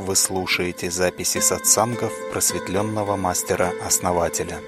Вы 0.00 0.16
слушаете 0.16 0.90
записи 0.90 1.38
сатсангов 1.40 2.12
просветленного 2.32 3.16
мастера-основателя. 3.16 4.58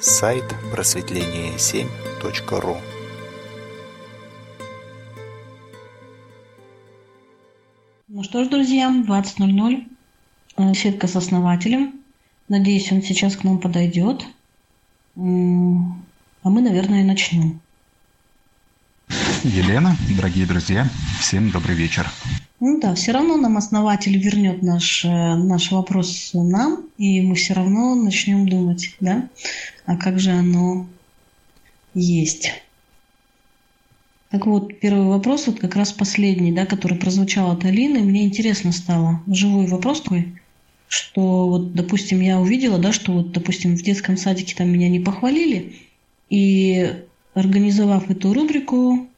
Сайт 0.00 0.42
просветление7.ру 0.74 2.78
Ну 8.08 8.24
что 8.24 8.42
ж, 8.42 8.48
друзья, 8.48 8.90
20.00. 8.90 9.86
Э, 10.56 10.74
Сетка 10.74 11.06
с 11.06 11.14
основателем. 11.14 12.00
Надеюсь, 12.48 12.90
он 12.90 13.02
сейчас 13.02 13.36
к 13.36 13.44
нам 13.44 13.60
подойдет. 13.60 14.26
А 15.14 15.20
мы, 15.20 15.94
наверное, 16.42 17.04
начнем. 17.04 17.60
Елена, 19.44 19.96
дорогие 20.16 20.46
друзья, 20.46 20.88
всем 21.20 21.50
добрый 21.50 21.76
вечер. 21.76 22.10
Ну 22.58 22.80
да, 22.80 22.94
все 22.96 23.12
равно 23.12 23.36
нам 23.36 23.56
основатель 23.56 24.18
вернет 24.18 24.62
наш, 24.62 25.04
э, 25.04 25.08
наш 25.08 25.70
вопрос 25.70 26.30
нам, 26.34 26.86
и 26.98 27.20
мы 27.20 27.36
все 27.36 27.54
равно 27.54 27.94
начнем 27.94 28.48
думать, 28.48 28.96
да, 28.98 29.28
а 29.86 29.96
как 29.96 30.18
же 30.18 30.30
оно 30.30 30.88
есть. 31.94 32.50
Так 34.30 34.46
вот, 34.46 34.80
первый 34.80 35.06
вопрос, 35.06 35.46
вот 35.46 35.60
как 35.60 35.76
раз 35.76 35.92
последний, 35.92 36.50
да, 36.50 36.66
который 36.66 36.98
прозвучал 36.98 37.52
от 37.52 37.64
Алины, 37.64 38.00
мне 38.00 38.24
интересно 38.24 38.72
стало. 38.72 39.22
Живой 39.28 39.66
вопрос 39.66 40.02
такой, 40.02 40.36
что 40.88 41.48
вот, 41.48 41.74
допустим, 41.74 42.20
я 42.20 42.40
увидела, 42.40 42.78
да, 42.78 42.92
что 42.92 43.12
вот, 43.12 43.30
допустим, 43.30 43.76
в 43.76 43.82
детском 43.82 44.16
садике 44.16 44.56
там 44.56 44.68
меня 44.68 44.88
не 44.88 44.98
похвалили, 44.98 45.76
и 46.28 47.04
организовав 47.34 48.10
эту 48.10 48.34
рубрику, 48.34 49.08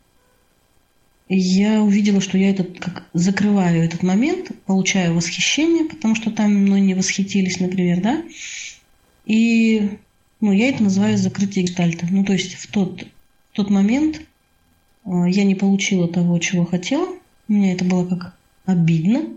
я 1.37 1.83
увидела, 1.83 2.21
что 2.21 2.37
я 2.37 2.51
этот 2.51 2.81
как 2.81 3.09
закрываю 3.13 3.85
этот 3.85 4.03
момент, 4.03 4.51
получаю 4.67 5.15
восхищение, 5.15 5.85
потому 5.85 6.17
что 6.17 6.31
там 6.31 6.53
мной 6.53 6.81
не 6.81 6.95
восхитились, 6.95 7.61
например, 7.61 8.01
да, 8.03 8.25
и 9.27 9.99
ну, 10.41 10.53
я 10.53 10.71
это 10.71 10.83
называю 10.83 11.17
закрытие 11.17 11.67
гештальта. 11.67 12.07
Ну, 12.11 12.25
то 12.25 12.33
есть 12.33 12.55
в 12.55 12.67
тот, 12.73 13.03
в 13.53 13.57
тот 13.57 13.71
момент 13.71 14.23
э, 15.05 15.11
я 15.29 15.45
не 15.45 15.55
получила 15.55 16.09
того, 16.09 16.39
чего 16.41 16.65
хотела, 16.65 17.09
у 17.49 17.53
меня 17.53 17.75
это 17.75 17.85
было 17.85 18.07
как 18.07 18.37
обидно, 18.65 19.29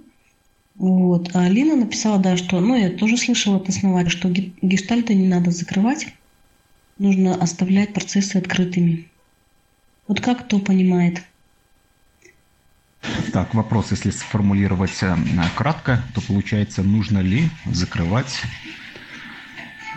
вот. 0.76 1.30
А 1.36 1.44
Алина 1.44 1.76
написала, 1.76 2.18
да, 2.20 2.38
что, 2.38 2.60
ну, 2.60 2.76
я 2.76 2.90
тоже 2.90 3.18
слышала 3.18 3.58
от 3.58 3.70
основания, 3.70 4.10
что 4.10 4.30
ге- 4.30 4.54
гештальты 4.62 5.14
не 5.14 5.28
надо 5.28 5.52
закрывать, 5.52 6.08
нужно 6.98 7.36
оставлять 7.36 7.94
процессы 7.94 8.38
открытыми. 8.38 9.10
Вот 10.08 10.22
как 10.22 10.46
кто 10.46 10.60
понимает? 10.60 11.22
Так, 13.32 13.54
вопрос, 13.54 13.92
если 13.92 14.12
сформулировать 14.12 15.02
э, 15.02 15.16
кратко, 15.56 16.04
то 16.14 16.22
получается, 16.22 16.84
нужно 16.84 17.20
ли 17.20 17.50
закрывать 17.66 18.42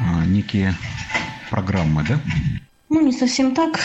э, 0.01 0.25
некие 0.27 0.75
программы, 1.51 2.05
да? 2.09 2.21
Ну, 2.89 3.05
не 3.05 3.12
совсем 3.12 3.55
так. 3.55 3.81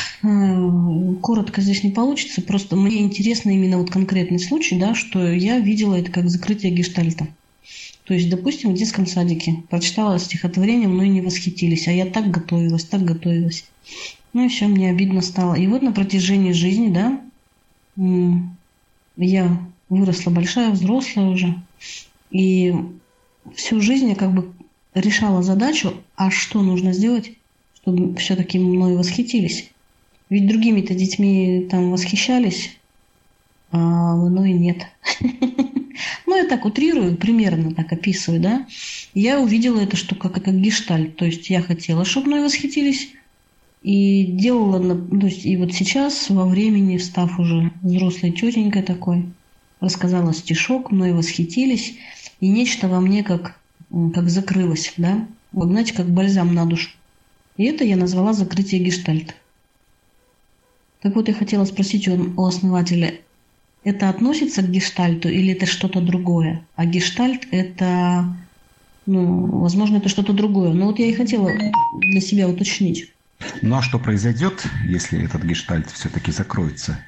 Коротко 1.21 1.61
здесь 1.61 1.83
не 1.83 1.91
получится. 1.91 2.41
Просто 2.41 2.75
мне 2.75 3.01
интересно 3.01 3.49
именно 3.49 3.77
вот 3.77 3.89
конкретный 3.89 4.39
случай, 4.39 4.79
да, 4.79 4.95
что 4.95 5.31
я 5.31 5.59
видела 5.59 5.95
это 5.95 6.11
как 6.11 6.29
закрытие 6.29 6.71
гештальта. 6.71 7.27
То 8.05 8.13
есть, 8.13 8.29
допустим, 8.29 8.71
в 8.71 8.77
детском 8.77 9.05
садике 9.07 9.63
прочитала 9.69 10.19
стихотворение, 10.19 10.87
мной 10.87 11.09
не 11.09 11.21
восхитились, 11.21 11.87
а 11.87 11.91
я 11.91 12.05
так 12.05 12.29
готовилась, 12.29 12.85
так 12.85 13.03
готовилась. 13.03 13.65
Ну 14.33 14.45
и 14.45 14.49
все, 14.49 14.67
мне 14.67 14.89
обидно 14.89 15.21
стало. 15.21 15.55
И 15.55 15.67
вот 15.67 15.81
на 15.81 15.91
протяжении 15.91 16.51
жизни, 16.51 16.89
да, 16.89 17.21
я 19.17 19.57
выросла 19.89 20.31
большая, 20.31 20.71
взрослая 20.71 21.27
уже. 21.27 21.61
И 22.29 22.73
всю 23.55 23.81
жизнь 23.81 24.09
я 24.09 24.15
как 24.15 24.33
бы 24.33 24.51
решала 24.93 25.43
задачу, 25.43 25.93
а 26.15 26.31
что 26.31 26.61
нужно 26.61 26.93
сделать, 26.93 27.31
чтобы 27.81 28.15
все-таки 28.17 28.59
мной 28.59 28.95
восхитились. 28.95 29.71
Ведь 30.29 30.47
другими-то 30.47 30.93
детьми 30.93 31.67
там 31.69 31.91
восхищались, 31.91 32.77
а 33.71 34.15
мной 34.15 34.53
нет. 34.53 34.87
Ну, 36.25 36.37
я 36.37 36.47
так 36.47 36.65
утрирую, 36.65 37.17
примерно 37.17 37.75
так 37.75 37.91
описываю, 37.91 38.41
да. 38.41 38.65
Я 39.13 39.39
увидела 39.41 39.81
это, 39.81 39.97
что 39.97 40.15
как, 40.15 40.33
как 40.41 40.59
гештальт. 40.59 41.17
То 41.17 41.25
есть 41.25 41.49
я 41.49 41.61
хотела, 41.61 42.05
чтобы 42.05 42.27
мной 42.27 42.43
восхитились, 42.43 43.09
и 43.81 44.25
делала, 44.25 44.79
то 44.79 45.25
есть 45.25 45.45
и 45.45 45.57
вот 45.57 45.73
сейчас, 45.73 46.29
во 46.29 46.45
времени, 46.45 46.97
став 46.97 47.39
уже 47.39 47.71
взрослой 47.81 48.31
тетенькой 48.31 48.83
такой, 48.83 49.25
рассказала 49.79 50.33
стишок, 50.33 50.91
мной 50.91 51.13
восхитились, 51.13 51.97
и 52.39 52.47
нечто 52.47 52.87
во 52.87 52.99
мне 52.99 53.23
как, 53.23 53.59
как 54.13 54.29
закрылось, 54.29 54.93
да, 54.97 55.27
вот 55.51 55.69
знаете, 55.69 55.93
как 55.93 56.09
бальзам 56.09 56.53
на 56.53 56.65
душу. 56.65 56.91
И 57.57 57.63
это 57.63 57.83
я 57.83 57.97
назвала 57.97 58.33
закрытие 58.33 58.83
гештальта. 58.83 59.33
Так 61.01 61.15
вот, 61.15 61.27
я 61.27 61.33
хотела 61.33 61.65
спросить 61.65 62.07
у 62.07 62.45
основателя, 62.45 63.15
это 63.83 64.09
относится 64.09 64.61
к 64.61 64.69
гештальту 64.69 65.27
или 65.27 65.53
это 65.53 65.65
что-то 65.65 66.01
другое? 66.01 66.67
А 66.75 66.85
гештальт 66.85 67.47
это, 67.49 68.25
ну, 69.07 69.59
возможно, 69.59 69.97
это 69.97 70.09
что-то 70.09 70.33
другое. 70.33 70.73
Но 70.73 70.85
вот 70.87 70.99
я 70.99 71.07
и 71.07 71.13
хотела 71.13 71.49
для 71.99 72.21
себя 72.21 72.47
уточнить. 72.47 73.11
Ну 73.61 73.77
а 73.77 73.81
что 73.81 73.99
произойдет, 73.99 74.65
если 74.83 75.23
этот 75.23 75.43
гештальт 75.43 75.89
все-таки 75.91 76.31
закроется? 76.31 76.99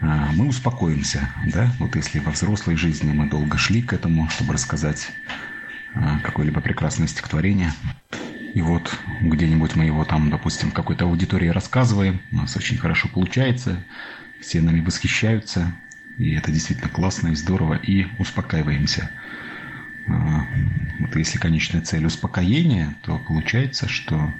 А, 0.00 0.30
Мы 0.32 0.48
успокоимся, 0.48 1.30
да? 1.46 1.70
Вот 1.78 1.96
если 1.96 2.18
во 2.18 2.32
взрослой 2.32 2.76
жизни 2.76 3.12
мы 3.12 3.28
долго 3.28 3.56
шли 3.58 3.82
к 3.82 3.92
этому, 3.92 4.28
чтобы 4.30 4.54
рассказать 4.54 5.08
а, 5.94 6.18
какое-либо 6.20 6.60
прекрасное 6.60 7.06
стихотворение, 7.06 7.72
и 8.54 8.62
вот 8.62 8.94
где-нибудь 9.20 9.76
мы 9.76 9.84
его 9.84 10.04
там, 10.04 10.30
допустим, 10.30 10.70
какой-то 10.70 11.04
аудитории 11.04 11.48
рассказываем, 11.48 12.20
у 12.32 12.36
нас 12.36 12.56
очень 12.56 12.78
хорошо 12.78 13.08
получается, 13.08 13.84
все 14.40 14.60
нами 14.60 14.80
восхищаются, 14.80 15.72
и 16.18 16.32
это 16.34 16.50
действительно 16.50 16.88
классно 16.88 17.28
и 17.28 17.34
здорово, 17.34 17.74
и 17.74 18.06
успокаиваемся. 18.18 19.10
А, 20.08 20.46
Вот 21.00 21.16
если 21.16 21.38
конечная 21.38 21.82
цель 21.82 22.06
успокоения, 22.06 22.94
то 23.02 23.18
получается, 23.18 23.88
что 23.88 24.32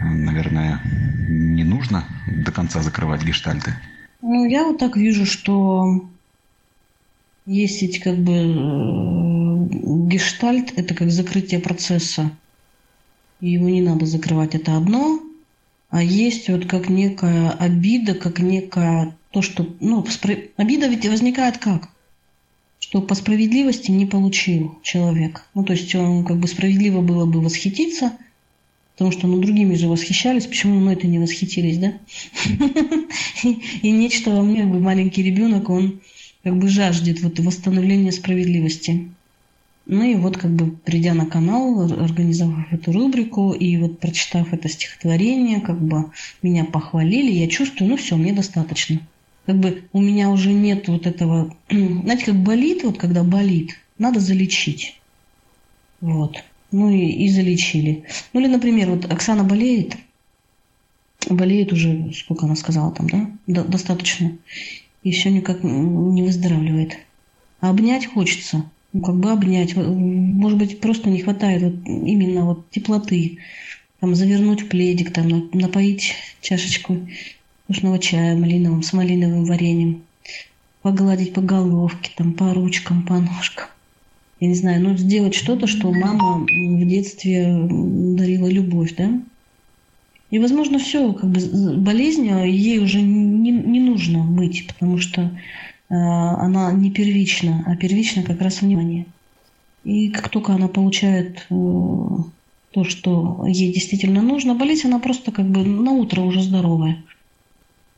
наверное, 0.00 0.80
не 1.28 1.64
нужно 1.64 2.04
до 2.26 2.52
конца 2.52 2.82
закрывать 2.82 3.24
гештальты. 3.24 3.74
Ну, 4.22 4.44
я 4.44 4.64
вот 4.64 4.78
так 4.78 4.96
вижу, 4.96 5.26
что 5.26 6.10
есть 7.46 7.82
ведь 7.82 8.00
как 8.00 8.16
бы 8.18 8.32
э, 8.32 10.08
гештальт, 10.08 10.72
это 10.76 10.94
как 10.94 11.10
закрытие 11.10 11.60
процесса. 11.60 12.30
Его 13.40 13.68
не 13.68 13.82
надо 13.82 14.06
закрывать, 14.06 14.54
это 14.54 14.76
одно. 14.76 15.20
А 15.88 16.02
есть 16.02 16.48
вот 16.48 16.66
как 16.66 16.88
некая 16.88 17.50
обида, 17.50 18.14
как 18.14 18.40
некая 18.40 19.16
то, 19.30 19.42
что... 19.42 19.76
Ну, 19.80 20.02
спро- 20.04 20.50
обида 20.56 20.88
ведь 20.88 21.06
возникает 21.06 21.58
как? 21.58 21.88
Что 22.80 23.00
по 23.00 23.14
справедливости 23.14 23.90
не 23.90 24.06
получил 24.06 24.80
человек. 24.82 25.42
Ну, 25.54 25.64
то 25.64 25.72
есть 25.72 25.94
он 25.94 26.24
как 26.24 26.38
бы 26.38 26.48
справедливо 26.48 27.00
было 27.00 27.26
бы 27.26 27.40
восхититься, 27.40 28.12
потому 28.96 29.12
что 29.12 29.26
ну, 29.26 29.38
другими 29.42 29.74
же 29.74 29.88
восхищались, 29.88 30.46
почему 30.46 30.80
мы 30.80 30.94
это 30.94 31.06
не 31.06 31.18
восхитились, 31.18 31.76
да? 31.76 31.92
И, 33.82 33.90
нечто 33.90 34.30
во 34.30 34.42
мне, 34.42 34.62
как 34.62 34.70
бы 34.70 34.80
маленький 34.80 35.22
ребенок, 35.22 35.68
он 35.68 36.00
как 36.42 36.56
бы 36.56 36.68
жаждет 36.68 37.20
вот 37.20 37.38
восстановления 37.38 38.10
справедливости. 38.10 39.10
Ну 39.84 40.02
и 40.02 40.14
вот 40.14 40.38
как 40.38 40.50
бы 40.50 40.70
придя 40.70 41.12
на 41.12 41.26
канал, 41.26 41.78
ор- 41.78 42.02
организовав 42.02 42.72
эту 42.72 42.90
рубрику 42.90 43.52
и 43.52 43.76
вот 43.76 44.00
прочитав 44.00 44.52
это 44.54 44.68
стихотворение, 44.68 45.60
как 45.60 45.80
бы 45.80 46.10
меня 46.42 46.64
похвалили, 46.64 47.30
я 47.30 47.48
чувствую, 47.48 47.90
ну 47.90 47.96
все, 47.98 48.16
мне 48.16 48.32
достаточно. 48.32 49.00
Как 49.44 49.58
бы 49.58 49.84
у 49.92 50.00
меня 50.00 50.30
уже 50.30 50.52
нет 50.52 50.88
вот 50.88 51.06
этого, 51.06 51.54
знаете, 51.70 52.24
как 52.24 52.36
болит, 52.36 52.82
вот 52.82 52.96
когда 52.96 53.22
болит, 53.22 53.78
надо 53.98 54.20
залечить. 54.20 55.00
Вот. 56.00 56.42
Ну 56.72 56.90
и, 56.90 57.06
и 57.24 57.28
залечили. 57.28 58.04
Ну 58.32 58.40
или, 58.40 58.48
например, 58.48 58.90
вот 58.90 59.10
Оксана 59.10 59.44
болеет, 59.44 59.96
болеет 61.30 61.72
уже, 61.72 62.12
сколько 62.12 62.46
она 62.46 62.56
сказала 62.56 62.92
там, 62.92 63.08
да? 63.08 63.30
До- 63.46 63.64
достаточно. 63.64 64.36
И 65.02 65.12
все 65.12 65.30
никак 65.30 65.62
не 65.62 66.22
выздоравливает. 66.22 66.98
А 67.60 67.70
обнять 67.70 68.06
хочется. 68.06 68.64
Ну, 68.92 69.00
как 69.02 69.16
бы 69.16 69.30
обнять. 69.30 69.76
Может 69.76 70.58
быть, 70.58 70.80
просто 70.80 71.10
не 71.10 71.20
хватает 71.20 71.62
вот 71.62 71.86
именно 71.86 72.44
вот 72.44 72.70
теплоты. 72.70 73.38
Там 74.00 74.14
завернуть 74.14 74.62
в 74.62 74.68
пледик, 74.68 75.12
там 75.12 75.28
на- 75.28 75.48
напоить 75.52 76.14
чашечку 76.40 77.06
вкусного 77.64 77.98
чая 77.98 78.36
малиновым 78.36 78.82
с 78.82 78.92
малиновым 78.92 79.44
вареньем. 79.44 80.02
Погладить 80.82 81.32
по 81.32 81.40
головке, 81.40 82.12
там, 82.16 82.32
по 82.32 82.52
ручкам, 82.54 83.04
по 83.04 83.14
ножкам. 83.18 83.66
Я 84.40 84.48
не 84.48 84.54
знаю, 84.54 84.82
ну 84.82 84.96
сделать 84.96 85.34
что-то, 85.34 85.66
что 85.66 85.90
мама 85.90 86.46
в 86.46 86.86
детстве 86.86 87.46
дарила 87.46 88.48
любовь, 88.48 88.94
да? 88.96 89.20
И, 90.30 90.38
возможно, 90.38 90.78
все, 90.78 91.12
как 91.12 91.30
бы 91.30 91.40
болезнь, 91.76 92.28
а 92.30 92.44
ей 92.44 92.80
уже 92.80 93.00
не, 93.00 93.50
не 93.50 93.80
нужно 93.80 94.24
быть, 94.24 94.66
потому 94.66 94.98
что 94.98 95.30
она 95.88 96.72
не 96.72 96.90
первична, 96.90 97.62
а 97.66 97.76
первична 97.76 98.24
как 98.24 98.40
раз 98.40 98.60
внимание. 98.60 99.06
И 99.84 100.10
как 100.10 100.28
только 100.30 100.52
она 100.52 100.66
получает 100.66 101.46
то, 101.48 102.84
что 102.84 103.46
ей 103.46 103.72
действительно 103.72 104.20
нужно, 104.20 104.56
болеть 104.56 104.84
она 104.84 104.98
просто 104.98 105.30
как 105.30 105.46
бы 105.46 105.64
на 105.64 105.92
утро 105.92 106.22
уже 106.22 106.42
здоровая. 106.42 107.04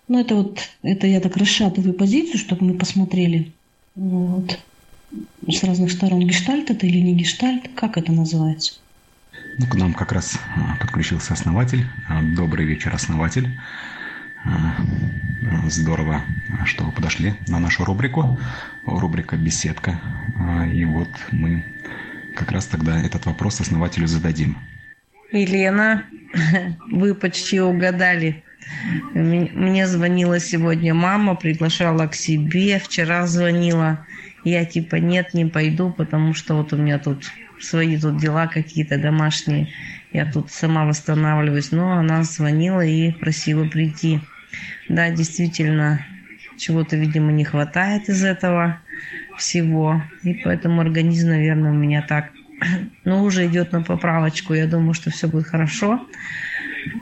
Ну, 0.06 0.18
это 0.20 0.34
вот, 0.36 0.60
это 0.82 1.06
я 1.06 1.20
так 1.20 1.36
расшатываю 1.36 1.94
позицию, 1.94 2.38
чтобы 2.38 2.66
мы 2.66 2.74
посмотрели 2.74 3.52
вот, 3.94 4.58
с 5.48 5.64
разных 5.64 5.90
сторон. 5.90 6.20
Гештальт 6.20 6.70
это 6.70 6.86
или 6.86 6.98
не 6.98 7.14
гештальт? 7.14 7.70
Как 7.74 7.96
это 7.96 8.12
называется? 8.12 8.74
Ну, 9.58 9.66
к 9.66 9.74
нам 9.74 9.94
как 9.94 10.12
раз 10.12 10.38
а, 10.56 10.76
подключился 10.80 11.32
основатель. 11.32 11.86
А, 12.08 12.22
добрый 12.22 12.66
вечер, 12.66 12.94
основатель. 12.94 13.58
А, 14.44 14.76
здорово, 15.68 16.22
что 16.64 16.84
вы 16.84 16.92
подошли 16.92 17.34
на 17.48 17.58
нашу 17.58 17.84
рубрику. 17.84 18.38
Рубрика 18.86 19.36
«Беседка». 19.36 20.00
И 20.72 20.84
вот 20.84 21.08
мы 21.32 21.64
как 22.36 22.52
раз 22.52 22.66
тогда 22.66 23.00
этот 23.00 23.26
вопрос 23.26 23.60
основателю 23.60 24.06
зададим. 24.06 24.56
Елена, 25.32 26.04
вы 26.90 27.14
почти 27.14 27.60
угадали. 27.60 28.44
Мне 29.14 29.86
звонила 29.86 30.38
сегодня 30.38 30.94
мама, 30.94 31.34
приглашала 31.34 32.06
к 32.06 32.14
себе, 32.14 32.78
вчера 32.78 33.26
звонила. 33.26 34.06
Я 34.44 34.64
типа 34.64 34.96
нет, 34.96 35.34
не 35.34 35.46
пойду, 35.46 35.90
потому 35.90 36.34
что 36.34 36.54
вот 36.54 36.72
у 36.72 36.76
меня 36.76 36.98
тут 36.98 37.24
свои 37.60 37.98
тут 37.98 38.18
дела 38.18 38.46
какие-то 38.46 38.98
домашние. 38.98 39.68
Я 40.12 40.30
тут 40.30 40.50
сама 40.50 40.84
восстанавливаюсь. 40.84 41.72
Но 41.72 41.92
она 41.92 42.22
звонила 42.22 42.84
и 42.84 43.12
просила 43.12 43.66
прийти. 43.66 44.20
Да, 44.88 45.10
действительно, 45.10 46.04
чего-то, 46.56 46.96
видимо, 46.96 47.32
не 47.32 47.44
хватает 47.44 48.08
из 48.08 48.24
этого 48.24 48.80
всего. 49.36 50.02
И 50.22 50.34
поэтому 50.34 50.80
организм, 50.80 51.28
наверное, 51.28 51.72
у 51.72 51.74
меня 51.74 52.02
так, 52.02 52.30
ну, 53.04 53.22
уже 53.22 53.46
идет 53.46 53.72
на 53.72 53.82
поправочку. 53.82 54.54
Я 54.54 54.66
думаю, 54.66 54.94
что 54.94 55.10
все 55.10 55.28
будет 55.28 55.46
хорошо. 55.46 56.06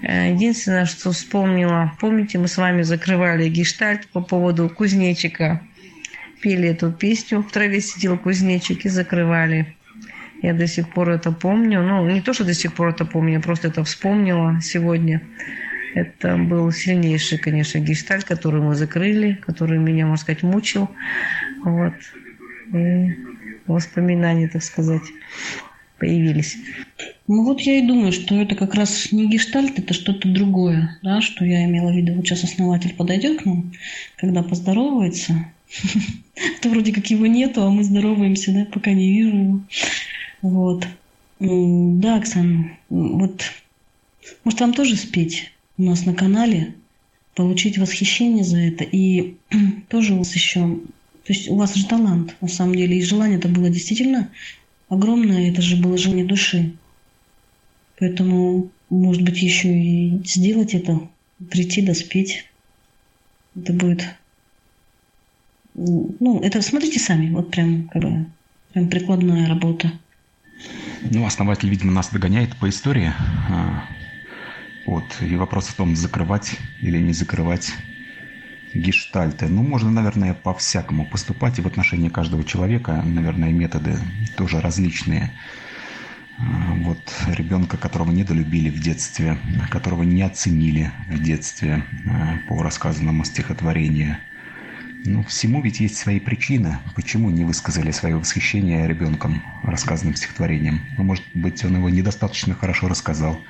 Единственное, 0.02 0.86
что 0.86 1.12
вспомнила, 1.12 1.92
помните, 2.00 2.38
мы 2.38 2.48
с 2.48 2.56
вами 2.56 2.82
закрывали 2.82 3.48
гештальт 3.48 4.06
по 4.08 4.20
поводу 4.20 4.68
кузнечика. 4.68 5.62
Пели 6.40 6.68
эту 6.68 6.92
песню, 6.92 7.42
в 7.42 7.50
траве 7.50 7.80
сидел 7.80 8.18
кузнечик 8.18 8.84
и 8.84 8.88
закрывали. 8.88 9.74
Я 10.42 10.52
до 10.52 10.66
сих 10.66 10.90
пор 10.90 11.10
это 11.10 11.32
помню. 11.32 11.82
Ну, 11.82 12.08
не 12.08 12.20
то, 12.20 12.32
что 12.32 12.44
до 12.44 12.54
сих 12.54 12.74
пор 12.74 12.90
это 12.90 13.04
помню, 13.04 13.34
я 13.34 13.40
просто 13.40 13.68
это 13.68 13.82
вспомнила 13.84 14.60
сегодня. 14.62 15.22
Это 15.94 16.36
был 16.36 16.70
сильнейший, 16.72 17.38
конечно, 17.38 17.78
гештальт, 17.78 18.24
который 18.24 18.60
мы 18.60 18.74
закрыли, 18.74 19.40
который 19.46 19.78
меня, 19.78 20.06
можно 20.06 20.22
сказать, 20.22 20.42
мучил. 20.42 20.90
Вот. 21.64 21.94
И 22.74 23.16
воспоминания, 23.66 24.48
так 24.48 24.62
сказать, 24.62 25.04
появились. 25.98 26.58
Ну 27.26 27.44
вот 27.44 27.60
я 27.62 27.78
и 27.78 27.86
думаю, 27.86 28.12
что 28.12 28.40
это 28.40 28.54
как 28.54 28.74
раз 28.74 29.10
не 29.10 29.28
гештальт, 29.28 29.78
это 29.78 29.94
что-то 29.94 30.28
другое, 30.28 30.98
да, 31.02 31.20
что 31.20 31.44
я 31.44 31.64
имела 31.64 31.90
в 31.90 31.96
виду. 31.96 32.14
Вот 32.14 32.26
сейчас 32.26 32.44
основатель 32.44 32.94
подойдет 32.94 33.42
к 33.42 33.46
нам, 33.46 33.72
когда 34.16 34.42
поздоровается, 34.42 35.46
то 36.62 36.68
вроде 36.68 36.92
как 36.92 37.06
его 37.06 37.26
нету, 37.26 37.62
а 37.62 37.70
мы 37.70 37.84
здороваемся, 37.84 38.52
да, 38.52 38.64
пока 38.66 38.92
не 38.92 39.12
вижу 39.12 39.36
его. 39.36 39.60
Вот. 40.42 40.86
Да, 41.38 42.16
Оксана, 42.16 42.78
вот 42.88 43.42
может 44.44 44.60
вам 44.60 44.72
тоже 44.72 44.96
спеть 44.96 45.52
у 45.78 45.82
нас 45.82 46.06
на 46.06 46.14
канале, 46.14 46.74
получить 47.34 47.78
восхищение 47.78 48.44
за 48.44 48.58
это. 48.58 48.84
И 48.84 49.36
тоже 49.88 50.14
у 50.14 50.18
вас 50.18 50.34
еще... 50.34 50.80
То 51.24 51.32
есть 51.32 51.48
у 51.48 51.56
вас 51.56 51.74
же 51.74 51.86
талант, 51.86 52.36
на 52.40 52.48
самом 52.48 52.76
деле, 52.76 52.98
и 52.98 53.02
желание 53.02 53.38
это 53.38 53.48
было 53.48 53.68
действительно 53.68 54.30
огромное, 54.88 55.50
это 55.50 55.60
же 55.60 55.76
было 55.76 55.98
желание 55.98 56.24
души. 56.24 56.74
Поэтому, 57.98 58.70
может 58.90 59.22
быть, 59.22 59.42
еще 59.42 59.68
и 59.68 60.22
сделать 60.24 60.74
это, 60.74 61.08
прийти 61.50 61.82
да 61.82 61.94
спеть. 61.94 62.46
Это 63.56 63.72
будет... 63.72 64.04
Ну, 65.78 66.40
это 66.42 66.62
смотрите 66.62 66.98
сами, 66.98 67.30
вот 67.30 67.50
прям 67.50 67.88
как 67.88 68.02
бы 68.02 68.26
прям 68.72 68.88
прикладная 68.88 69.46
работа. 69.46 69.92
Ну, 71.02 71.26
основатель, 71.26 71.68
видимо, 71.68 71.92
нас 71.92 72.08
догоняет 72.08 72.56
по 72.56 72.68
истории. 72.68 73.12
А, 73.50 73.84
вот. 74.86 75.04
И 75.20 75.36
вопрос 75.36 75.66
в 75.68 75.74
том, 75.74 75.94
закрывать 75.94 76.56
или 76.80 76.98
не 76.98 77.12
закрывать 77.12 77.72
гештальты. 78.72 79.48
Ну, 79.48 79.62
можно, 79.62 79.90
наверное, 79.90 80.32
по-всякому 80.32 81.04
поступать. 81.04 81.58
И 81.58 81.62
в 81.62 81.66
отношении 81.66 82.08
каждого 82.08 82.42
человека, 82.42 83.02
наверное, 83.04 83.50
методы 83.50 83.98
тоже 84.36 84.62
различные. 84.62 85.30
А, 86.38 86.74
вот 86.84 87.00
ребенка, 87.28 87.76
которого 87.76 88.10
недолюбили 88.10 88.70
в 88.70 88.80
детстве, 88.80 89.38
которого 89.70 90.04
не 90.04 90.22
оценили 90.22 90.90
в 91.10 91.22
детстве 91.22 91.84
а, 92.06 92.38
по 92.48 92.62
рассказанному 92.62 93.24
стихотворению. 93.24 94.16
Ну, 95.06 95.22
всему 95.22 95.62
ведь 95.62 95.78
есть 95.78 95.96
свои 95.96 96.18
причины, 96.18 96.78
почему 96.96 97.30
не 97.30 97.44
высказали 97.44 97.92
свое 97.92 98.16
восхищение 98.16 98.88
ребенком 98.88 99.40
рассказанным 99.62 100.16
стихотворением. 100.16 100.80
Ну, 100.98 101.04
может 101.04 101.24
быть, 101.32 101.64
он 101.64 101.76
его 101.76 101.88
недостаточно 101.88 102.54
хорошо 102.54 102.88
рассказал. 102.88 103.40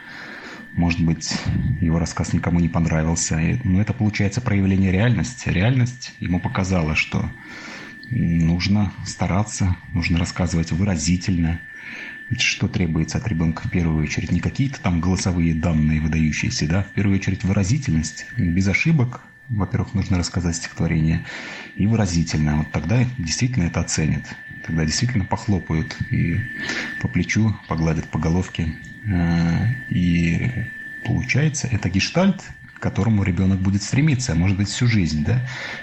Может 0.75 1.00
быть, 1.00 1.32
его 1.81 1.99
рассказ 1.99 2.35
никому 2.35 2.61
не 2.61 2.69
понравился. 2.69 3.37
Но 3.37 3.58
ну, 3.64 3.81
это 3.81 3.94
получается 3.94 4.43
проявление 4.43 4.93
реальности. 4.93 5.49
Реальность 5.49 6.12
ему 6.20 6.41
показала, 6.41 6.94
что 6.94 7.31
нужно 8.11 8.93
стараться, 9.06 9.76
нужно 9.94 10.19
рассказывать 10.19 10.73
выразительно, 10.73 11.61
ведь 12.29 12.43
что 12.43 12.69
требуется 12.69 13.17
от 13.17 13.29
ребенка 13.29 13.67
в 13.67 13.70
первую 13.70 14.03
очередь? 14.03 14.31
Не 14.31 14.41
какие-то 14.41 14.81
там 14.81 15.00
голосовые 15.00 15.55
данные 15.55 16.03
выдающиеся, 16.03 16.67
да? 16.69 16.82
В 16.82 16.93
первую 16.93 17.19
очередь 17.19 17.44
выразительность, 17.44 18.26
без 18.37 18.69
ошибок. 18.69 19.23
Во-первых, 19.48 19.94
нужно 19.94 20.19
рассказать 20.19 20.56
стихотворение. 20.56 21.25
И 21.76 21.87
выразительно. 21.87 22.58
Вот 22.58 22.72
тогда 22.72 23.04
действительно 23.19 23.64
это 23.64 23.81
оценят. 23.81 24.25
Тогда 24.66 24.84
действительно 24.84 25.25
похлопают 25.25 25.96
и 26.10 26.40
по 27.00 27.08
плечу, 27.08 27.56
погладят 27.69 28.06
по 28.08 28.19
головке. 28.19 28.75
Э, 29.06 29.75
и 29.88 30.50
получается, 31.04 31.69
это 31.70 31.88
гештальт, 31.88 32.43
к 32.75 32.81
которому 32.81 33.22
ребенок 33.22 33.60
будет 33.60 33.82
стремиться, 33.82 34.32
а 34.32 34.34
может 34.34 34.56
быть 34.56 34.69
всю 34.69 34.87
жизнь, 34.87 35.25
да? 35.25 35.40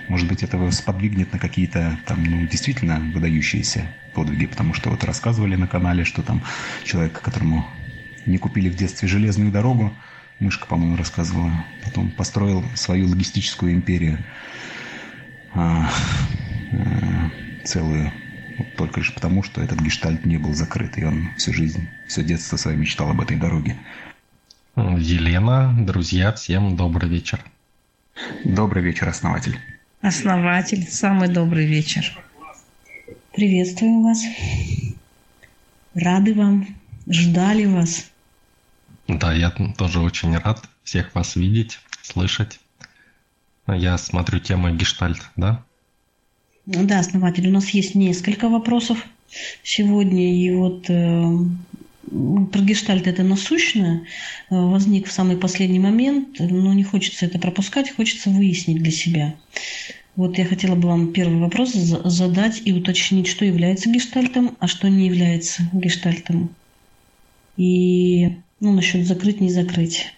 Может 0.09 0.27
быть 0.27 0.43
это 0.43 0.69
сподвигнет 0.71 1.31
на 1.31 1.39
какие-то 1.39 1.97
там, 2.05 2.23
ну, 2.23 2.45
действительно 2.45 2.99
выдающиеся 2.99 3.87
подвиги, 4.13 4.45
потому 4.45 4.73
что 4.73 4.89
вот 4.89 5.03
рассказывали 5.03 5.55
на 5.55 5.67
канале, 5.67 6.03
что 6.03 6.21
там 6.21 6.43
человек, 6.83 7.21
которому 7.21 7.65
не 8.25 8.37
купили 8.37 8.69
в 8.69 8.75
детстве 8.75 9.07
железную 9.07 9.51
дорогу, 9.51 9.93
мышка, 10.43 10.67
по-моему, 10.67 10.97
рассказывала, 10.97 11.65
потом 11.83 12.11
построил 12.11 12.63
свою 12.75 13.07
логистическую 13.07 13.73
империю 13.73 14.19
а, 15.53 15.89
а, 16.71 17.31
целую, 17.63 18.11
вот 18.57 18.75
только 18.75 18.99
лишь 18.99 19.13
потому, 19.13 19.43
что 19.43 19.61
этот 19.61 19.79
гештальт 19.81 20.25
не 20.25 20.37
был 20.37 20.53
закрыт, 20.53 20.97
и 20.97 21.05
он 21.05 21.29
всю 21.37 21.53
жизнь, 21.53 21.87
все 22.07 22.23
детство 22.23 22.57
свое 22.57 22.77
мечтал 22.77 23.09
об 23.09 23.21
этой 23.21 23.37
дороге. 23.37 23.77
Елена, 24.75 25.75
друзья, 25.85 26.33
всем 26.33 26.75
добрый 26.75 27.09
вечер. 27.09 27.39
Добрый 28.43 28.83
вечер, 28.83 29.07
основатель. 29.07 29.59
Основатель, 30.01 30.87
самый 30.89 31.29
добрый 31.29 31.65
вечер. 31.65 32.19
Приветствую 33.33 34.01
вас. 34.01 34.23
Рады 35.93 36.33
вам. 36.33 36.67
Ждали 37.07 37.65
вас. 37.65 38.12
Да, 39.07 39.33
я 39.33 39.49
тоже 39.77 39.99
очень 39.99 40.37
рад 40.37 40.63
всех 40.83 41.13
вас 41.15 41.35
видеть, 41.35 41.79
слышать. 42.01 42.59
Я 43.67 43.97
смотрю 43.97 44.39
тема 44.39 44.71
гештальт, 44.71 45.21
да? 45.35 45.63
Да, 46.65 46.99
основатель, 46.99 47.47
у 47.47 47.51
нас 47.51 47.69
есть 47.69 47.95
несколько 47.95 48.49
вопросов 48.49 49.05
сегодня. 49.63 50.33
И 50.33 50.51
вот 50.51 50.89
э, 50.89 51.37
про 52.51 52.61
гештальт 52.61 53.07
это 53.07 53.23
насущное, 53.23 54.01
э, 54.01 54.03
возник 54.49 55.07
в 55.07 55.11
самый 55.11 55.37
последний 55.37 55.79
момент, 55.79 56.39
но 56.39 56.73
не 56.73 56.83
хочется 56.83 57.25
это 57.25 57.39
пропускать, 57.39 57.93
хочется 57.93 58.29
выяснить 58.29 58.81
для 58.81 58.91
себя. 58.91 59.35
Вот 60.15 60.37
я 60.37 60.45
хотела 60.45 60.75
бы 60.75 60.87
вам 60.87 61.11
первый 61.11 61.39
вопрос 61.39 61.73
задать 61.73 62.61
и 62.65 62.71
уточнить, 62.71 63.27
что 63.27 63.45
является 63.45 63.89
гештальтом, 63.89 64.55
а 64.59 64.67
что 64.67 64.87
не 64.87 65.07
является 65.07 65.63
гештальтом. 65.73 66.55
И 67.57 68.37
ну, 68.63 68.71
насчет 68.73 69.05
закрыть, 69.05 69.41
не 69.41 69.51
закрыть. 69.51 70.13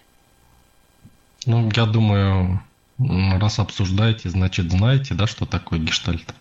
Ну, 1.46 1.70
я 1.74 1.84
думаю, 1.84 2.62
раз 2.98 3.58
обсуждаете, 3.58 4.30
значит 4.30 4.70
знаете, 4.70 5.14
да, 5.14 5.26
что 5.26 5.46
такое 5.46 5.80
гештальт? 5.80 6.34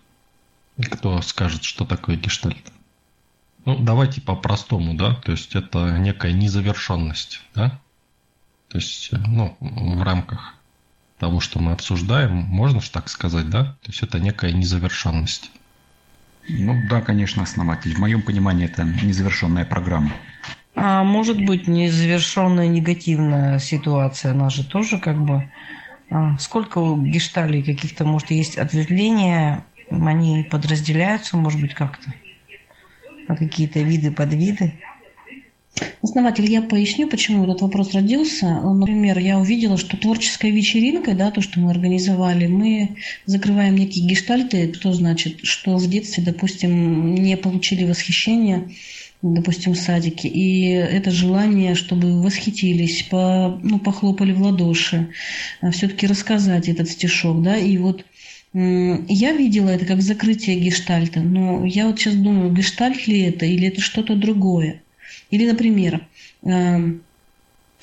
Кто 0.77 1.21
скажет, 1.21 1.63
что 1.63 1.85
такое 1.85 2.15
гештальт? 2.15 2.71
Ну, 3.65 3.79
давайте 3.79 4.21
по-простому, 4.21 4.93
да, 4.93 5.15
то 5.15 5.31
есть 5.31 5.55
это 5.55 5.97
некая 5.97 6.31
незавершенность, 6.31 7.41
да, 7.55 7.79
то 8.69 8.77
есть, 8.77 9.09
ну, 9.11 9.57
в 9.59 10.03
рамках 10.03 10.53
того, 11.17 11.39
что 11.39 11.59
мы 11.59 11.71
обсуждаем, 11.71 12.33
можно 12.33 12.81
же 12.81 12.91
так 12.91 13.09
сказать, 13.09 13.49
да? 13.49 13.77
То 13.81 13.91
есть 13.91 14.03
это 14.03 14.19
некая 14.19 14.51
незавершенность. 14.51 15.49
Ну 16.49 16.79
да, 16.89 17.01
конечно, 17.01 17.41
основатель. 17.41 17.95
В 17.95 17.99
моем 17.99 18.21
понимании 18.21 18.65
это 18.65 18.83
незавершенная 18.83 19.65
программа. 19.65 20.11
А 20.75 21.03
может 21.03 21.43
быть 21.43 21.67
незавершенная 21.67 22.67
негативная 22.67 23.59
ситуация, 23.59 24.31
она 24.31 24.49
же 24.49 24.65
тоже 24.65 24.99
как 24.99 25.23
бы... 25.23 25.49
А, 26.11 26.37
сколько 26.37 26.77
у 26.77 27.01
гешталей 27.01 27.63
каких-то, 27.63 28.05
может, 28.05 28.29
есть 28.29 28.57
ответвления, 28.57 29.65
они 29.89 30.43
подразделяются, 30.43 31.37
может 31.37 31.59
быть, 31.61 31.73
как-то 31.73 32.13
на 33.27 33.35
какие-то 33.35 33.79
виды, 33.79 34.11
подвиды? 34.11 34.73
Основатель, 36.01 36.49
я 36.49 36.61
поясню, 36.61 37.09
почему 37.09 37.43
этот 37.43 37.61
вопрос 37.61 37.93
родился. 37.93 38.45
Например, 38.45 39.17
я 39.17 39.39
увидела, 39.39 39.77
что 39.77 39.97
творческая 39.97 40.51
вечеринка, 40.51 41.13
да, 41.13 41.31
то, 41.31 41.41
что 41.41 41.59
мы 41.59 41.71
организовали, 41.71 42.47
мы 42.47 42.97
закрываем 43.25 43.75
некие 43.75 44.07
гештальты. 44.07 44.73
Что 44.73 44.93
значит? 44.93 45.39
Что 45.43 45.75
в 45.75 45.89
детстве, 45.89 46.23
допустим, 46.23 47.15
не 47.15 47.35
получили 47.35 47.83
восхищения, 47.83 48.69
допустим, 49.33 49.73
в 49.73 49.77
садике. 49.77 50.27
И 50.27 50.69
это 50.69 51.11
желание, 51.11 51.75
чтобы 51.75 52.21
восхитились, 52.21 53.03
по, 53.03 53.59
ну, 53.63 53.79
похлопали 53.79 54.31
в 54.31 54.41
ладоши, 54.41 55.09
а 55.61 55.71
все-таки 55.71 56.07
рассказать 56.07 56.69
этот 56.69 56.89
стишок, 56.89 57.41
да, 57.41 57.57
и 57.57 57.77
вот 57.77 58.05
я 58.53 59.33
видела 59.33 59.69
это 59.69 59.85
как 59.85 60.01
закрытие 60.01 60.57
гештальта, 60.57 61.19
но 61.19 61.65
я 61.65 61.87
вот 61.87 61.99
сейчас 61.99 62.15
думаю, 62.15 62.53
гештальт 62.53 63.05
ли 63.05 63.21
это 63.21 63.45
или 63.45 63.67
это 63.67 63.81
что-то 63.81 64.15
другое. 64.15 64.81
Или, 65.29 65.45
например, 65.45 66.07
эм, 66.43 67.01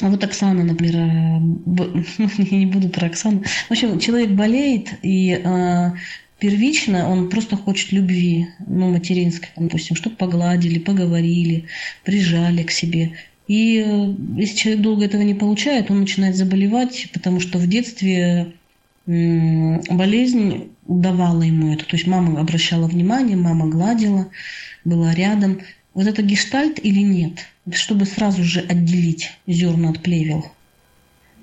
вот 0.00 0.24
Оксана, 0.24 0.64
например, 0.64 0.96
э, 0.96 2.28
я 2.50 2.58
не 2.58 2.66
буду 2.66 2.88
про 2.88 3.08
Оксану. 3.08 3.42
В 3.68 3.70
общем, 3.70 3.98
человек 3.98 4.30
болеет, 4.30 4.94
и 5.02 5.32
э, 5.32 5.90
первично 6.42 7.08
он 7.08 7.30
просто 7.30 7.56
хочет 7.56 7.92
любви, 7.92 8.48
ну, 8.66 8.90
материнской, 8.90 9.48
допустим, 9.56 9.94
чтобы 9.94 10.16
погладили, 10.16 10.80
поговорили, 10.80 11.66
прижали 12.02 12.64
к 12.64 12.72
себе. 12.72 13.12
И 13.46 13.78
э, 13.78 14.14
если 14.36 14.56
человек 14.56 14.82
долго 14.82 15.04
этого 15.04 15.22
не 15.22 15.34
получает, 15.34 15.88
он 15.92 16.00
начинает 16.00 16.34
заболевать, 16.34 17.08
потому 17.12 17.38
что 17.38 17.58
в 17.58 17.68
детстве 17.68 18.54
болезнь 19.06 20.70
давала 20.88 21.42
ему 21.42 21.72
это. 21.72 21.84
То 21.84 21.96
есть 21.96 22.08
мама 22.08 22.40
обращала 22.40 22.88
внимание, 22.88 23.36
мама 23.36 23.68
гладила, 23.68 24.28
была 24.84 25.14
рядом. 25.14 25.60
Вот 25.94 26.08
это 26.08 26.22
гештальт 26.22 26.80
или 26.84 27.00
нет? 27.00 27.46
Чтобы 27.70 28.04
сразу 28.04 28.42
же 28.42 28.60
отделить 28.60 29.30
зерна 29.46 29.90
от 29.90 30.00
плевел. 30.00 30.46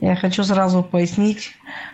Я 0.01 0.15
хочу 0.15 0.43
сразу 0.45 0.81
пояснить, 0.81 1.51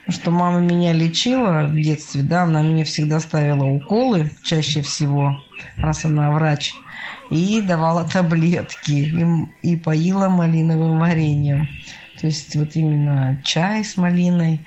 что 0.10 0.30
мама 0.30 0.60
меня 0.60 0.94
лечила 0.94 1.66
в 1.66 1.76
детстве, 1.76 2.22
да, 2.22 2.44
она 2.44 2.62
мне 2.62 2.84
всегда 2.84 3.20
ставила 3.20 3.66
уколы, 3.66 4.30
чаще 4.44 4.84
всего, 4.84 5.42
раз 5.76 6.06
она 6.06 6.32
врач, 6.32 6.76
и 7.32 7.62
давала 7.62 8.04
таблетки, 8.04 8.92
и, 8.92 9.72
и 9.72 9.76
поила 9.76 10.30
малиновым 10.30 11.00
вареньем. 11.00 11.68
То 12.20 12.28
есть 12.28 12.56
вот 12.56 12.76
именно 12.76 13.42
чай 13.44 13.84
с 13.84 13.98
малиной. 13.98 14.62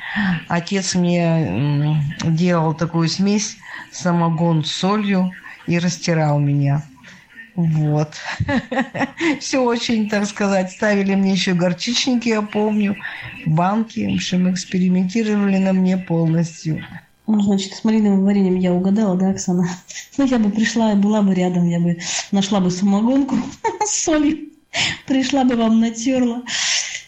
Отец 0.49 0.97
мне 0.97 2.03
делал 2.25 2.75
такую 2.75 3.09
смесь 3.09 3.57
самогон 3.93 4.65
с 4.65 4.73
солью 4.73 5.31
и 5.67 5.79
растирал 5.79 6.41
меня. 6.41 6.83
Вот. 7.59 8.15
Все 9.41 9.59
очень, 9.59 10.09
так 10.09 10.27
сказать, 10.27 10.71
ставили 10.71 11.17
мне 11.17 11.33
еще 11.33 11.55
горчичники, 11.55 12.29
я 12.29 12.41
помню, 12.41 12.95
банки. 13.47 14.09
В 14.09 14.15
общем, 14.15 14.49
экспериментировали 14.49 15.59
на 15.59 15.73
мне 15.73 15.99
полностью. 15.99 16.85
Ну, 17.27 17.41
значит, 17.41 17.75
с 17.75 17.83
малиновым 17.83 18.25
вареньем 18.25 18.55
я 18.55 18.73
угадала, 18.73 19.17
да, 19.17 19.31
Оксана? 19.31 19.69
Ну, 20.17 20.25
я 20.25 20.39
бы 20.39 20.51
пришла 20.51 20.93
и 20.93 20.95
была 20.95 21.21
бы 21.21 21.35
рядом, 21.35 21.69
я 21.69 21.81
бы 21.81 21.99
нашла 22.31 22.61
бы 22.61 22.71
самогонку 22.71 23.35
с 23.85 24.05
солью, 24.05 24.51
пришла 25.09 25.43
бы 25.43 25.57
вам 25.57 25.81
натерла 25.81 26.45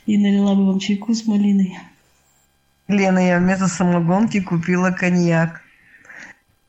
и 0.07 0.19
налила 0.19 0.57
бы 0.57 0.67
вам 0.67 0.81
чайку 0.81 1.15
с 1.15 1.27
малиной. 1.27 1.79
Лена, 2.89 3.21
я 3.25 3.39
вместо 3.39 3.69
самогонки 3.69 4.41
купила 4.41 4.91
коньяк. 4.91 5.63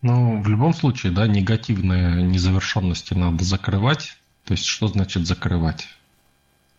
Ну, 0.02 0.42
в 0.42 0.48
любом 0.48 0.74
случае, 0.74 1.12
да, 1.12 1.28
негативные 1.28 2.24
незавершенности 2.24 3.14
надо 3.14 3.44
закрывать. 3.44 4.18
То 4.46 4.54
есть, 4.54 4.66
что 4.66 4.88
значит 4.88 5.28
закрывать? 5.28 5.88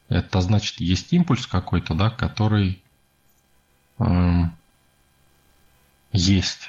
Это 0.08 0.40
значит, 0.40 0.80
есть 0.80 1.12
импульс 1.12 1.46
какой-то, 1.46 1.94
да, 1.94 2.10
который 2.10 2.82
э, 3.98 4.42
есть. 6.12 6.68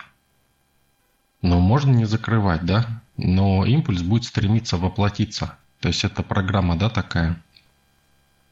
Но 1.42 1.60
можно 1.60 1.92
не 1.92 2.06
закрывать, 2.06 2.66
да, 2.66 3.02
но 3.18 3.66
импульс 3.66 4.04
будет 4.04 4.26
стремиться 4.26 4.78
воплотиться. 4.78 5.58
То 5.80 5.88
есть, 5.88 6.04
это 6.04 6.22
программа, 6.22 6.78
да, 6.78 6.90
такая, 6.90 7.42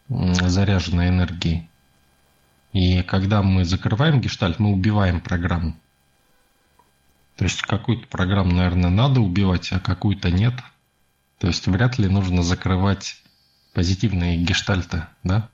заряженная 0.10 1.10
энергией. 1.10 1.70
И 2.74 3.04
когда 3.04 3.44
мы 3.44 3.64
закрываем 3.64 4.20
гештальт, 4.22 4.58
мы 4.58 4.72
убиваем 4.72 5.22
программу. 5.22 5.76
То 7.36 7.46
есть 7.46 7.62
какую-то 7.62 8.08
программу, 8.08 8.54
наверное, 8.54 8.90
надо 8.90 9.22
убивать, 9.22 9.72
а 9.72 9.80
какую-то 9.80 10.30
нет. 10.30 10.54
То 11.40 11.48
есть 11.48 11.66
вряд 11.68 11.98
ли 11.98 12.08
нужно 12.08 12.44
закрывать 12.44 13.22
позитивные 13.74 14.38
гештальты, 14.38 15.08
да, 15.24 15.50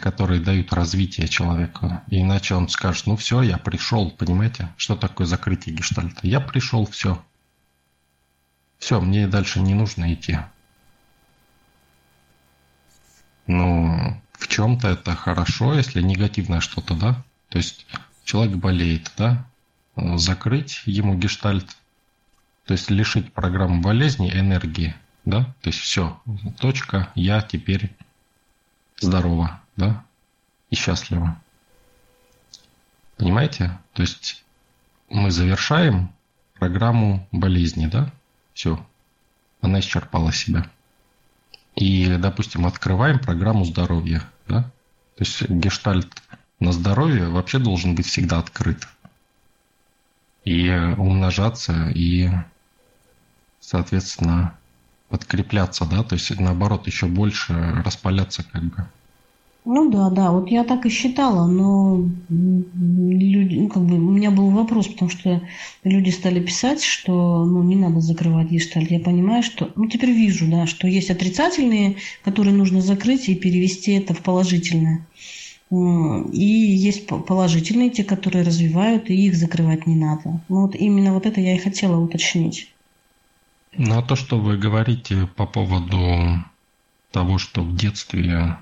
которые 0.00 0.40
дают 0.40 0.72
развитие 0.72 1.28
человеку. 1.28 2.00
Иначе 2.08 2.54
он 2.54 2.68
скажет, 2.68 3.06
ну 3.06 3.16
все, 3.16 3.42
я 3.42 3.58
пришел, 3.58 4.10
понимаете? 4.10 4.68
Что 4.76 4.94
такое 4.96 5.26
закрытие 5.26 5.74
гештальта? 5.74 6.26
Я 6.26 6.40
пришел, 6.40 6.86
все. 6.86 7.24
Все, 8.78 9.00
мне 9.00 9.26
дальше 9.26 9.60
не 9.60 9.74
нужно 9.74 10.12
идти. 10.12 10.38
Ну, 13.46 14.20
в 14.32 14.48
чем-то 14.48 14.88
это 14.88 15.14
хорошо, 15.14 15.74
если 15.74 16.02
негативное 16.02 16.60
что-то, 16.60 16.94
да? 16.94 17.24
То 17.48 17.58
есть 17.58 17.86
человек 18.24 18.56
болеет, 18.56 19.12
да? 19.16 19.46
Закрыть 19.96 20.82
ему 20.84 21.14
гештальт, 21.14 21.76
то 22.64 22.72
есть 22.72 22.90
лишить 22.90 23.32
программу 23.32 23.80
болезни 23.80 24.30
энергии, 24.30 24.94
да, 25.24 25.44
то 25.62 25.70
есть 25.70 25.78
все, 25.80 26.20
точка, 26.58 27.10
я 27.14 27.40
теперь 27.40 27.92
здорова, 29.00 29.60
да, 29.76 30.04
и 30.70 30.76
счастлива. 30.76 31.40
Понимаете? 33.16 33.78
То 33.94 34.02
есть 34.02 34.44
мы 35.08 35.30
завершаем 35.30 36.12
программу 36.54 37.26
болезни, 37.32 37.86
да, 37.86 38.12
все, 38.52 38.84
она 39.60 39.80
исчерпала 39.80 40.32
себя. 40.32 40.70
И, 41.74 42.16
допустим, 42.18 42.66
открываем 42.66 43.18
программу 43.18 43.64
здоровья, 43.64 44.22
да, 44.48 44.62
то 45.16 45.24
есть 45.24 45.48
гештальт 45.48 46.08
на 46.60 46.72
здоровье 46.72 47.28
вообще 47.28 47.58
должен 47.58 47.94
быть 47.94 48.06
всегда 48.06 48.38
открыт 48.38 48.86
и 50.46 50.70
умножаться, 50.96 51.90
и, 51.94 52.30
соответственно, 53.60 54.54
подкрепляться, 55.08 55.84
да, 55.84 56.02
то 56.02 56.14
есть 56.14 56.38
наоборот 56.40 56.86
еще 56.86 57.06
больше 57.06 57.52
распаляться 57.84 58.44
как 58.50 58.62
бы. 58.62 58.86
Ну 59.68 59.90
да, 59.90 60.10
да, 60.10 60.30
вот 60.30 60.48
я 60.48 60.62
так 60.62 60.86
и 60.86 60.90
считала, 60.90 61.48
но 61.48 62.08
люди, 62.28 63.56
ну, 63.56 63.68
как 63.68 63.84
бы 63.84 63.96
у 63.96 64.12
меня 64.12 64.30
был 64.30 64.50
вопрос, 64.50 64.86
потому 64.86 65.10
что 65.10 65.42
люди 65.82 66.10
стали 66.10 66.38
писать, 66.38 66.84
что 66.84 67.44
ну, 67.44 67.64
не 67.64 67.74
надо 67.74 68.00
закрывать 68.00 68.48
гештальт. 68.48 68.92
Я 68.92 69.00
понимаю, 69.00 69.42
что, 69.42 69.72
ну 69.74 69.88
теперь 69.88 70.12
вижу, 70.12 70.48
да, 70.48 70.66
что 70.66 70.86
есть 70.86 71.10
отрицательные, 71.10 71.96
которые 72.22 72.54
нужно 72.54 72.80
закрыть 72.80 73.28
и 73.28 73.34
перевести 73.34 73.94
это 73.94 74.14
в 74.14 74.22
положительное. 74.22 75.04
И 75.70 76.44
есть 76.44 77.08
положительные, 77.08 77.90
те, 77.90 78.04
которые 78.04 78.44
развивают, 78.44 79.10
и 79.10 79.26
их 79.26 79.34
закрывать 79.34 79.86
не 79.86 79.96
надо. 79.96 80.40
Ну, 80.48 80.66
вот 80.66 80.76
именно 80.76 81.12
вот 81.12 81.26
это 81.26 81.40
я 81.40 81.56
и 81.56 81.58
хотела 81.58 81.96
уточнить. 81.96 82.72
Ну, 83.76 83.98
а 83.98 84.02
то, 84.02 84.14
что 84.14 84.38
вы 84.38 84.56
говорите 84.56 85.26
по 85.34 85.44
поводу 85.44 86.44
того, 87.10 87.38
что 87.38 87.62
в 87.62 87.76
детстве 87.76 88.56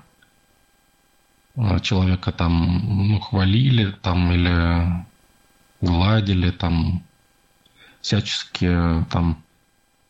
а, 1.55 1.79
человека 1.79 2.31
там 2.31 3.07
ну, 3.09 3.19
хвалили 3.19 3.91
там 4.01 4.31
или 4.31 5.05
гладили 5.81 6.51
там 6.51 7.03
всячески 8.01 8.67
там 9.11 9.41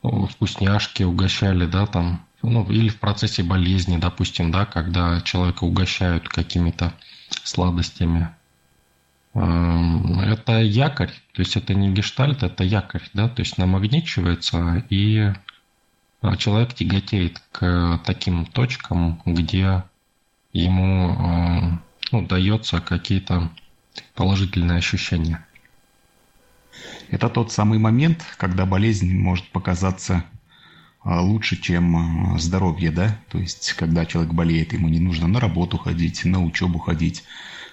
вкусняшки 0.01 1.03
угощали, 1.03 1.65
да, 1.65 1.85
там 1.87 2.25
ну, 2.45 2.69
или 2.69 2.89
в 2.89 2.99
процессе 2.99 3.43
болезни, 3.43 3.97
допустим, 3.97 4.51
да, 4.51 4.65
когда 4.65 5.21
человека 5.21 5.63
угощают 5.63 6.29
какими-то 6.29 6.93
сладостями. 7.43 8.29
Эм, 9.33 10.19
это 10.19 10.61
якорь, 10.61 11.11
то 11.33 11.41
есть 11.41 11.57
это 11.57 11.73
не 11.73 11.91
гештальт, 11.91 12.43
это 12.43 12.63
якорь, 12.63 13.03
да, 13.13 13.27
то 13.27 13.41
есть 13.41 13.57
намагничивается, 13.57 14.85
и 14.89 15.33
а, 16.21 16.37
человек 16.37 16.73
тяготеет 16.73 17.41
к 17.51 17.99
таким 18.05 18.45
точкам, 18.45 19.21
где 19.25 19.83
ему 20.53 21.11
э, 21.11 21.77
ну, 22.11 22.25
дается 22.25 22.79
какие-то 22.79 23.51
положительное 24.13 24.77
ощущение. 24.77 25.45
Это 27.09 27.29
тот 27.29 27.51
самый 27.51 27.77
момент, 27.77 28.23
когда 28.37 28.65
болезнь 28.65 29.13
может 29.17 29.49
показаться 29.49 30.23
лучше, 31.05 31.61
чем 31.61 31.95
а, 32.33 32.39
здоровье, 32.39 32.91
да? 32.91 33.19
То 33.29 33.37
есть, 33.37 33.73
когда 33.73 34.05
человек 34.05 34.33
болеет, 34.33 34.73
ему 34.73 34.89
не 34.89 34.99
нужно 34.99 35.27
на 35.27 35.39
работу 35.39 35.77
ходить, 35.77 36.25
на 36.25 36.43
учебу 36.43 36.79
ходить. 36.79 37.23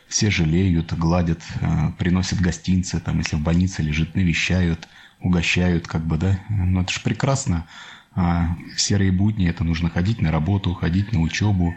Все 0.07 0.31
жалеют, 0.31 0.93
гладят, 0.93 1.41
а, 1.63 1.93
приносят 1.93 2.41
гостинцы, 2.41 3.01
там, 3.01 3.19
если 3.19 3.37
в 3.37 3.41
больнице 3.41 3.83
лежит, 3.83 4.15
навещают, 4.15 4.87
угощают, 5.21 5.87
как 5.87 6.07
бы, 6.07 6.19
да? 6.19 6.39
Ну, 6.51 6.83
это 6.83 6.93
же 6.93 7.01
прекрасно. 7.01 7.67
А 8.15 8.55
в 8.77 8.81
серые 8.81 9.11
будни 9.11 9.49
это 9.49 9.65
нужно 9.65 9.89
ходить 9.89 10.21
на 10.21 10.31
работу, 10.31 10.75
ходить 10.75 11.13
на 11.13 11.21
учебу, 11.21 11.75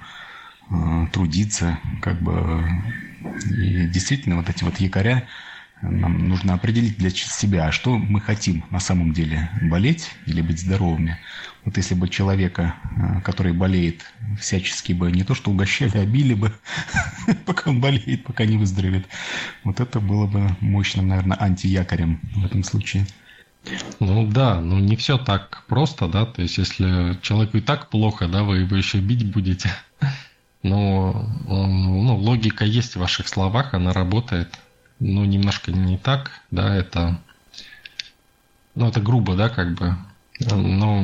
трудиться, 1.14 1.80
как 2.02 2.22
бы. 2.22 2.68
И 3.46 3.88
действительно, 3.88 4.36
вот 4.36 4.50
эти 4.50 4.66
вот 4.66 4.78
якоря, 4.82 5.28
нам 5.90 6.28
нужно 6.28 6.54
определить 6.54 6.98
для 6.98 7.10
себя, 7.10 7.72
что 7.72 7.98
мы 7.98 8.20
хотим 8.22 8.64
на 8.70 8.80
самом 8.80 9.14
деле, 9.14 9.50
болеть 9.62 10.12
или 10.26 10.42
быть 10.42 10.60
здоровыми. 10.60 11.18
Вот 11.64 11.78
если 11.78 11.96
бы 11.96 12.08
человека, 12.08 12.76
э, 12.96 13.22
который 13.22 13.54
болеет, 13.54 14.04
всячески 14.40 14.94
бы 14.94 15.12
не 15.12 15.24
то 15.24 15.34
что 15.34 15.52
угощали, 15.52 15.98
а 15.98 16.06
били 16.06 16.36
бы, 16.36 16.54
пока 17.46 17.72
он 17.72 17.82
болеет, 17.82 18.24
пока 18.24 18.46
не 18.46 18.58
выздоровеет, 18.58 19.08
вот 19.64 19.80
это 19.80 20.00
было 20.00 20.28
бы 20.28 20.56
мощным, 20.60 21.08
наверное, 21.08 21.42
антиякорем 21.42 22.20
в 22.36 22.46
этом 22.46 22.64
случае. 22.64 23.08
Ну 24.00 24.28
да, 24.28 24.62
ну 24.62 24.78
не 24.78 24.96
все 24.96 25.18
так 25.18 25.64
просто, 25.68 26.08
да, 26.08 26.26
то 26.26 26.44
есть 26.44 26.60
если 26.60 27.18
человеку 27.22 27.58
и 27.58 27.62
так 27.62 27.90
плохо, 27.90 28.28
да, 28.28 28.44
вы 28.44 28.60
его 28.60 28.76
еще 28.76 29.00
бить 29.00 29.32
будете, 29.32 29.72
но 30.64 31.28
ну, 31.48 32.16
логика 32.16 32.64
есть 32.64 32.96
в 32.96 33.00
ваших 33.00 33.28
словах, 33.28 33.74
она 33.74 33.92
работает, 33.92 34.54
ну, 35.00 35.26
немножко 35.26 35.72
не 35.72 35.98
так, 35.98 36.32
да, 36.52 36.76
это, 36.76 37.20
ну, 38.76 38.88
это 38.88 39.02
грубо, 39.02 39.36
да, 39.36 39.50
как 39.50 39.74
бы, 39.74 39.96
но 40.40 41.04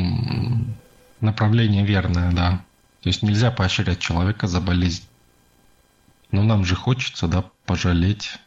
направление 1.20 1.86
верное, 1.86 2.32
да. 2.32 2.64
То 3.02 3.10
есть 3.10 3.24
нельзя 3.24 3.52
поощрять 3.52 4.00
человека 4.00 4.48
за 4.48 4.62
болезнь. 4.62 5.04
Но 6.32 6.44
нам 6.44 6.64
же 6.66 6.76
хочется, 6.76 7.28
да, 7.28 7.46
пожалеть. 7.66 8.38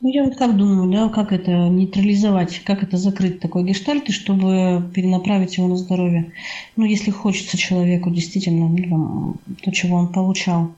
Ну, 0.00 0.10
я 0.12 0.22
вот 0.22 0.36
как 0.36 0.56
думаю, 0.56 0.90
да, 0.92 1.08
как 1.08 1.32
это 1.32 1.50
нейтрализовать, 1.50 2.60
как 2.60 2.84
это 2.84 2.96
закрыть 2.96 3.40
такой 3.40 3.64
гештальт, 3.64 4.08
чтобы 4.10 4.88
перенаправить 4.94 5.56
его 5.56 5.66
на 5.66 5.76
здоровье. 5.76 6.32
Ну, 6.76 6.84
если 6.84 7.10
хочется 7.10 7.56
человеку 7.56 8.10
действительно 8.10 8.68
ну, 8.68 9.36
то, 9.60 9.72
чего 9.72 9.96
он 9.96 10.12
получал. 10.12 10.72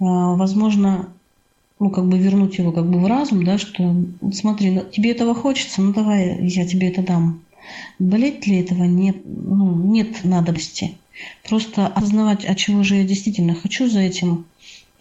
А, 0.00 0.34
возможно, 0.34 1.08
ну, 1.82 1.90
как 1.90 2.06
бы 2.06 2.16
вернуть 2.16 2.58
его 2.58 2.70
как 2.70 2.88
бы 2.88 3.00
в 3.00 3.06
разум, 3.06 3.44
да, 3.44 3.58
что 3.58 3.96
смотри, 4.32 4.82
тебе 4.92 5.10
этого 5.10 5.34
хочется, 5.34 5.82
ну 5.82 5.92
давай 5.92 6.46
я 6.46 6.64
тебе 6.64 6.88
это 6.88 7.02
дам. 7.02 7.40
Болеть 7.98 8.46
ли 8.46 8.60
этого 8.60 8.84
нет, 8.84 9.16
ну, 9.24 9.74
нет 9.74 10.22
надобности. 10.22 10.96
Просто 11.42 11.88
осознавать, 11.88 12.44
от 12.44 12.56
чего 12.56 12.84
же 12.84 12.94
я 12.94 13.04
действительно 13.04 13.56
хочу 13.56 13.88
за 13.88 13.98
этим, 13.98 14.44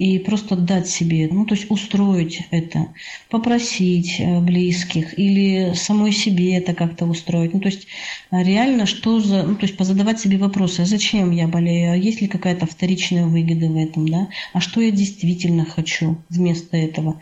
и 0.01 0.17
просто 0.17 0.55
дать 0.55 0.89
себе, 0.89 1.29
ну, 1.31 1.45
то 1.45 1.53
есть 1.53 1.69
устроить 1.69 2.47
это, 2.49 2.87
попросить 3.29 4.15
э, 4.19 4.39
близких 4.39 5.19
или 5.19 5.75
самой 5.75 6.11
себе 6.11 6.55
это 6.55 6.73
как-то 6.73 7.05
устроить. 7.05 7.53
Ну, 7.53 7.59
то 7.59 7.67
есть 7.67 7.85
э, 8.31 8.41
реально 8.41 8.87
что 8.87 9.19
за, 9.19 9.43
ну, 9.43 9.53
то 9.53 9.67
есть 9.67 9.77
позадавать 9.77 10.19
себе 10.19 10.39
вопросы, 10.39 10.79
а 10.81 10.85
зачем 10.85 11.29
я 11.29 11.47
болею, 11.47 11.91
а 11.91 11.95
есть 11.95 12.19
ли 12.19 12.27
какая-то 12.27 12.65
вторичная 12.65 13.27
выгода 13.27 13.67
в 13.67 13.77
этом, 13.77 14.07
да, 14.09 14.27
а 14.53 14.59
что 14.59 14.81
я 14.81 14.89
действительно 14.89 15.65
хочу 15.65 16.17
вместо 16.29 16.77
этого. 16.77 17.21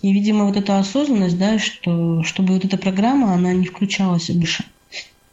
И, 0.00 0.10
видимо, 0.10 0.46
вот 0.46 0.56
эта 0.56 0.78
осознанность, 0.78 1.36
да, 1.36 1.58
что, 1.58 2.22
чтобы 2.22 2.54
вот 2.54 2.64
эта 2.64 2.78
программа, 2.78 3.34
она 3.34 3.52
не 3.52 3.66
включалась 3.66 4.30
больше. 4.30 4.64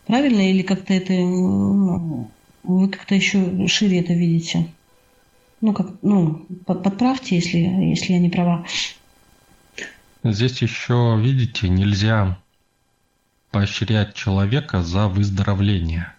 Правильно? 0.08 0.42
Или 0.52 0.62
как-то 0.62 0.94
это, 0.94 1.14
ну, 1.14 2.30
вы 2.64 2.90
как-то 2.90 3.16
еще 3.16 3.66
шире 3.68 4.02
это 4.02 4.12
видите? 4.12 4.68
Ну, 5.62 5.74
как, 5.74 5.88
ну, 6.02 6.48
подправьте, 6.66 7.36
если, 7.36 7.60
если 7.60 8.14
я 8.14 8.20
не 8.20 8.30
права. 8.30 8.66
Здесь 10.24 10.62
еще, 10.62 11.18
видите, 11.20 11.70
нельзя 11.70 12.40
поощрять 13.52 14.16
человека 14.16 14.82
за 14.82 15.08
выздоровление. 15.08 16.14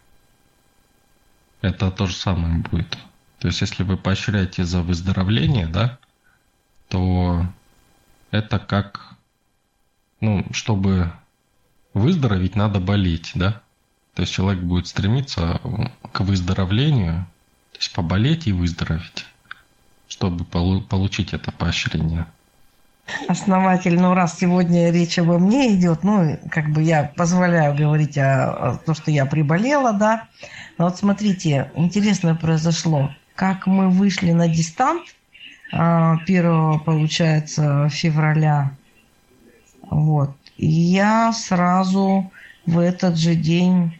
Это 1.61 1.91
то 1.91 2.07
же 2.07 2.15
самое 2.15 2.59
будет. 2.59 2.97
То 3.41 3.49
есть, 3.49 3.61
если 3.61 3.83
вы 3.83 3.97
поощряете 3.97 4.65
за 4.65 4.83
выздоровление, 4.83 5.67
да, 5.67 5.99
то 6.89 7.45
это 8.31 8.61
как, 8.61 9.17
ну, 10.21 10.47
чтобы 10.53 11.13
выздороветь, 11.95 12.55
надо 12.55 12.79
болеть, 12.79 13.33
да. 13.35 13.61
То 14.15 14.23
есть 14.23 14.33
человек 14.33 14.63
будет 14.63 14.87
стремиться 14.87 15.61
к 16.13 16.21
выздоровлению, 16.21 17.27
то 17.73 17.79
есть 17.79 17.93
поболеть 17.93 18.47
и 18.47 18.53
выздороветь 18.53 19.27
чтобы 20.13 20.45
получить 20.45 21.33
это 21.33 21.51
поощрение? 21.53 22.27
Основатель, 23.29 23.99
ну 23.99 24.15
раз 24.15 24.39
сегодня 24.39 24.93
речь 24.93 25.19
обо 25.19 25.39
мне 25.39 25.75
идет, 25.75 26.05
ну 26.05 26.39
как 26.51 26.71
бы 26.71 26.83
я 26.83 27.11
позволяю 27.17 27.75
говорить 27.75 28.19
о, 28.19 28.73
о 28.73 28.77
том, 28.77 28.95
что 28.95 29.11
я 29.11 29.25
приболела, 29.25 29.93
да. 29.93 30.29
Но 30.77 30.85
вот 30.85 30.99
смотрите, 30.99 31.71
интересно 31.75 32.37
произошло. 32.37 33.11
Как 33.35 33.67
мы 33.67 33.89
вышли 33.89 34.33
на 34.33 34.49
дистант 34.49 35.03
1, 35.71 35.81
а, 35.81 36.79
получается, 36.79 37.89
февраля, 37.89 38.73
вот, 39.91 40.37
я 40.59 41.33
сразу 41.33 42.31
в 42.67 42.79
этот 42.79 43.17
же 43.17 43.35
день 43.35 43.99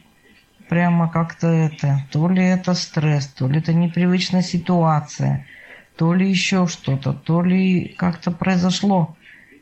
прямо 0.69 1.09
как-то 1.09 1.47
это, 1.47 2.05
то 2.11 2.29
ли 2.29 2.43
это 2.43 2.75
стресс, 2.75 3.27
то 3.27 3.47
ли 3.47 3.59
это 3.59 3.73
непривычная 3.73 4.43
ситуация– 4.43 5.47
то 5.97 6.13
ли 6.13 6.29
еще 6.29 6.67
что-то, 6.67 7.13
то 7.13 7.41
ли 7.41 7.93
как-то 7.97 8.31
произошло. 8.31 9.15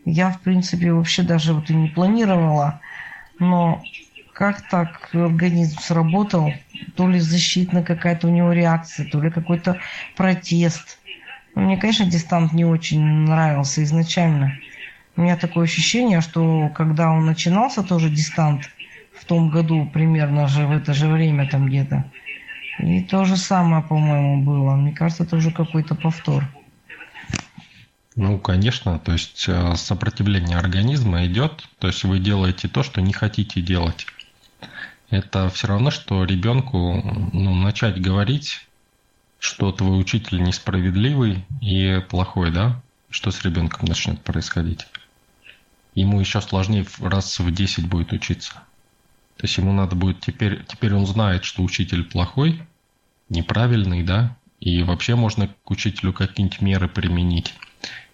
Я, 0.05 0.31
в 0.31 0.39
принципе, 0.41 0.93
вообще 0.93 1.23
даже 1.23 1.53
вот 1.53 1.69
и 1.69 1.75
не 1.75 1.89
планировала, 1.89 2.81
но 3.39 3.83
как 4.33 4.67
так 4.69 5.09
организм 5.13 5.79
сработал, 5.79 6.53
то 6.95 7.07
ли 7.07 7.19
защитная 7.19 7.83
какая-то 7.83 8.27
у 8.27 8.31
него 8.31 8.53
реакция, 8.53 9.07
то 9.07 9.21
ли 9.21 9.29
какой-то 9.29 9.79
протест. 10.15 10.99
Мне, 11.53 11.77
конечно, 11.77 12.05
дистант 12.05 12.53
не 12.53 12.65
очень 12.65 13.01
нравился 13.01 13.83
изначально. 13.83 14.57
У 15.15 15.21
меня 15.21 15.35
такое 15.35 15.65
ощущение, 15.65 16.21
что 16.21 16.69
когда 16.69 17.11
он 17.11 17.25
начинался 17.25 17.83
тоже 17.83 18.09
дистант, 18.09 18.69
в 19.13 19.25
том 19.25 19.49
году 19.49 19.85
примерно 19.85 20.47
же 20.47 20.65
в 20.65 20.71
это 20.71 20.93
же 20.93 21.07
время 21.07 21.47
там 21.47 21.67
где-то, 21.67 22.05
и 22.81 23.03
то 23.03 23.25
же 23.25 23.37
самое, 23.37 23.83
по-моему, 23.83 24.43
было. 24.43 24.75
Мне 24.75 24.91
кажется, 24.91 25.23
это 25.23 25.35
уже 25.35 25.51
какой-то 25.51 25.95
повтор. 25.95 26.47
Ну, 28.15 28.39
конечно, 28.39 28.99
то 28.99 29.13
есть 29.13 29.45
э, 29.47 29.75
сопротивление 29.75 30.57
организма 30.57 31.25
идет, 31.25 31.67
то 31.79 31.87
есть 31.87 32.03
вы 32.03 32.19
делаете 32.19 32.67
то, 32.67 32.83
что 32.83 33.01
не 33.01 33.13
хотите 33.13 33.61
делать. 33.61 34.05
Это 35.09 35.49
все 35.49 35.67
равно, 35.67 35.91
что 35.91 36.25
ребенку 36.25 37.01
ну, 37.31 37.55
начать 37.55 38.01
говорить, 38.01 38.67
что 39.39 39.71
твой 39.71 39.99
учитель 39.99 40.41
несправедливый 40.41 41.45
и 41.61 42.01
плохой, 42.09 42.51
да? 42.51 42.81
Что 43.09 43.31
с 43.31 43.43
ребенком 43.43 43.87
начнет 43.87 44.21
происходить? 44.21 44.87
Ему 45.95 46.19
еще 46.19 46.41
сложнее 46.41 46.85
раз 46.99 47.39
в 47.39 47.51
10 47.51 47.87
будет 47.87 48.13
учиться. 48.13 48.53
То 49.37 49.45
есть 49.45 49.57
ему 49.57 49.73
надо 49.73 49.95
будет 49.95 50.19
теперь, 50.19 50.63
теперь 50.65 50.93
он 50.93 51.05
знает, 51.05 51.43
что 51.43 51.63
учитель 51.63 52.03
плохой, 52.03 52.61
неправильный, 53.31 54.03
да, 54.03 54.37
и 54.59 54.83
вообще 54.83 55.15
можно 55.15 55.47
к 55.63 55.71
учителю 55.71 56.13
какие-нибудь 56.13 56.61
меры 56.61 56.87
применить. 56.87 57.55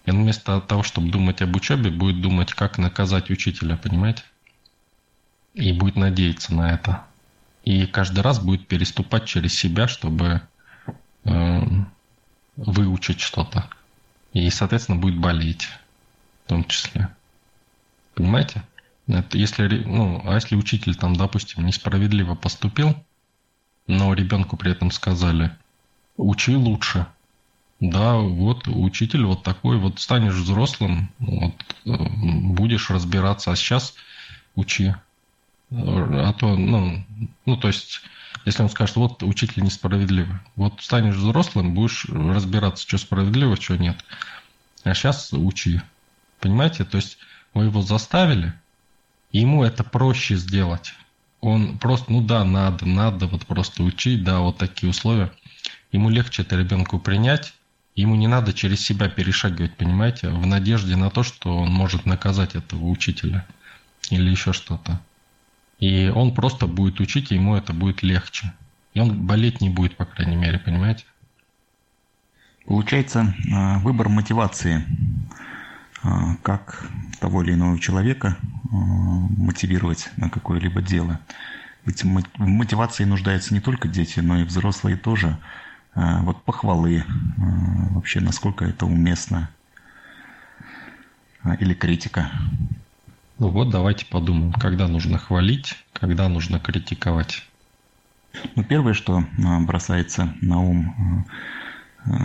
И 0.06 0.10
он 0.10 0.22
вместо 0.22 0.60
того, 0.60 0.82
чтобы 0.82 1.10
думать 1.10 1.42
об 1.42 1.54
учебе, 1.54 1.90
будет 1.90 2.22
думать, 2.22 2.54
как 2.54 2.78
наказать 2.78 3.28
учителя, 3.30 3.76
понимаете? 3.76 4.22
И 5.52 5.72
будет 5.72 5.96
надеяться 5.96 6.54
на 6.54 6.72
это. 6.72 7.04
И 7.64 7.84
каждый 7.86 8.20
раз 8.20 8.38
будет 8.38 8.66
переступать 8.66 9.26
через 9.26 9.54
себя, 9.54 9.88
чтобы 9.88 10.40
э, 11.24 11.60
выучить 12.56 13.20
что-то. 13.20 13.68
И, 14.32 14.48
соответственно, 14.48 14.98
будет 14.98 15.18
болеть 15.18 15.68
в 16.44 16.48
том 16.48 16.64
числе. 16.64 17.08
Понимаете? 18.14 18.62
Это 19.08 19.36
если, 19.36 19.66
ну, 19.84 20.22
а 20.24 20.34
если 20.34 20.54
учитель 20.54 20.94
там, 20.94 21.16
допустим, 21.16 21.66
несправедливо 21.66 22.34
поступил, 22.34 22.94
но 23.88 24.14
ребенку 24.14 24.56
при 24.56 24.70
этом 24.70 24.92
сказали, 24.92 25.50
учи 26.16 26.54
лучше. 26.54 27.06
Да, 27.80 28.16
вот 28.16 28.66
учитель 28.68 29.24
вот 29.24 29.42
такой, 29.42 29.78
вот 29.78 30.00
станешь 30.00 30.34
взрослым, 30.34 31.10
вот, 31.18 31.54
э, 31.84 31.90
будешь 31.90 32.90
разбираться, 32.90 33.52
а 33.52 33.56
сейчас 33.56 33.94
учи. 34.54 34.94
А 35.70 36.32
то, 36.32 36.56
ну, 36.56 37.04
ну, 37.44 37.56
то 37.56 37.68
есть, 37.68 38.00
если 38.44 38.62
он 38.62 38.68
скажет, 38.68 38.96
вот 38.96 39.22
учитель 39.22 39.62
несправедливый, 39.62 40.38
вот 40.56 40.80
станешь 40.80 41.14
взрослым, 41.14 41.74
будешь 41.74 42.06
разбираться, 42.06 42.86
что 42.86 42.98
справедливо, 42.98 43.56
что 43.56 43.76
нет. 43.76 44.04
А 44.82 44.94
сейчас 44.94 45.32
учи. 45.32 45.80
Понимаете? 46.40 46.84
То 46.84 46.96
есть 46.96 47.18
вы 47.54 47.64
его 47.64 47.82
заставили, 47.82 48.54
ему 49.30 49.62
это 49.62 49.84
проще 49.84 50.36
сделать. 50.36 50.94
Он 51.40 51.78
просто, 51.78 52.10
ну 52.12 52.20
да, 52.20 52.44
надо, 52.44 52.86
надо 52.86 53.26
вот 53.26 53.46
просто 53.46 53.82
учить, 53.82 54.24
да, 54.24 54.40
вот 54.40 54.58
такие 54.58 54.90
условия. 54.90 55.32
Ему 55.92 56.10
легче 56.10 56.42
это 56.42 56.56
ребенку 56.56 56.98
принять, 56.98 57.54
ему 57.94 58.16
не 58.16 58.26
надо 58.26 58.52
через 58.52 58.80
себя 58.80 59.08
перешагивать, 59.08 59.76
понимаете, 59.76 60.28
в 60.28 60.46
надежде 60.46 60.96
на 60.96 61.10
то, 61.10 61.22
что 61.22 61.56
он 61.56 61.70
может 61.70 62.06
наказать 62.06 62.54
этого 62.54 62.86
учителя 62.86 63.46
или 64.10 64.30
еще 64.30 64.52
что-то. 64.52 65.00
И 65.78 66.08
он 66.08 66.34
просто 66.34 66.66
будет 66.66 66.98
учить, 67.00 67.30
и 67.30 67.36
ему 67.36 67.54
это 67.54 67.72
будет 67.72 68.02
легче. 68.02 68.52
И 68.94 69.00
он 69.00 69.26
болеть 69.26 69.60
не 69.60 69.70
будет, 69.70 69.96
по 69.96 70.04
крайней 70.04 70.36
мере, 70.36 70.58
понимаете? 70.58 71.04
Получается, 72.66 73.34
а, 73.52 73.78
выбор 73.78 74.08
мотивации, 74.08 74.84
как 76.42 76.86
того 77.20 77.42
или 77.42 77.52
иного 77.52 77.78
человека 77.78 78.36
а, 78.40 78.76
мотивировать 78.76 80.10
на 80.16 80.30
какое-либо 80.30 80.82
дело. 80.82 81.20
Ведь 81.84 82.04
в 82.04 82.38
мотивации 82.38 83.04
нуждаются 83.04 83.54
не 83.54 83.60
только 83.60 83.88
дети, 83.88 84.20
но 84.20 84.40
и 84.40 84.44
взрослые 84.44 84.96
тоже. 84.96 85.38
Вот 85.94 86.44
похвалы, 86.44 87.04
вообще 87.36 88.20
насколько 88.20 88.64
это 88.64 88.84
уместно, 88.84 89.50
или 91.58 91.72
критика. 91.74 92.30
Ну 93.38 93.48
вот, 93.48 93.70
давайте 93.70 94.04
подумаем, 94.06 94.52
когда 94.52 94.86
нужно 94.86 95.18
хвалить, 95.18 95.76
когда 95.92 96.28
нужно 96.28 96.60
критиковать. 96.60 97.44
Ну, 98.54 98.64
первое, 98.64 98.92
что 98.92 99.24
бросается 99.60 100.34
на 100.42 100.60
ум, 100.60 101.26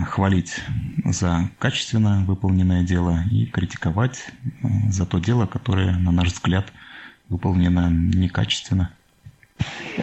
хвалить 0.06 0.60
за 1.04 1.50
качественно 1.58 2.24
выполненное 2.26 2.82
дело 2.82 3.24
и 3.30 3.46
критиковать 3.46 4.24
э, 4.62 4.68
за 4.90 5.06
то 5.06 5.18
дело, 5.18 5.46
которое, 5.46 5.92
на 5.96 6.12
наш 6.12 6.32
взгляд, 6.32 6.72
выполнено 7.28 7.90
некачественно. 7.90 8.90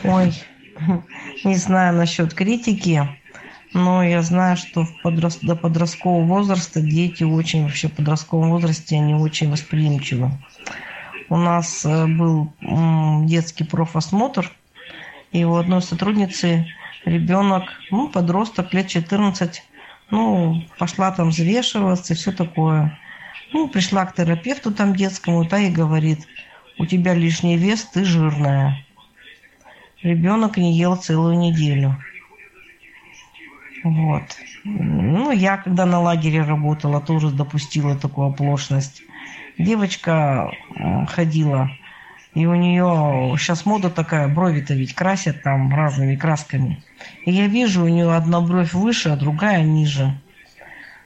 Ой, 0.04 0.34
не 1.44 1.56
знаю 1.56 1.96
насчет 1.96 2.34
критики, 2.34 3.08
но 3.74 4.04
я 4.04 4.22
знаю, 4.22 4.58
что 4.58 4.84
в 4.84 5.02
подрост... 5.02 5.44
до 5.44 5.56
подросткового 5.56 6.26
возраста 6.26 6.82
дети 6.82 7.24
очень, 7.24 7.63
вообще 7.63 7.88
в 7.88 7.94
подростковом 7.94 8.50
возрасте, 8.50 8.98
они 8.98 9.13
очень 9.13 9.50
восприимчивы. 9.50 10.32
У 11.30 11.38
нас 11.38 11.86
э, 11.86 12.08
был 12.08 12.52
детский 13.26 13.63
профосмотр, 13.63 14.52
и 15.32 15.46
у 15.46 15.56
одной 15.56 15.82
сотрудницы 15.82 16.67
ребенок, 17.06 17.63
ну, 17.89 18.10
подросток, 18.10 18.74
лет 18.74 18.88
14, 18.88 19.63
ну, 20.12 20.63
пошла 20.78 21.12
там 21.12 21.30
взвешиваться 21.30 22.13
и 22.13 22.15
все 22.15 22.32
такое. 22.32 22.97
Ну, 23.54 23.67
пришла 23.67 24.06
к 24.06 24.15
терапевту 24.15 24.71
там 24.71 24.95
детскому, 24.95 25.45
та 25.45 25.60
и 25.60 25.71
говорит, 25.71 26.28
у 26.78 26.86
тебя 26.86 27.13
лишний 27.13 27.58
вес, 27.58 27.84
ты 27.86 28.06
жирная. 28.06 28.86
Ребенок 30.04 30.58
не 30.58 30.78
ел 30.78 30.95
целую 30.95 31.38
неделю. 31.38 31.97
Вот. 33.84 34.24
Ну, 34.63 35.32
я 35.32 35.58
когда 35.58 35.86
на 35.86 36.00
лагере 36.00 36.41
работала, 36.43 37.02
тоже 37.02 37.30
допустила 37.30 37.97
такую 37.97 38.30
оплошность. 38.30 39.02
Девочка 39.58 40.52
ходила 41.08 41.69
и 42.34 42.46
у 42.46 42.56
нее 42.56 43.36
сейчас 43.38 43.65
мода 43.65 43.89
такая, 43.89 44.28
брови-то 44.30 44.74
ведь 44.74 44.94
красят 44.94 45.44
там 45.44 45.74
разными 45.74 46.15
красками. 46.15 46.82
И 47.26 47.32
я 47.32 47.48
вижу, 47.48 47.84
у 47.84 47.89
нее 47.89 48.13
одна 48.13 48.39
бровь 48.39 48.74
выше, 48.74 49.10
а 49.10 49.17
другая 49.17 49.63
ниже. 49.63 50.17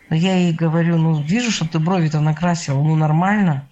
Но 0.09 0.15
я 0.15 0.35
ей 0.35 0.53
говорю, 0.53 0.97
ну 0.97 1.19
вижу, 1.19 1.49
что 1.49 1.67
ты 1.67 1.79
брови-то 1.79 2.19
накрасила, 2.19 2.81
ну 2.81 2.95
нормально. 2.95 3.67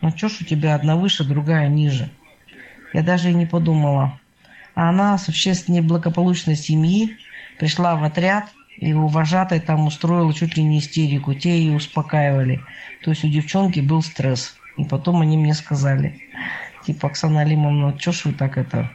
Ну 0.00 0.10
что 0.16 0.28
ж 0.28 0.38
у 0.40 0.44
тебя 0.44 0.74
одна 0.74 0.96
выше, 0.96 1.22
другая 1.22 1.68
ниже. 1.68 2.10
Я 2.92 3.02
даже 3.02 3.30
и 3.30 3.34
не 3.34 3.46
подумала. 3.46 4.18
А 4.74 4.88
она 4.88 5.16
с 5.16 5.28
общественной 5.28 5.82
благополучной 5.82 6.56
семьи 6.56 7.16
пришла 7.58 7.94
в 7.94 8.02
отряд, 8.02 8.46
и 8.78 8.92
у 8.92 9.06
вожатой 9.06 9.60
там 9.60 9.86
устроила 9.86 10.34
чуть 10.34 10.56
ли 10.56 10.62
не 10.62 10.80
истерику. 10.80 11.34
Те 11.34 11.58
ее 11.58 11.76
успокаивали. 11.76 12.60
То 13.02 13.10
есть 13.10 13.24
у 13.24 13.28
девчонки 13.28 13.80
был 13.80 14.02
стресс. 14.02 14.56
И 14.76 14.84
потом 14.84 15.22
они 15.22 15.38
мне 15.38 15.54
сказали, 15.54 16.20
типа, 16.86 17.08
Оксана 17.08 17.40
Алимовна, 17.40 17.98
что 17.98 18.12
ж 18.12 18.24
вы 18.26 18.32
так 18.32 18.56
это... 18.56 18.90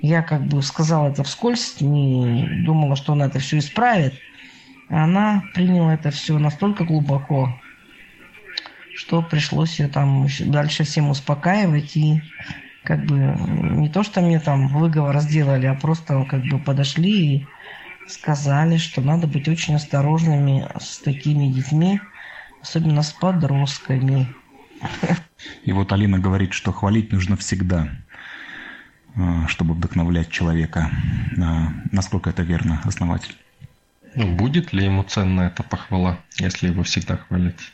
Я 0.00 0.22
как 0.22 0.44
бы 0.46 0.62
сказала 0.62 1.10
это 1.10 1.22
вскользь, 1.22 1.80
не 1.80 2.64
думала, 2.64 2.96
что 2.96 3.12
она 3.12 3.26
это 3.26 3.38
все 3.38 3.58
исправит. 3.58 4.14
Она 4.88 5.44
приняла 5.54 5.94
это 5.94 6.10
все 6.10 6.38
настолько 6.38 6.84
глубоко, 6.84 7.56
что 8.96 9.22
пришлось 9.22 9.78
ее 9.78 9.88
там 9.88 10.26
дальше 10.40 10.82
всем 10.82 11.08
успокаивать 11.10 11.96
и 11.96 12.20
как 12.82 13.06
бы 13.06 13.14
не 13.14 13.88
то, 13.88 14.02
что 14.02 14.20
мне 14.20 14.40
там 14.40 14.66
выговор 14.68 15.20
сделали, 15.20 15.66
а 15.66 15.74
просто 15.74 16.24
как 16.24 16.42
бы 16.42 16.58
подошли 16.58 17.36
и 17.36 17.46
сказали, 18.08 18.76
что 18.76 19.00
надо 19.00 19.28
быть 19.28 19.48
очень 19.48 19.76
осторожными 19.76 20.66
с 20.80 20.98
такими 20.98 21.46
детьми, 21.46 22.00
особенно 22.60 23.02
с 23.02 23.12
подростками. 23.12 24.26
И 25.64 25.72
вот 25.72 25.92
Алина 25.92 26.18
говорит, 26.18 26.52
что 26.52 26.72
хвалить 26.72 27.12
нужно 27.12 27.36
всегда, 27.36 27.88
а, 29.16 29.46
чтобы 29.48 29.74
вдохновлять 29.74 30.30
человека. 30.30 30.90
А, 31.38 31.68
насколько 31.90 32.30
это 32.30 32.42
верно, 32.42 32.80
основатель? 32.84 33.36
Ну, 34.14 34.36
будет 34.36 34.72
ли 34.72 34.84
ему 34.84 35.02
ценна 35.04 35.42
эта 35.42 35.62
похвала, 35.62 36.18
если 36.38 36.68
его 36.68 36.82
всегда 36.82 37.16
хвалить? 37.16 37.72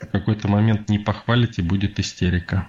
В 0.00 0.06
какой-то 0.06 0.48
момент 0.48 0.88
не 0.88 0.98
похвалите, 0.98 1.62
будет 1.62 1.98
истерика. 1.98 2.68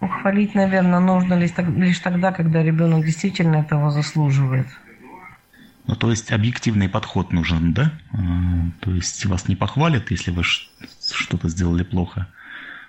Ну, 0.00 0.08
хвалить, 0.08 0.54
наверное, 0.54 1.00
нужно 1.00 1.34
лишь, 1.34 1.52
лишь 1.56 1.98
тогда, 1.98 2.32
когда 2.32 2.62
ребенок 2.62 3.04
действительно 3.04 3.56
этого 3.56 3.90
заслуживает. 3.90 4.66
Ну, 5.86 5.94
то 5.94 6.10
есть 6.10 6.32
объективный 6.32 6.88
подход 6.88 7.32
нужен, 7.32 7.72
да? 7.72 7.92
А, 8.12 8.16
то 8.80 8.92
есть 8.92 9.24
вас 9.26 9.48
не 9.48 9.56
похвалят, 9.56 10.10
если 10.10 10.30
вы 10.30 10.42
что-то 11.14 11.48
сделали 11.48 11.82
плохо, 11.82 12.28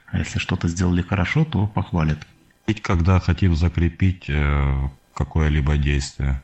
а 0.07 0.19
если 0.19 0.39
что-то 0.39 0.67
сделали 0.67 1.01
хорошо, 1.01 1.45
то 1.45 1.67
похвалят. 1.67 2.19
Ведь 2.65 2.81
когда 2.81 3.19
хотим 3.19 3.55
закрепить 3.55 4.25
э, 4.29 4.89
какое-либо 5.13 5.77
действие. 5.77 6.41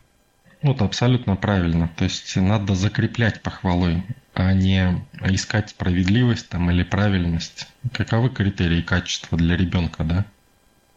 Вот 0.62 0.82
абсолютно 0.82 1.36
правильно. 1.36 1.90
То 1.98 2.06
есть 2.06 2.36
надо 2.38 2.74
закреплять 2.76 3.42
похвалой, 3.42 4.04
а 4.34 4.54
не 4.54 5.06
искать 5.22 5.70
справедливость 5.70 6.50
там 6.50 6.72
или 6.72 6.84
правильность. 6.84 7.68
Каковы 7.92 8.30
критерии 8.30 8.82
качества 8.82 9.38
для 9.38 9.58
ребенка, 9.58 10.04
да? 10.04 10.26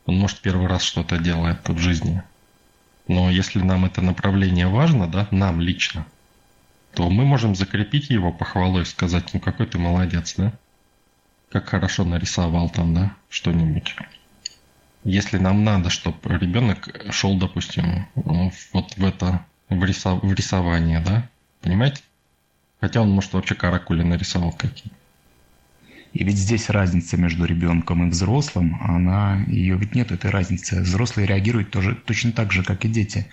Он 0.06 0.18
может 0.18 0.40
первый 0.40 0.68
раз 0.68 0.82
что-то 0.82 1.18
делает 1.18 1.68
в 1.68 1.78
жизни. 1.78 2.22
Но 3.08 3.30
если 3.30 3.60
нам 3.60 3.84
это 3.84 4.02
направление 4.02 4.68
важно, 4.68 5.08
да, 5.08 5.26
нам 5.32 5.60
лично, 5.60 6.06
то 6.94 7.10
мы 7.10 7.24
можем 7.24 7.54
закрепить 7.54 8.10
его 8.10 8.32
похвалой, 8.32 8.86
сказать, 8.86 9.34
ну 9.34 9.40
какой 9.40 9.66
ты 9.66 9.78
молодец, 9.78 10.34
да? 10.36 10.52
Как 11.50 11.68
хорошо 11.68 12.04
нарисовал 12.04 12.68
там, 12.70 12.94
да, 12.94 13.16
что-нибудь. 13.28 13.96
Если 15.04 15.38
нам 15.38 15.62
надо, 15.64 15.90
чтобы 15.90 16.18
ребенок 16.24 16.88
шел, 17.11 17.38
допустим, 17.38 18.06
вот 18.14 18.96
в 18.96 19.04
это, 19.04 19.46
в, 19.68 19.85
рисов, 19.85 20.22
в 20.22 20.32
рисование, 20.32 21.00
да, 21.00 21.28
понимаете? 21.61 22.02
Хотя 22.80 23.00
он, 23.00 23.11
может, 23.11 23.32
вообще 23.32 23.54
каракули 23.54 24.02
нарисовал 24.02 24.52
какие 24.52 24.92
и 26.16 26.24
ведь 26.24 26.38
здесь 26.38 26.70
разница 26.70 27.18
между 27.18 27.44
ребенком 27.44 28.06
и 28.06 28.11
взрослым, 28.11 28.78
она, 28.80 29.44
ее 29.48 29.76
ведь 29.76 29.94
нет, 29.94 30.12
этой 30.12 30.30
разницы. 30.30 30.80
Взрослые 30.80 31.26
реагируют 31.26 31.70
тоже, 31.70 31.94
точно 31.94 32.32
так 32.32 32.52
же, 32.52 32.62
как 32.64 32.87
и 32.87 32.88
дети. 32.88 33.26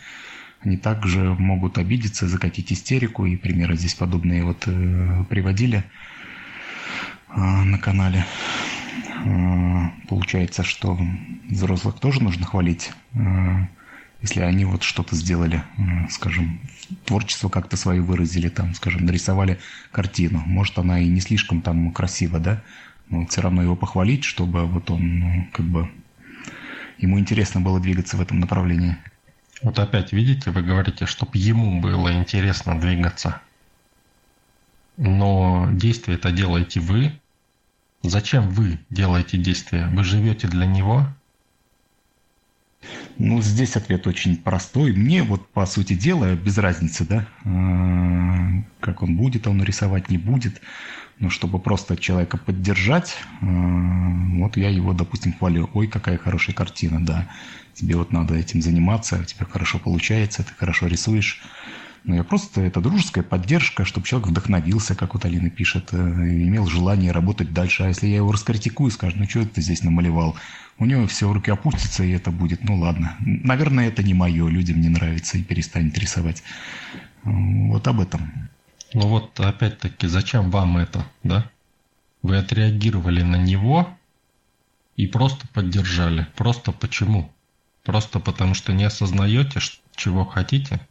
Они 0.59 0.75
также 0.75 1.19
могут 1.19 1.77
обидеться, 1.77 2.27
закатить 2.27 2.73
истерику, 2.73 3.25
и 3.25 3.37
примеры 3.37 3.77
здесь 3.77 3.93
подобные 3.93 4.43
вот 4.43 4.63
э, 4.65 5.23
приводили 5.29 5.85
на 7.35 7.77
канале. 7.77 8.25
Э, 9.25 9.89
получается, 10.07 10.63
что 10.63 10.97
взрослых 11.49 11.99
тоже 11.99 12.21
нужно 12.21 12.45
хвалить, 12.45 12.91
э, 13.13 13.19
если 14.21 14.41
они 14.41 14.65
вот 14.65 14.83
что-то 14.83 15.15
сделали, 15.15 15.63
скажем, 16.09 16.61
творчество 17.05 17.49
как-то 17.49 17.75
свое 17.75 18.01
выразили, 18.01 18.47
там, 18.47 18.73
скажем, 18.73 19.05
нарисовали 19.05 19.59
картину. 19.91 20.41
Может, 20.45 20.77
она 20.79 20.99
и 20.99 21.09
не 21.09 21.19
слишком 21.19 21.61
там 21.61 21.91
красива, 21.91 22.39
да, 22.39 22.63
но 23.09 23.25
все 23.25 23.41
равно 23.41 23.63
его 23.63 23.75
похвалить, 23.75 24.23
чтобы 24.23 24.65
вот 24.65 24.89
он, 24.89 25.19
ну, 25.19 25.47
как 25.51 25.65
бы, 25.65 25.91
ему 26.97 27.19
интересно 27.19 27.59
было 27.59 27.79
двигаться 27.81 28.15
в 28.15 28.21
этом 28.21 28.39
направлении. 28.39 28.95
Вот 29.61 29.79
опять, 29.79 30.13
видите, 30.13 30.51
вы 30.51 30.61
говорите, 30.61 31.05
чтобы 31.05 31.31
ему 31.37 31.81
было 31.81 32.13
интересно 32.13 32.79
двигаться. 32.79 33.41
Но 34.97 35.69
действие 35.71 36.17
это 36.17 36.31
делаете 36.31 36.79
вы. 36.79 37.13
Зачем 38.03 38.49
вы 38.49 38.79
делаете 38.89 39.37
действие? 39.37 39.87
Вы 39.87 40.03
живете 40.03 40.49
для 40.49 40.65
него? 40.65 41.07
Ну, 43.17 43.41
здесь 43.41 43.77
ответ 43.77 44.07
очень 44.07 44.35
простой. 44.35 44.91
Мне 44.91 45.23
вот, 45.23 45.47
по 45.47 45.65
сути 45.65 45.93
дела, 45.93 46.35
без 46.35 46.57
разницы, 46.57 47.05
да, 47.05 47.27
а, 47.45 48.63
как 48.81 49.03
он 49.03 49.15
будет, 49.15 49.47
он 49.47 49.63
рисовать 49.63 50.09
не 50.09 50.17
будет. 50.17 50.61
Но 51.19 51.29
чтобы 51.29 51.59
просто 51.59 51.95
человека 51.95 52.37
поддержать, 52.37 53.15
а, 53.41 53.45
вот 53.45 54.57
я 54.57 54.69
его, 54.69 54.91
допустим, 54.93 55.31
хвалю. 55.31 55.69
Ой, 55.73 55.87
какая 55.87 56.17
хорошая 56.17 56.55
картина, 56.55 57.05
да. 57.05 57.29
Тебе 57.73 57.95
вот 57.95 58.11
надо 58.11 58.35
этим 58.35 58.61
заниматься, 58.61 59.19
у 59.21 59.23
тебя 59.23 59.45
хорошо 59.45 59.79
получается, 59.79 60.43
ты 60.43 60.53
хорошо 60.53 60.87
рисуешь. 60.87 61.41
Но 62.03 62.15
я 62.15 62.23
просто, 62.25 62.61
это 62.61 62.81
дружеская 62.81 63.23
поддержка, 63.23 63.85
чтобы 63.85 64.05
человек 64.05 64.27
вдохновился, 64.27 64.93
как 64.93 65.13
вот 65.13 65.23
Алина 65.23 65.49
пишет, 65.49 65.93
э, 65.93 65.97
имел 65.97 66.65
желание 66.67 67.11
работать 67.11 67.53
дальше. 67.53 67.83
А 67.83 67.87
если 67.87 68.07
я 68.07 68.17
его 68.17 68.31
раскритикую, 68.33 68.91
скажу, 68.91 69.15
ну 69.17 69.29
что 69.29 69.45
ты 69.45 69.61
здесь 69.61 69.83
намалевал? 69.83 70.35
У 70.79 70.85
него 70.85 71.07
все 71.07 71.31
руки 71.31 71.49
опустится, 71.49 72.03
и 72.03 72.11
это 72.11 72.29
будет, 72.31 72.65
ну 72.65 72.77
ладно. 72.77 73.15
Наверное, 73.21 73.87
это 73.87 74.03
не 74.03 74.13
мое, 74.13 74.49
людям 74.49 74.81
не 74.81 74.89
нравится 74.89 75.37
и 75.37 75.43
перестанет 75.43 75.97
рисовать. 75.97 76.43
Вот 77.23 77.87
об 77.87 78.01
этом. 78.01 78.49
Ну 78.93 79.07
вот, 79.07 79.39
опять-таки, 79.39 80.07
зачем 80.07 80.51
вам 80.51 80.77
это, 80.77 81.05
да? 81.23 81.49
Вы 82.21 82.37
отреагировали 82.37 83.21
на 83.21 83.37
него 83.37 83.87
и 84.97 85.07
просто 85.07 85.47
поддержали. 85.53 86.27
Просто 86.35 86.73
почему? 86.73 87.31
Просто 87.83 88.19
потому 88.19 88.55
что 88.55 88.73
не 88.73 88.83
осознаете, 88.83 89.61
чего 89.95 90.25
хотите– 90.25 90.81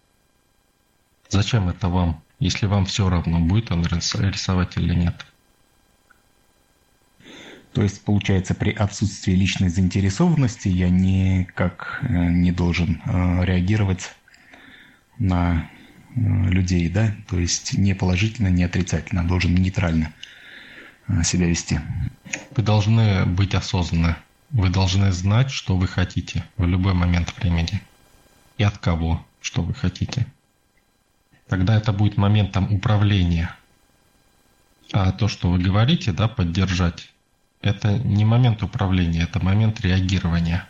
Зачем 1.32 1.70
это 1.70 1.88
вам, 1.88 2.22
если 2.40 2.66
вам 2.66 2.84
все 2.84 3.08
равно, 3.08 3.40
будет 3.40 3.72
он 3.72 3.82
рисовать 3.86 4.76
или 4.76 4.92
нет? 4.92 5.24
То 7.72 7.82
есть, 7.82 8.04
получается, 8.04 8.54
при 8.54 8.70
отсутствии 8.70 9.32
личной 9.32 9.70
заинтересованности 9.70 10.68
я 10.68 10.90
никак 10.90 12.00
э, 12.02 12.12
не 12.12 12.52
должен 12.52 13.00
э, 13.06 13.46
реагировать 13.46 14.10
на 15.18 15.70
э, 16.14 16.20
людей, 16.20 16.90
да? 16.90 17.14
То 17.30 17.38
есть 17.38 17.78
не 17.78 17.94
положительно, 17.94 18.48
не 18.48 18.64
отрицательно, 18.64 19.22
а 19.22 19.24
должен 19.24 19.54
нейтрально 19.54 20.12
себя 21.24 21.46
вести. 21.46 21.80
Вы 22.54 22.62
должны 22.62 23.24
быть 23.24 23.54
осознанны. 23.54 24.16
Вы 24.50 24.68
должны 24.68 25.10
знать, 25.12 25.50
что 25.50 25.78
вы 25.78 25.88
хотите 25.88 26.44
в 26.58 26.66
любой 26.66 26.92
момент 26.92 27.34
времени. 27.38 27.80
И 28.58 28.64
от 28.64 28.76
кого, 28.76 29.24
что 29.40 29.62
вы 29.62 29.72
хотите. 29.72 30.26
Тогда 31.52 31.76
это 31.76 31.92
будет 31.92 32.16
моментом 32.16 32.72
управления. 32.72 33.54
А 34.90 35.12
то, 35.12 35.28
что 35.28 35.50
вы 35.50 35.58
говорите, 35.58 36.10
да, 36.10 36.26
поддержать, 36.26 37.12
это 37.60 37.98
не 37.98 38.24
момент 38.24 38.62
управления, 38.62 39.24
это 39.24 39.38
момент 39.38 39.82
реагирования. 39.82 40.66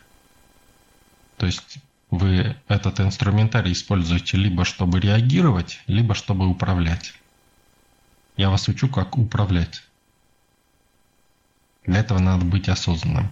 То 1.37 1.45
есть 1.45 1.77
вы 2.09 2.57
этот 2.67 2.99
инструментарий 2.99 3.71
используете 3.71 4.35
либо 4.35 4.65
чтобы 4.65 4.99
реагировать, 4.99 5.79
либо 5.87 6.15
чтобы 6.15 6.47
управлять. 6.47 7.13
Я 8.35 8.49
вас 8.49 8.67
учу, 8.67 8.89
как 8.89 9.17
управлять. 9.17 9.83
Для 11.85 11.99
этого 11.99 12.19
надо 12.19 12.43
быть 12.43 12.67
осознанным. 12.67 13.31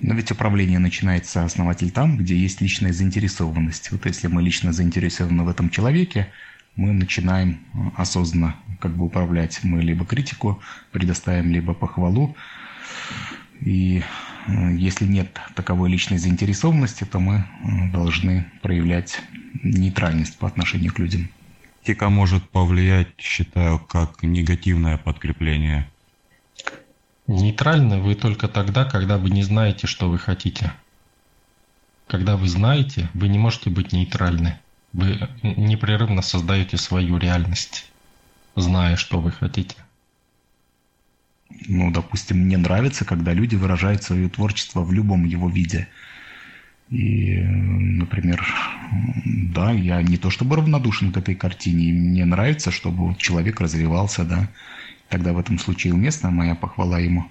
Но 0.00 0.14
ведь 0.14 0.30
управление 0.30 0.78
начинается 0.78 1.44
основатель 1.44 1.90
там, 1.90 2.16
где 2.16 2.36
есть 2.36 2.60
личная 2.60 2.92
заинтересованность. 2.92 3.90
Вот 3.90 4.06
если 4.06 4.28
мы 4.28 4.42
лично 4.42 4.72
заинтересованы 4.72 5.44
в 5.44 5.48
этом 5.48 5.68
человеке, 5.68 6.28
мы 6.76 6.92
начинаем 6.92 7.60
э, 7.74 7.78
осознанно 7.96 8.56
как 8.80 8.96
бы 8.96 9.04
управлять. 9.04 9.60
Мы 9.62 9.82
либо 9.82 10.06
критику 10.06 10.60
предоставим, 10.92 11.50
либо 11.50 11.74
похвалу. 11.74 12.34
И 13.60 14.02
э, 14.46 14.76
если 14.76 15.04
нет 15.04 15.38
таковой 15.54 15.90
личной 15.90 16.18
заинтересованности, 16.18 17.04
то 17.04 17.20
мы 17.20 17.44
э, 17.62 17.90
должны 17.92 18.46
проявлять 18.62 19.20
нейтральность 19.62 20.38
по 20.38 20.46
отношению 20.46 20.94
к 20.94 20.98
людям. 20.98 21.28
Критика 21.84 22.08
может 22.08 22.48
повлиять, 22.50 23.08
считаю, 23.18 23.78
как 23.78 24.22
негативное 24.22 24.96
подкрепление 24.96 25.90
Нейтральны 27.30 28.00
вы 28.00 28.16
только 28.16 28.48
тогда, 28.48 28.84
когда 28.84 29.16
вы 29.16 29.30
не 29.30 29.44
знаете, 29.44 29.86
что 29.86 30.10
вы 30.10 30.18
хотите. 30.18 30.72
Когда 32.08 32.36
вы 32.36 32.48
знаете, 32.48 33.08
вы 33.14 33.28
не 33.28 33.38
можете 33.38 33.70
быть 33.70 33.92
нейтральны. 33.92 34.58
Вы 34.92 35.28
непрерывно 35.44 36.22
создаете 36.22 36.76
свою 36.76 37.18
реальность, 37.18 37.88
зная, 38.56 38.96
что 38.96 39.20
вы 39.20 39.30
хотите. 39.30 39.76
Ну, 41.68 41.92
допустим, 41.92 42.38
мне 42.38 42.56
нравится, 42.56 43.04
когда 43.04 43.32
люди 43.32 43.54
выражают 43.54 44.02
свое 44.02 44.28
творчество 44.28 44.80
в 44.80 44.92
любом 44.92 45.24
его 45.24 45.48
виде. 45.48 45.86
И, 46.90 47.38
например, 47.38 48.44
да, 49.54 49.70
я 49.70 50.02
не 50.02 50.16
то 50.16 50.30
чтобы 50.30 50.56
равнодушен 50.56 51.12
к 51.12 51.16
этой 51.18 51.36
картине, 51.36 51.92
мне 51.92 52.24
нравится, 52.24 52.72
чтобы 52.72 53.14
человек 53.18 53.60
развивался, 53.60 54.24
да, 54.24 54.48
Тогда 55.10 55.32
в 55.32 55.38
этом 55.38 55.58
случае 55.58 55.92
уместна 55.92 56.30
моя 56.30 56.54
похвала 56.54 57.00
ему. 57.00 57.28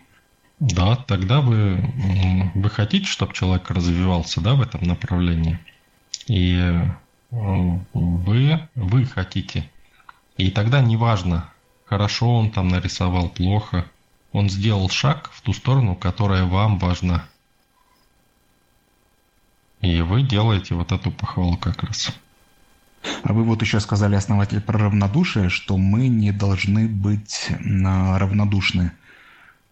Да, 0.59 0.97
тогда 0.97 1.39
вы, 1.39 1.81
вы 2.53 2.69
хотите, 2.69 3.05
чтобы 3.05 3.33
человек 3.33 3.71
развивался 3.71 4.41
да, 4.41 4.53
в 4.53 4.61
этом 4.61 4.83
направлении. 4.83 5.57
И 6.27 6.77
вы, 7.31 8.59
вы 8.75 9.05
хотите. 9.05 9.69
И 10.35 10.51
тогда 10.51 10.81
неважно, 10.81 11.49
хорошо 11.85 12.35
он 12.35 12.51
там 12.51 12.67
нарисовал, 12.67 13.29
плохо. 13.29 13.85
Он 14.33 14.49
сделал 14.49 14.89
шаг 14.89 15.31
в 15.33 15.41
ту 15.41 15.53
сторону, 15.53 15.95
которая 15.95 16.43
вам 16.43 16.79
важна. 16.79 17.25
И 19.79 20.01
вы 20.01 20.21
делаете 20.23 20.75
вот 20.75 20.91
эту 20.91 21.11
похвалу 21.11 21.55
как 21.55 21.81
раз. 21.83 22.13
А 23.23 23.33
вы 23.33 23.43
вот 23.43 23.61
еще 23.61 23.79
сказали, 23.79 24.15
основатель, 24.15 24.61
про 24.61 24.77
равнодушие, 24.77 25.49
что 25.49 25.77
мы 25.77 26.07
не 26.07 26.31
должны 26.31 26.87
быть 26.87 27.47
равнодушны. 27.59 28.91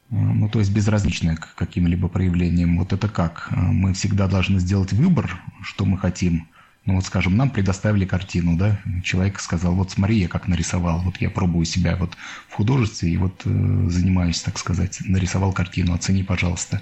Ну, 0.10 0.48
то 0.48 0.60
есть 0.60 0.72
безразличны 0.72 1.36
к 1.36 1.56
каким-либо 1.56 2.08
проявлениям. 2.08 2.78
Вот 2.78 2.94
это 2.94 3.10
как? 3.10 3.50
Мы 3.52 3.94
всегда 3.94 4.28
должны 4.28 4.60
сделать 4.60 4.94
выбор, 4.94 5.42
что 5.62 5.86
мы 5.86 5.98
хотим. 5.98 6.48
Ну, 6.86 6.96
вот, 6.96 7.06
скажем, 7.06 7.36
нам 7.36 7.50
предоставили 7.50 8.06
картину, 8.06 8.56
да? 8.56 8.80
Человек 9.04 9.42
сказал, 9.42 9.76
вот 9.76 9.92
смотри, 9.92 10.20
я 10.20 10.30
как 10.30 10.48
нарисовал. 10.48 11.02
Вот 11.02 11.18
я 11.18 11.30
пробую 11.30 11.66
себя 11.66 11.98
вот 11.98 12.16
в 12.48 12.54
художестве 12.54 13.12
и 13.12 13.18
вот 13.18 13.42
э, 13.44 13.90
занимаюсь, 13.90 14.40
так 14.42 14.58
сказать, 14.58 15.02
нарисовал 15.04 15.52
картину, 15.52 15.94
оцени, 15.94 16.24
пожалуйста. 16.24 16.82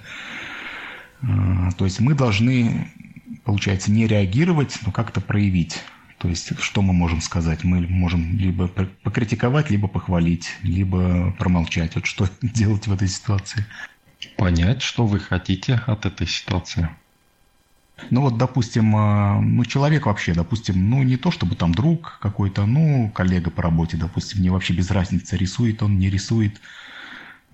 Э, 1.23 1.69
то 1.75 1.85
есть 1.85 1.99
мы 2.01 2.13
должны, 2.13 2.87
получается, 3.45 3.91
не 3.91 4.05
реагировать, 4.05 4.77
но 4.85 4.91
как-то 4.91 5.21
проявить 5.21 5.81
то 6.25 6.29
есть, 6.29 6.59
что 6.59 6.81
мы 6.81 6.91
можем 6.91 7.21
сказать? 7.21 7.63
Мы 7.63 7.81
можем 7.81 8.35
либо 8.39 8.67
покритиковать, 8.67 9.69
либо 9.69 9.87
похвалить, 9.87 10.49
либо 10.63 11.31
промолчать. 11.37 11.93
Вот 11.93 12.07
что 12.07 12.27
делать 12.41 12.87
в 12.87 12.93
этой 12.93 13.07
ситуации? 13.07 13.63
Понять, 14.35 14.81
что 14.81 15.05
вы 15.05 15.19
хотите 15.19 15.83
от 15.85 16.07
этой 16.07 16.25
ситуации. 16.25 16.89
Ну 18.09 18.21
вот, 18.21 18.39
допустим, 18.39 18.95
а, 18.95 19.39
ну 19.39 19.65
человек 19.65 20.07
вообще, 20.07 20.33
допустим, 20.33 20.89
ну 20.89 21.03
не 21.03 21.15
то 21.15 21.29
чтобы 21.29 21.55
там 21.55 21.75
друг 21.75 22.17
какой-то, 22.19 22.65
ну 22.65 23.11
коллега 23.13 23.51
по 23.51 23.61
работе, 23.61 23.95
допустим, 23.95 24.39
мне 24.39 24.49
вообще 24.49 24.73
без 24.73 24.89
разницы, 24.89 25.37
рисует 25.37 25.83
он, 25.83 25.99
не 25.99 26.09
рисует, 26.09 26.59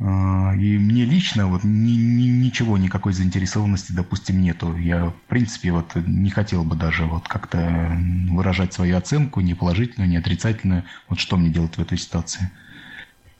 и 0.01 0.79
мне 0.79 1.05
лично 1.05 1.45
вот 1.45 1.63
ни, 1.63 1.91
ни, 1.91 2.27
ничего, 2.27 2.75
никакой 2.79 3.13
заинтересованности, 3.13 3.91
допустим, 3.91 4.41
нету. 4.41 4.75
Я, 4.75 5.09
в 5.09 5.21
принципе, 5.27 5.71
вот 5.71 5.95
не 5.95 6.31
хотел 6.31 6.63
бы 6.63 6.75
даже 6.75 7.05
вот 7.05 7.27
как-то 7.27 7.95
выражать 8.29 8.73
свою 8.73 8.97
оценку, 8.97 9.41
не 9.41 9.53
положительную, 9.53 10.09
не 10.09 10.17
отрицательную. 10.17 10.85
Вот 11.07 11.19
что 11.19 11.37
мне 11.37 11.49
делать 11.49 11.77
в 11.77 11.81
этой 11.81 11.99
ситуации? 11.99 12.49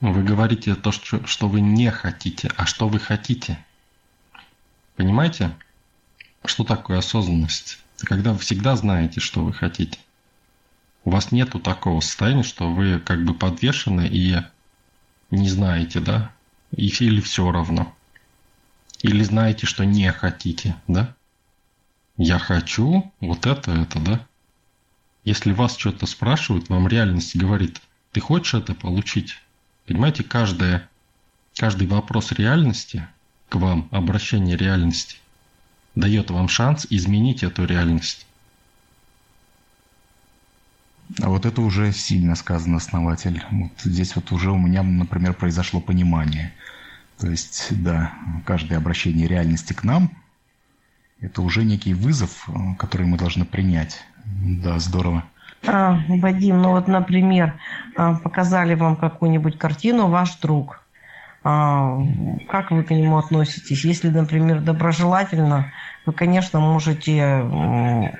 Вы 0.00 0.22
говорите 0.22 0.76
то, 0.76 0.92
что, 0.92 1.26
что 1.26 1.48
вы 1.48 1.60
не 1.60 1.90
хотите, 1.90 2.52
а 2.56 2.64
что 2.64 2.88
вы 2.88 3.00
хотите. 3.00 3.58
Понимаете? 4.94 5.56
Что 6.44 6.62
такое 6.62 6.98
осознанность? 6.98 7.80
Это 7.96 8.06
когда 8.06 8.32
вы 8.32 8.38
всегда 8.38 8.76
знаете, 8.76 9.18
что 9.20 9.44
вы 9.44 9.52
хотите. 9.52 9.98
У 11.04 11.10
вас 11.10 11.32
нету 11.32 11.58
такого 11.58 11.98
состояния, 12.00 12.44
что 12.44 12.72
вы 12.72 13.00
как 13.00 13.24
бы 13.24 13.34
подвешены 13.34 14.06
и 14.06 14.36
не 15.32 15.48
знаете, 15.48 15.98
да, 15.98 16.30
или 16.72 17.20
все 17.20 17.50
равно? 17.50 17.94
Или 19.02 19.22
знаете, 19.22 19.66
что 19.66 19.84
не 19.84 20.10
хотите, 20.12 20.76
да? 20.86 21.14
Я 22.16 22.38
хочу 22.38 23.12
вот 23.20 23.46
это, 23.46 23.72
это, 23.72 24.00
да? 24.00 24.26
Если 25.24 25.52
вас 25.52 25.76
что-то 25.76 26.06
спрашивают, 26.06 26.68
вам 26.68 26.88
реальность 26.88 27.36
говорит, 27.36 27.80
ты 28.12 28.20
хочешь 28.20 28.54
это 28.54 28.74
получить? 28.74 29.36
Понимаете, 29.86 30.24
каждое, 30.24 30.88
каждый 31.56 31.86
вопрос 31.86 32.32
реальности 32.32 33.06
к 33.48 33.56
вам, 33.56 33.88
обращение 33.90 34.56
реальности, 34.56 35.16
дает 35.94 36.30
вам 36.30 36.48
шанс 36.48 36.86
изменить 36.90 37.42
эту 37.42 37.64
реальность. 37.64 38.26
А 41.20 41.28
вот 41.28 41.44
это 41.44 41.60
уже 41.60 41.92
сильно 41.92 42.34
сказано, 42.34 42.76
основатель. 42.76 43.42
Вот 43.50 43.72
здесь 43.82 44.16
вот 44.16 44.32
уже 44.32 44.50
у 44.50 44.58
меня, 44.58 44.82
например, 44.82 45.34
произошло 45.34 45.80
понимание. 45.80 46.52
То 47.18 47.28
есть, 47.28 47.68
да, 47.70 48.12
каждое 48.44 48.78
обращение 48.78 49.28
реальности 49.28 49.72
к 49.72 49.84
нам 49.84 50.10
Это 51.20 51.42
уже 51.42 51.64
некий 51.64 51.94
вызов, 51.94 52.48
э, 52.48 52.52
который 52.78 53.06
мы 53.06 53.16
должны 53.16 53.44
принять. 53.44 54.04
Да, 54.24 54.78
здорово. 54.78 55.24
А, 55.66 56.00
Вадим, 56.08 56.60
ну 56.60 56.70
вот, 56.70 56.88
например, 56.88 57.54
а, 57.96 58.14
показали 58.14 58.74
вам 58.74 58.96
какую-нибудь 58.96 59.58
картину 59.58 60.08
ваш 60.08 60.36
друг. 60.36 60.82
А, 61.44 62.00
как 62.48 62.72
вы 62.72 62.82
к 62.82 62.90
нему 62.90 63.18
относитесь? 63.18 63.84
Если, 63.84 64.08
например, 64.08 64.60
доброжелательно, 64.60 65.72
вы, 66.06 66.12
конечно, 66.12 66.58
можете 66.58 68.18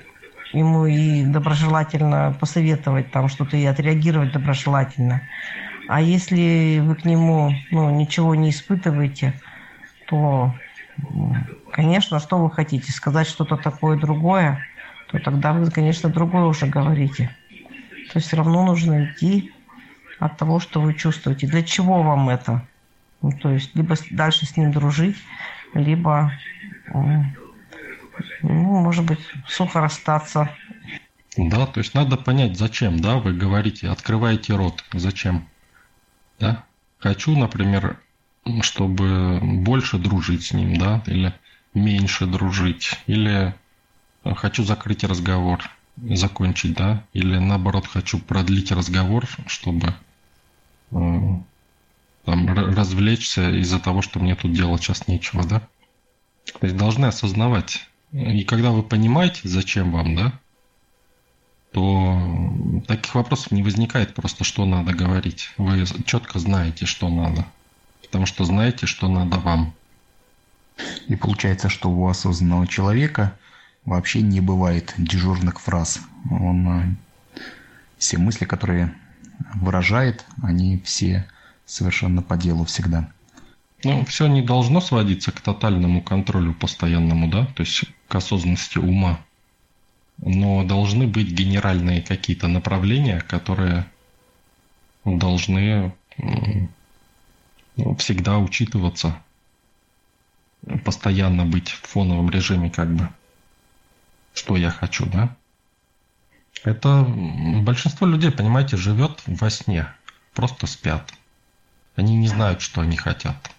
ему 0.53 0.87
и 0.87 1.25
доброжелательно 1.25 2.37
посоветовать 2.39 3.11
там 3.11 3.29
что-то 3.29 3.57
и 3.57 3.65
отреагировать 3.65 4.33
доброжелательно. 4.33 5.23
А 5.89 6.01
если 6.01 6.81
вы 6.81 6.95
к 6.95 7.05
нему 7.05 7.53
ну, 7.71 7.91
ничего 7.91 8.35
не 8.35 8.51
испытываете, 8.51 9.35
то, 10.07 10.55
конечно, 11.73 12.21
что 12.21 12.39
вы 12.39 12.51
хотите? 12.51 12.93
Сказать 12.93 13.27
что-то 13.27 13.57
такое 13.57 13.99
другое, 13.99 14.65
то 15.11 15.19
тогда 15.19 15.53
вы, 15.53 15.71
конечно, 15.71 16.09
другое 16.09 16.45
уже 16.45 16.67
говорите. 16.67 17.35
То 18.13 18.19
есть 18.19 18.29
все 18.29 18.37
равно 18.37 18.65
нужно 18.65 19.07
идти 19.07 19.53
от 20.19 20.37
того, 20.37 20.61
что 20.61 20.81
вы 20.81 20.95
чувствуете. 20.95 21.47
Для 21.47 21.63
чего 21.63 22.03
вам 22.03 22.29
это? 22.29 22.67
Ну, 23.23 23.33
то 23.33 23.51
есть 23.51 23.75
либо 23.75 23.97
дальше 24.11 24.47
с 24.47 24.57
ним 24.57 24.73
дружить, 24.73 25.17
либо, 25.75 26.33
ну, 28.43 28.81
может 28.81 29.05
быть, 29.05 29.21
сухо 29.47 29.81
расстаться. 29.81 30.51
Да, 31.37 31.67
то 31.67 31.79
есть 31.79 31.95
надо 31.95 32.17
понять, 32.17 32.59
зачем, 32.59 33.01
да, 33.01 33.17
вы 33.17 33.33
говорите, 33.33 33.89
открываете 33.89 34.55
рот, 34.55 34.85
зачем, 34.93 35.49
да. 36.39 36.65
Хочу, 36.99 37.37
например, 37.37 37.99
чтобы 38.61 39.41
больше 39.43 39.99
дружить 39.99 40.45
с 40.45 40.53
ним, 40.53 40.77
да, 40.77 41.03
или 41.07 41.33
меньше 41.75 42.27
дружить, 42.27 43.01
или 43.07 43.55
хочу 44.25 44.63
закрыть 44.63 45.05
разговор, 45.05 45.63
закончить, 45.97 46.75
да, 46.75 47.05
или 47.13 47.39
наоборот 47.39 47.87
хочу 47.87 48.19
продлить 48.19 48.71
разговор, 48.71 49.27
чтобы 49.47 49.95
э, 50.91 50.95
там, 52.25 52.55
развлечься 52.55 53.51
из-за 53.61 53.79
того, 53.79 54.03
что 54.03 54.19
мне 54.21 54.35
тут 54.35 54.53
делать 54.53 54.83
сейчас 54.83 55.09
нечего, 55.09 55.45
да. 55.45 55.61
То 56.61 56.67
есть 56.67 56.77
должны 56.77 57.07
осознавать. 57.07 57.89
И 58.13 58.45
когда 58.45 58.71
вы 58.71 58.83
понимаете, 58.83 59.49
зачем 59.49 59.91
вам, 59.91 60.15
да, 60.15 60.33
то 61.73 62.53
таких 62.87 63.15
вопросов 63.15 63.51
не 63.51 63.63
возникает 63.63 64.15
просто, 64.15 64.45
что 64.45 64.67
надо 64.67 64.93
говорить. 64.93 65.51
Вы 65.57 65.85
четко 66.05 66.39
знаете, 66.39 66.85
что 66.85 67.09
надо. 67.09 67.47
Потому 68.03 68.27
что 68.27 68.45
знаете, 68.45 68.87
что 68.87 69.09
надо 69.09 69.39
вам. 69.39 69.73
И 71.09 71.17
получается, 71.17 71.71
что 71.71 71.91
у 71.91 72.07
осознанного 72.07 72.67
человека 72.67 73.39
вообще 73.87 74.21
не 74.21 74.41
бывает 74.41 74.93
дежурных 74.99 75.61
фраз. 75.61 76.01
Он 76.31 76.69
э, 76.69 76.97
все 77.99 78.19
мысли, 78.19 78.45
которые 78.45 78.95
выражает, 79.55 80.27
они 80.43 80.79
все 80.85 81.27
совершенно 81.65 82.23
по 82.23 82.37
делу 82.37 82.65
всегда. 82.65 83.11
Ну, 83.85 84.05
все 84.05 84.27
не 84.27 84.43
должно 84.43 84.81
сводиться 84.81 85.33
к 85.33 85.41
тотальному 85.41 86.03
контролю 86.03 86.55
постоянному, 86.55 87.29
да, 87.29 87.47
то 87.47 87.63
есть 87.63 87.85
к 88.13 88.15
осознанности 88.15 88.77
ума. 88.77 89.19
Но 90.19 90.65
должны 90.65 91.07
быть 91.07 91.29
генеральные 91.29 92.03
какие-то 92.03 92.47
направления, 92.47 93.23
которые 93.23 93.87
должны 95.07 95.95
всегда 97.99 98.39
учитываться, 98.39 99.19
постоянно 100.85 101.47
быть 101.47 101.71
в 101.71 101.87
фоновом 101.87 102.29
режиме 102.29 102.69
как 102.69 102.95
бы. 102.95 103.09
Что 104.35 104.59
я 104.59 104.71
хочу, 104.71 105.07
да? 105.07 105.35
Это 106.65 107.03
большинство 107.63 108.07
людей, 108.07 108.31
понимаете, 108.31 108.77
живет 108.77 109.23
во 109.27 109.49
сне, 109.49 109.87
просто 110.35 110.67
спят. 110.67 111.15
Они 111.97 112.15
не 112.15 112.29
знают, 112.29 112.61
что 112.61 112.83
они 112.83 112.99
хотят. 112.99 113.51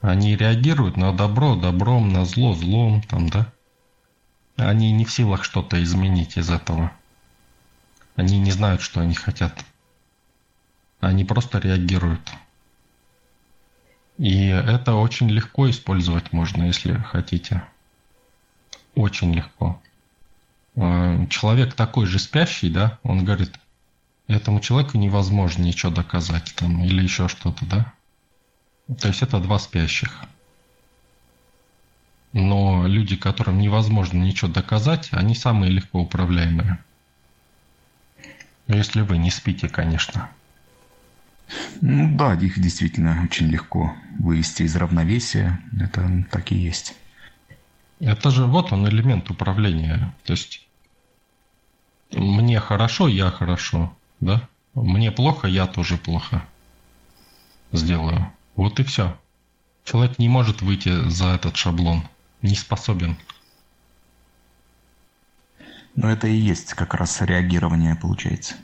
Они 0.00 0.36
реагируют 0.36 0.96
на 0.96 1.12
добро 1.12 1.56
добром, 1.56 2.12
на 2.12 2.24
зло 2.24 2.54
злом, 2.54 3.02
там, 3.02 3.28
да? 3.28 3.52
Они 4.56 4.92
не 4.92 5.04
в 5.04 5.12
силах 5.12 5.44
что-то 5.44 5.82
изменить 5.82 6.36
из 6.36 6.50
этого. 6.50 6.92
Они 8.14 8.38
не 8.38 8.50
знают, 8.50 8.80
что 8.80 9.00
они 9.00 9.14
хотят. 9.14 9.64
Они 11.00 11.24
просто 11.24 11.58
реагируют. 11.58 12.32
И 14.18 14.46
это 14.46 14.94
очень 14.94 15.30
легко 15.30 15.70
использовать 15.70 16.32
можно, 16.32 16.64
если 16.64 16.94
хотите. 16.94 17.62
Очень 18.96 19.32
легко. 19.32 19.80
А, 20.76 21.24
человек 21.26 21.74
такой 21.74 22.06
же 22.06 22.18
спящий, 22.18 22.68
да, 22.68 22.98
он 23.04 23.24
говорит, 23.24 23.52
этому 24.26 24.60
человеку 24.60 24.98
невозможно 24.98 25.62
ничего 25.62 25.92
доказать 25.92 26.52
там 26.56 26.84
или 26.84 27.02
еще 27.02 27.28
что-то, 27.28 27.64
да? 27.64 27.92
То 28.96 29.08
есть 29.08 29.22
это 29.22 29.38
два 29.38 29.58
спящих. 29.58 30.24
Но 32.32 32.86
люди, 32.86 33.16
которым 33.16 33.58
невозможно 33.58 34.18
ничего 34.18 34.50
доказать, 34.50 35.08
они 35.12 35.34
самые 35.34 35.72
легко 35.72 36.00
управляемые. 36.00 36.78
Если 38.66 39.00
вы 39.00 39.18
не 39.18 39.30
спите, 39.30 39.68
конечно. 39.68 40.30
Ну 41.80 42.16
да, 42.16 42.34
их 42.34 42.58
действительно 42.60 43.22
очень 43.24 43.46
легко 43.48 43.94
вывести 44.18 44.62
из 44.62 44.76
равновесия. 44.76 45.58
Это 45.80 46.24
так 46.30 46.52
и 46.52 46.56
есть. 46.56 46.94
Это 48.00 48.30
же 48.30 48.44
вот 48.44 48.72
он 48.72 48.88
элемент 48.88 49.30
управления. 49.30 50.14
То 50.24 50.32
есть 50.32 50.66
мне 52.12 52.60
хорошо, 52.60 53.08
я 53.08 53.30
хорошо, 53.30 53.96
да? 54.20 54.48
Мне 54.74 55.10
плохо, 55.10 55.48
я 55.48 55.66
тоже 55.66 55.96
плохо 55.96 56.44
сделаю. 57.72 58.32
Вот 58.58 58.80
и 58.80 58.82
все. 58.82 59.16
Человек 59.84 60.18
не 60.18 60.28
может 60.28 60.62
выйти 60.62 61.08
за 61.08 61.26
этот 61.26 61.54
шаблон. 61.54 62.02
Не 62.42 62.56
способен. 62.56 63.16
Но 65.94 66.10
это 66.10 66.26
и 66.26 66.34
есть 66.34 66.74
как 66.74 66.94
раз 66.94 67.20
реагирование, 67.20 67.94
получается. 67.94 68.56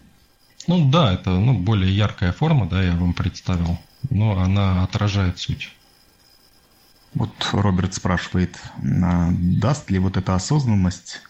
Ну 0.67 0.91
да, 0.91 1.13
это 1.13 1.31
ну, 1.31 1.57
более 1.57 1.97
яркая 1.97 2.33
форма, 2.33 2.69
да, 2.69 2.83
я 2.83 2.97
вам 2.97 3.13
представил. 3.13 3.79
Но 4.11 4.37
она 4.41 4.83
отражает 4.83 5.39
суть. 5.39 5.73
Вот 7.15 7.31
Роберт 7.53 7.95
спрашивает, 7.95 8.61
а 8.83 9.31
даст 9.31 9.93
ли 9.93 10.01
вот 10.01 10.17
эта 10.17 10.35
осознанность 10.35 11.21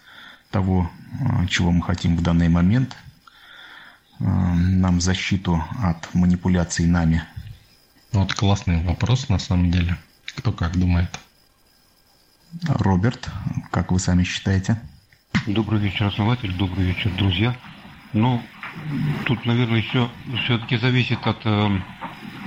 того, 0.50 0.90
а, 1.20 1.46
чего 1.48 1.70
мы 1.70 1.83
хотим 1.83 2.16
в 2.16 2.22
данный 2.22 2.48
момент, 2.48 2.96
а, 4.20 4.24
нам 4.24 5.03
защиту 5.03 5.62
от 5.83 6.14
манипуляций 6.14 6.87
нами? 6.87 7.24
Вот 8.14 8.33
классный 8.33 8.81
вопрос 8.85 9.29
на 9.29 9.40
самом 9.40 9.72
деле. 9.72 9.96
Кто 10.37 10.53
как 10.53 10.79
думает? 10.79 11.09
Роберт, 12.68 13.29
как 13.72 13.90
вы 13.90 13.98
сами 13.98 14.22
считаете? 14.22 14.81
Добрый 15.48 15.81
вечер, 15.81 16.07
основатель, 16.07 16.57
добрый 16.57 16.87
вечер, 16.87 17.11
друзья. 17.18 17.57
Ну, 18.12 18.40
тут, 19.27 19.44
наверное, 19.44 19.79
еще 19.79 20.09
все-таки 20.44 20.77
зависит 20.77 21.27
от 21.27 21.44
э, 21.44 21.81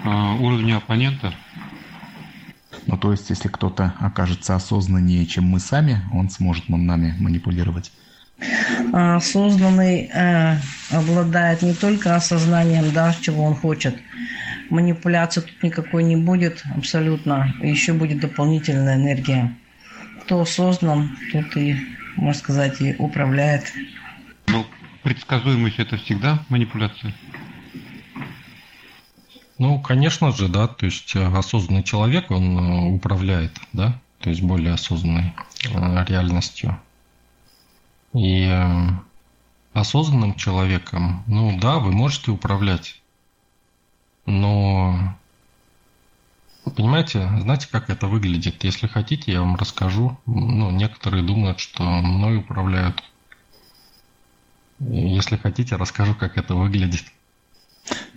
э, 0.06 0.10
уровня 0.40 0.78
оппонента. 0.78 1.34
Ну, 2.86 2.98
то 2.98 3.12
есть, 3.12 3.30
если 3.30 3.50
кто-то 3.50 3.94
окажется 4.00 4.56
осознаннее, 4.56 5.26
чем 5.26 5.44
мы 5.44 5.60
сами, 5.60 6.02
он 6.14 6.30
сможет 6.30 6.70
нами 6.70 7.14
манипулировать. 7.20 7.92
А 8.94 9.18
осознанный 9.18 10.10
э, 10.14 10.60
обладает 10.92 11.62
не 11.62 11.74
только 11.74 12.16
осознанием, 12.16 12.94
да, 12.94 13.14
чего 13.20 13.44
он 13.44 13.56
хочет. 13.56 13.98
Манипуляции 14.70 15.42
тут 15.42 15.64
никакой 15.64 16.04
не 16.04 16.16
будет 16.16 16.64
абсолютно. 16.76 17.54
Еще 17.62 17.94
будет 17.94 18.20
дополнительная 18.20 18.96
энергия. 18.96 19.56
Кто 20.24 20.42
осознан, 20.42 21.18
тот 21.32 21.56
и, 21.56 21.76
можно 22.16 22.40
сказать, 22.40 22.82
и 22.82 22.96
управляет. 22.98 23.72
Ну, 24.48 24.66
предсказуемость 25.04 25.80
это 25.80 25.98
всегда 25.98 26.44
манипуляция? 26.50 27.14
Ну, 29.60 29.80
конечно 29.82 30.32
же, 30.32 30.50
да, 30.50 30.68
то 30.68 30.86
есть 30.86 31.16
э, 31.16 31.26
осознанный 31.26 31.84
человек, 31.84 32.30
он 32.30 32.58
э, 32.58 32.96
управляет, 32.96 33.58
да, 33.74 34.00
то 34.20 34.30
есть 34.30 34.44
более 34.44 34.74
осознанной 34.74 35.34
э, 35.66 36.06
реальностью. 36.06 36.80
И 38.14 38.52
осознанным 39.74 40.36
человеком, 40.36 41.24
ну 41.28 41.58
да, 41.60 41.80
вы 41.80 41.92
можете 41.92 42.32
управлять, 42.32 43.02
но 44.28 45.18
понимаете, 46.76 47.28
знаете, 47.42 47.68
как 47.72 47.90
это 47.90 48.08
выглядит? 48.08 48.64
Если 48.64 48.86
хотите, 48.88 49.32
я 49.32 49.40
вам 49.40 49.56
расскажу. 49.56 50.20
Ну, 50.26 50.70
некоторые 50.70 51.24
думают, 51.24 51.60
что 51.60 51.84
мной 51.84 52.38
управляют. 52.38 53.02
Если 54.80 55.38
хотите, 55.38 55.78
расскажу, 55.78 56.14
как 56.14 56.38
это 56.38 56.56
выглядит. 56.56 57.06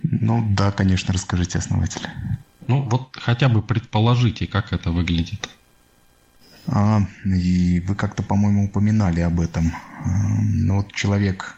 Ну 0.03 0.45
да, 0.51 0.71
конечно, 0.71 1.13
расскажите, 1.13 1.57
основатель. 1.57 2.07
Ну 2.67 2.81
вот 2.83 3.17
хотя 3.19 3.47
бы 3.47 3.61
предположите, 3.61 4.47
как 4.47 4.73
это 4.73 4.91
выглядит. 4.91 5.49
А, 6.67 7.01
и 7.25 7.79
вы 7.79 7.95
как-то, 7.95 8.21
по-моему, 8.21 8.65
упоминали 8.65 9.21
об 9.21 9.39
этом. 9.39 9.73
А, 10.03 10.09
ну 10.41 10.77
вот 10.77 10.91
человек 10.91 11.57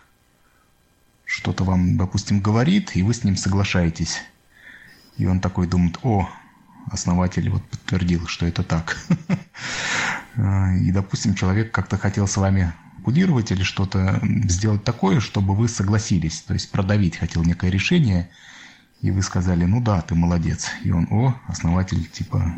что-то 1.26 1.64
вам, 1.64 1.98
допустим, 1.98 2.40
говорит, 2.40 2.96
и 2.96 3.02
вы 3.02 3.14
с 3.14 3.24
ним 3.24 3.36
соглашаетесь. 3.36 4.22
И 5.18 5.26
он 5.26 5.40
такой 5.40 5.68
думает, 5.68 6.00
о, 6.04 6.30
основатель 6.92 7.50
вот 7.50 7.64
подтвердил, 7.64 8.28
что 8.28 8.46
это 8.46 8.64
так. 8.64 8.98
И, 10.36 10.92
допустим, 10.92 11.36
человек 11.36 11.72
как-то 11.72 11.98
хотел 11.98 12.28
с 12.28 12.38
вами 12.38 12.74
кодировать 13.04 13.52
или 13.52 13.64
что-то 13.64 14.20
сделать 14.46 14.84
такое, 14.84 15.20
чтобы 15.20 15.56
вы 15.56 15.68
согласились, 15.68 16.42
то 16.42 16.54
есть 16.54 16.72
продавить 16.72 17.18
хотел 17.18 17.44
некое 17.44 17.70
решение, 17.70 18.30
и 19.02 19.12
вы 19.12 19.22
сказали, 19.22 19.66
ну 19.66 19.82
да, 19.82 20.02
ты 20.02 20.16
молодец. 20.16 20.70
И 20.84 20.92
он, 20.92 21.08
о, 21.12 21.36
основатель, 21.48 22.06
типа, 22.08 22.56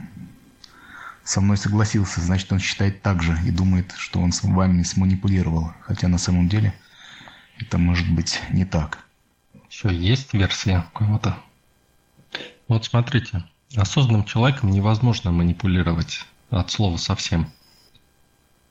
со 1.24 1.42
мной 1.42 1.58
согласился, 1.58 2.22
значит, 2.22 2.52
он 2.54 2.60
считает 2.60 3.02
так 3.02 3.24
же 3.24 3.38
и 3.46 3.52
думает, 3.52 3.94
что 3.98 4.22
он 4.22 4.32
с 4.32 4.44
вами 4.44 4.84
сманипулировал. 4.84 5.74
Хотя 5.82 6.08
на 6.08 6.20
самом 6.20 6.48
деле 6.48 6.74
это 7.58 7.80
может 7.80 8.10
быть 8.10 8.40
не 8.52 8.64
так. 8.64 9.00
Еще 9.70 9.94
есть 9.94 10.34
версия 10.34 10.86
у 10.94 10.98
кого-то? 10.98 11.36
Вот 12.68 12.86
смотрите, 12.86 13.44
осознанным 13.76 14.26
человеком 14.26 14.72
невозможно 14.72 15.32
манипулировать 15.32 16.26
от 16.50 16.72
слова 16.72 16.98
совсем. 16.98 17.52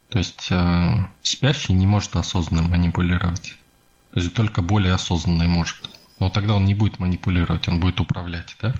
То 0.08 0.18
есть 0.18 0.48
э, 0.50 1.06
спящий 1.22 1.72
не 1.72 1.86
может 1.86 2.16
осознанно 2.16 2.68
манипулировать. 2.68 3.56
То 4.12 4.20
есть 4.20 4.34
только 4.34 4.62
более 4.62 4.94
осознанный 4.94 5.48
может. 5.48 5.90
Но 6.18 6.30
тогда 6.30 6.54
он 6.54 6.64
не 6.64 6.74
будет 6.74 6.98
манипулировать, 6.98 7.68
он 7.68 7.80
будет 7.80 8.00
управлять, 8.00 8.56
да? 8.60 8.74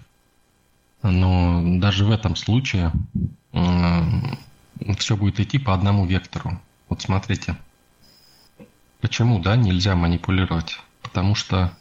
Но 1.03 1.62
даже 1.81 2.05
в 2.05 2.11
этом 2.11 2.35
случае 2.35 2.93
э, 3.53 4.03
все 4.99 5.17
будет 5.17 5.39
идти 5.41 5.59
по 5.59 5.75
одному 5.75 6.07
вектору. 6.07 6.61
Вот 6.89 7.03
смотрите. 7.03 7.57
Почему, 9.01 9.39
да, 9.39 9.57
нельзя 9.57 9.95
манипулировать? 9.95 10.81
Потому 11.03 11.35
что 11.35 11.77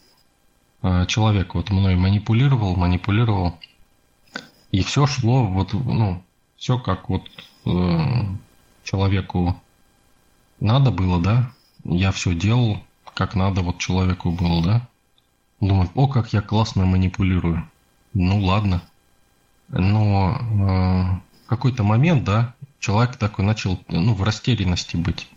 человек 1.07 1.55
вот 1.55 1.69
мной 1.69 1.95
манипулировал, 1.95 2.75
манипулировал, 2.75 3.57
и 4.71 4.83
все 4.83 5.05
шло 5.05 5.45
вот, 5.45 5.73
ну, 5.73 6.23
все 6.57 6.79
как 6.79 7.09
вот 7.09 7.29
э, 7.65 8.25
человеку 8.83 9.61
надо 10.59 10.91
было, 10.91 11.21
да? 11.21 11.51
Я 11.83 12.11
все 12.11 12.33
делал, 12.33 12.79
как 13.13 13.35
надо 13.35 13.61
вот 13.61 13.77
человеку 13.77 14.31
было, 14.31 14.63
да? 14.63 14.87
Думаю, 15.59 15.89
о, 15.95 16.07
как 16.07 16.33
я 16.33 16.41
классно 16.41 16.85
манипулирую. 16.85 17.69
Ну 18.13 18.43
ладно. 18.43 18.81
Но 19.69 20.37
э, 20.39 21.47
какой-то 21.47 21.83
момент, 21.83 22.23
да, 22.23 22.55
человек 22.79 23.17
такой 23.17 23.45
начал, 23.45 23.79
ну, 23.89 24.13
в 24.13 24.23
растерянности 24.23 24.95
быть. 24.97 25.27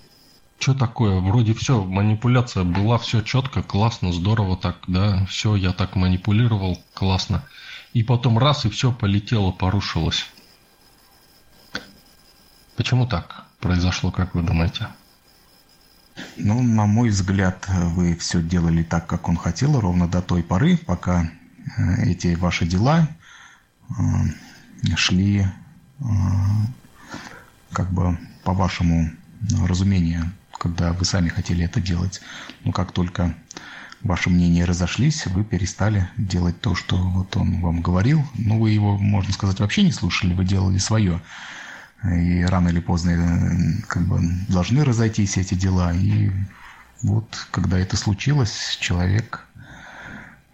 Что 0.59 0.75
такое? 0.75 1.21
Вроде 1.21 1.55
все, 1.55 1.85
манипуляция 1.85 2.65
была, 2.65 2.99
все 2.99 3.21
четко, 3.21 3.63
классно, 3.63 4.13
здорово 4.13 4.57
так, 4.57 4.79
да, 4.87 5.25
все, 5.27 5.55
я 5.55 5.73
так 5.73 5.97
манипулировал, 5.97 6.83
классно. 6.95 7.45
И 7.93 8.03
потом 8.03 8.39
раз, 8.39 8.65
и 8.65 8.71
все 8.71 8.91
полетело, 8.91 9.53
порушилось. 9.53 10.27
Почему 12.77 13.07
так 13.07 13.45
произошло, 13.61 14.11
как 14.11 14.35
вы 14.35 14.43
думаете? 14.43 14.89
Ну, 16.37 16.63
на 16.63 16.87
мой 16.87 17.11
взгляд, 17.11 17.67
вы 17.69 18.17
все 18.17 18.43
делали 18.43 18.83
так, 18.83 19.07
как 19.07 19.29
он 19.29 19.37
хотел, 19.37 19.81
ровно 19.81 20.09
до 20.09 20.23
той 20.23 20.43
поры, 20.43 20.77
пока 20.77 21.25
э, 21.79 22.03
эти 22.05 22.35
ваши 22.35 22.67
дела 22.67 23.09
э, 23.91 23.95
шли 24.97 25.41
э, 25.41 26.05
как 27.73 27.93
бы 27.93 28.19
по 28.45 28.53
вашему 28.53 29.11
разумению, 29.67 30.33
когда 30.59 30.93
вы 30.93 31.05
сами 31.05 31.29
хотели 31.29 31.65
это 31.65 31.81
делать. 31.81 32.21
Но 32.65 32.73
как 32.73 32.93
только 32.93 33.35
ваши 34.03 34.31
мнения 34.31 34.65
разошлись, 34.65 35.27
вы 35.27 35.45
перестали 35.45 36.09
делать 36.17 36.61
то, 36.61 36.75
что 36.75 36.97
вот 36.97 37.37
он 37.37 37.61
вам 37.61 37.83
говорил. 37.83 38.25
Ну, 38.35 38.61
вы 38.61 38.71
его, 38.71 38.99
можно 38.99 39.33
сказать, 39.33 39.61
вообще 39.61 39.83
не 39.83 39.93
слушали, 39.93 40.35
вы 40.35 40.45
делали 40.45 40.79
свое 40.79 41.21
и 42.05 42.45
рано 42.45 42.69
или 42.69 42.81
поздно 42.81 43.11
э, 43.11 43.83
как 43.89 44.07
бы 44.07 44.21
должны 44.49 44.85
разойтись 44.85 45.37
эти 45.37 45.55
дела. 45.55 45.93
И 45.93 46.31
вот 47.03 47.47
когда 47.51 47.79
это 47.79 47.97
случилось, 47.97 48.77
человек 48.81 49.45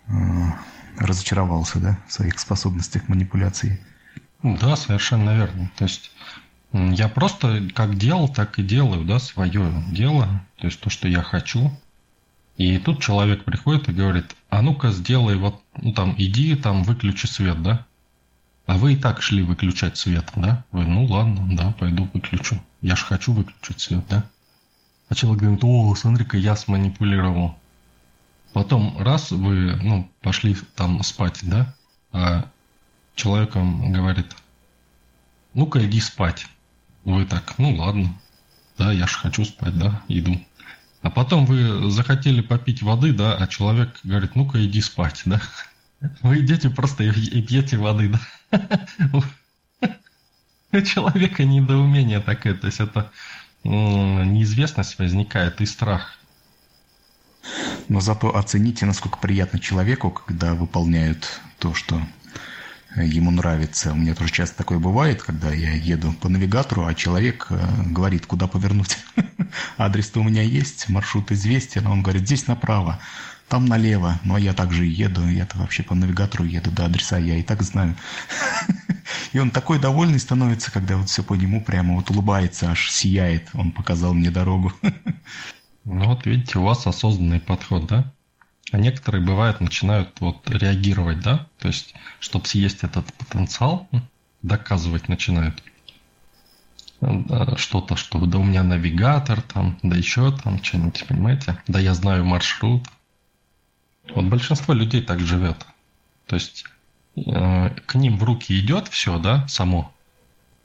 э, 0.09 0.13
разочаровался 0.99 1.79
да, 1.79 1.99
в 2.09 2.13
своих 2.13 2.39
способностях 2.39 3.09
манипуляции. 3.09 3.81
Да, 4.43 4.77
совершенно 4.77 5.37
верно. 5.37 5.71
То 5.77 5.85
есть 5.85 6.11
я 6.73 7.09
просто 7.09 7.69
как 7.75 7.99
делал, 7.99 8.29
так 8.29 8.59
и 8.59 8.63
делаю, 8.63 9.05
да, 9.05 9.19
свое 9.19 9.85
дело, 9.91 10.27
то 10.57 10.67
есть 10.67 10.81
то, 10.81 10.91
что 10.91 11.07
я 11.09 11.23
хочу. 11.23 11.71
И 12.57 12.79
тут 12.79 13.03
человек 13.03 13.45
приходит 13.45 13.89
и 13.89 13.93
говорит, 13.93 14.37
а 14.49 14.63
ну-ка 14.63 14.91
сделай 14.91 15.37
вот, 15.37 15.63
ну 15.81 15.93
там, 15.93 16.15
иди 16.19 16.55
там 16.55 16.83
выключи 16.83 17.27
свет, 17.27 17.63
да. 17.63 17.87
А 18.67 18.79
вы 18.79 18.95
и 18.95 18.97
так 18.97 19.23
шли 19.23 19.43
выключать 19.43 19.97
свет, 19.97 20.31
да? 20.37 20.65
Вы, 20.71 20.85
ну 20.85 21.05
ладно, 21.05 21.57
да, 21.57 21.73
пойду 21.73 22.09
выключу. 22.13 22.63
Я 22.81 22.97
же 22.97 23.05
хочу 23.05 23.33
выключить 23.33 23.81
свет, 23.81 24.05
да? 24.09 24.25
А 25.09 25.15
человек 25.15 25.43
говорит, 25.43 25.65
о, 25.65 25.95
смотри-ка, 25.95 26.37
я 26.39 26.57
сманипулировал. 26.57 27.59
Потом 28.53 28.97
раз 28.99 29.31
вы, 29.31 29.77
ну, 29.83 30.11
пошли 30.21 30.57
там 30.77 31.03
спать, 31.03 31.41
да? 31.43 31.75
А 32.13 32.47
человеком 33.15 33.93
говорит, 33.93 34.27
ну-ка 35.55 35.85
иди 35.85 36.01
спать. 36.01 36.47
Вы 37.05 37.25
так, 37.25 37.59
ну 37.59 37.75
ладно, 37.75 38.15
да, 38.79 38.93
я 38.93 39.07
же 39.07 39.19
хочу 39.19 39.45
спать, 39.45 39.77
да, 39.77 40.03
иду. 40.09 40.41
А 41.03 41.11
потом 41.11 41.47
вы 41.47 41.91
захотели 41.91 42.41
попить 42.41 42.83
воды, 42.83 43.13
да, 43.13 43.35
а 43.35 43.47
человек 43.49 43.99
говорит, 44.05 44.37
ну-ка 44.37 44.65
иди 44.65 44.81
спать, 44.81 45.23
да. 45.25 45.41
Вы 46.23 46.41
идете 46.41 46.71
просто 46.71 47.05
и 47.05 47.43
пьете 47.43 47.77
воды, 47.77 48.13
да. 48.51 48.87
У 50.73 50.81
человека 50.81 51.45
недоумение 51.45 52.21
такое, 52.21 52.55
то 52.55 52.67
есть 52.67 52.81
это 52.81 53.11
неизвестность 53.65 54.99
возникает 54.99 55.61
и 55.61 55.67
страх. 55.67 56.19
Но 57.89 58.01
зато 58.01 58.35
оцените, 58.35 58.87
насколько 58.87 59.19
приятно 59.19 59.59
человеку, 59.59 60.11
когда 60.11 60.55
выполняют 60.55 61.41
то, 61.59 61.75
что 61.75 62.01
ему 62.97 63.31
нравится. 63.31 63.93
У 63.93 63.97
меня 63.97 64.15
тоже 64.15 64.33
часто 64.33 64.59
такое 64.59 64.79
бывает, 64.79 65.23
когда 65.23 65.53
я 65.53 65.73
еду 65.73 66.13
по 66.13 66.29
навигатору, 66.29 66.87
а 66.87 66.95
человек 66.95 67.47
э, 67.51 67.59
говорит, 67.87 68.27
куда 68.27 68.47
повернуть. 68.47 68.99
Адрес-то 69.79 70.21
у 70.21 70.25
меня 70.25 70.43
есть, 70.43 70.89
маршрут 70.89 71.33
известен, 71.33 71.87
а 71.87 71.91
он 71.91 72.03
говорит, 72.03 72.23
здесь 72.23 72.47
направо 72.47 73.01
там 73.49 73.67
налево. 73.67 74.19
Но 74.25 74.39
я 74.39 74.55
также 74.55 74.87
еду, 74.87 75.29
я-то 75.29 75.59
вообще 75.59 75.83
по 75.83 75.95
навигатору 75.95 76.45
еду 76.45 76.71
до 76.71 76.87
адреса, 76.87 77.19
я 77.19 77.37
и 77.37 77.43
так 77.43 77.63
знаю. 77.63 77.97
И 79.33 79.39
он 79.39 79.51
такой 79.51 79.79
довольный 79.79 80.19
становится, 80.19 80.73
когда 80.73 80.97
вот 80.97 81.09
все 81.09 81.23
по 81.23 81.35
нему 81.35 81.63
прямо 81.63 81.97
вот 81.97 82.11
улыбается, 82.11 82.71
аж 82.71 82.91
сияет. 82.91 83.49
Он 83.53 83.73
показал 83.73 84.15
мне 84.15 84.31
дорогу. 84.31 84.73
Ну 85.85 86.07
вот 86.07 86.27
видите, 86.27 86.61
у 86.61 86.63
вас 86.63 86.87
осознанный 86.87 87.41
подход, 87.41 87.89
да? 87.89 88.12
А 88.73 88.79
некоторые, 88.79 89.23
бывают, 89.23 89.61
начинают 89.61 90.19
вот 90.21 90.49
реагировать, 90.51 91.21
да? 91.21 91.47
То 91.59 91.69
есть, 91.69 91.95
чтобы 92.21 92.47
съесть 92.47 92.83
этот 92.83 93.05
потенциал, 93.15 93.87
доказывать 94.41 95.09
начинают 95.09 95.63
что-то, 97.57 97.97
что 97.97 98.25
да 98.25 98.39
у 98.39 98.45
меня 98.45 98.63
навигатор 98.63 99.43
там, 99.43 99.79
да 99.83 99.97
еще 99.97 100.35
там 100.39 100.63
что-нибудь, 100.63 101.05
понимаете? 101.07 101.59
Да 101.69 101.81
я 101.81 101.95
знаю 101.95 102.25
маршрут, 102.25 102.87
вот 104.15 104.25
большинство 104.25 104.73
людей 104.73 105.03
так 105.03 105.21
живет. 105.21 105.67
То 106.27 106.37
есть 106.37 106.65
э, 107.17 107.71
к 107.87 107.95
ним 107.95 108.17
в 108.17 108.25
руки 108.25 108.59
идет 108.59 108.89
все, 108.89 109.19
да, 109.19 109.47
само. 109.49 109.93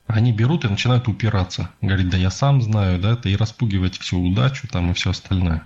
Они 0.06 0.32
берут 0.32 0.64
и 0.64 0.70
начинают 0.70 1.08
упираться. 1.10 1.72
Говорит, 1.82 2.10
да 2.10 2.18
я 2.18 2.30
сам 2.30 2.62
знаю, 2.62 3.00
да, 3.00 3.14
это 3.14 3.28
и 3.28 3.36
распугивать 3.36 3.98
всю 3.98 4.22
удачу 4.22 4.68
там 4.68 4.92
и 4.92 4.94
все 4.94 5.10
остальное. 5.10 5.66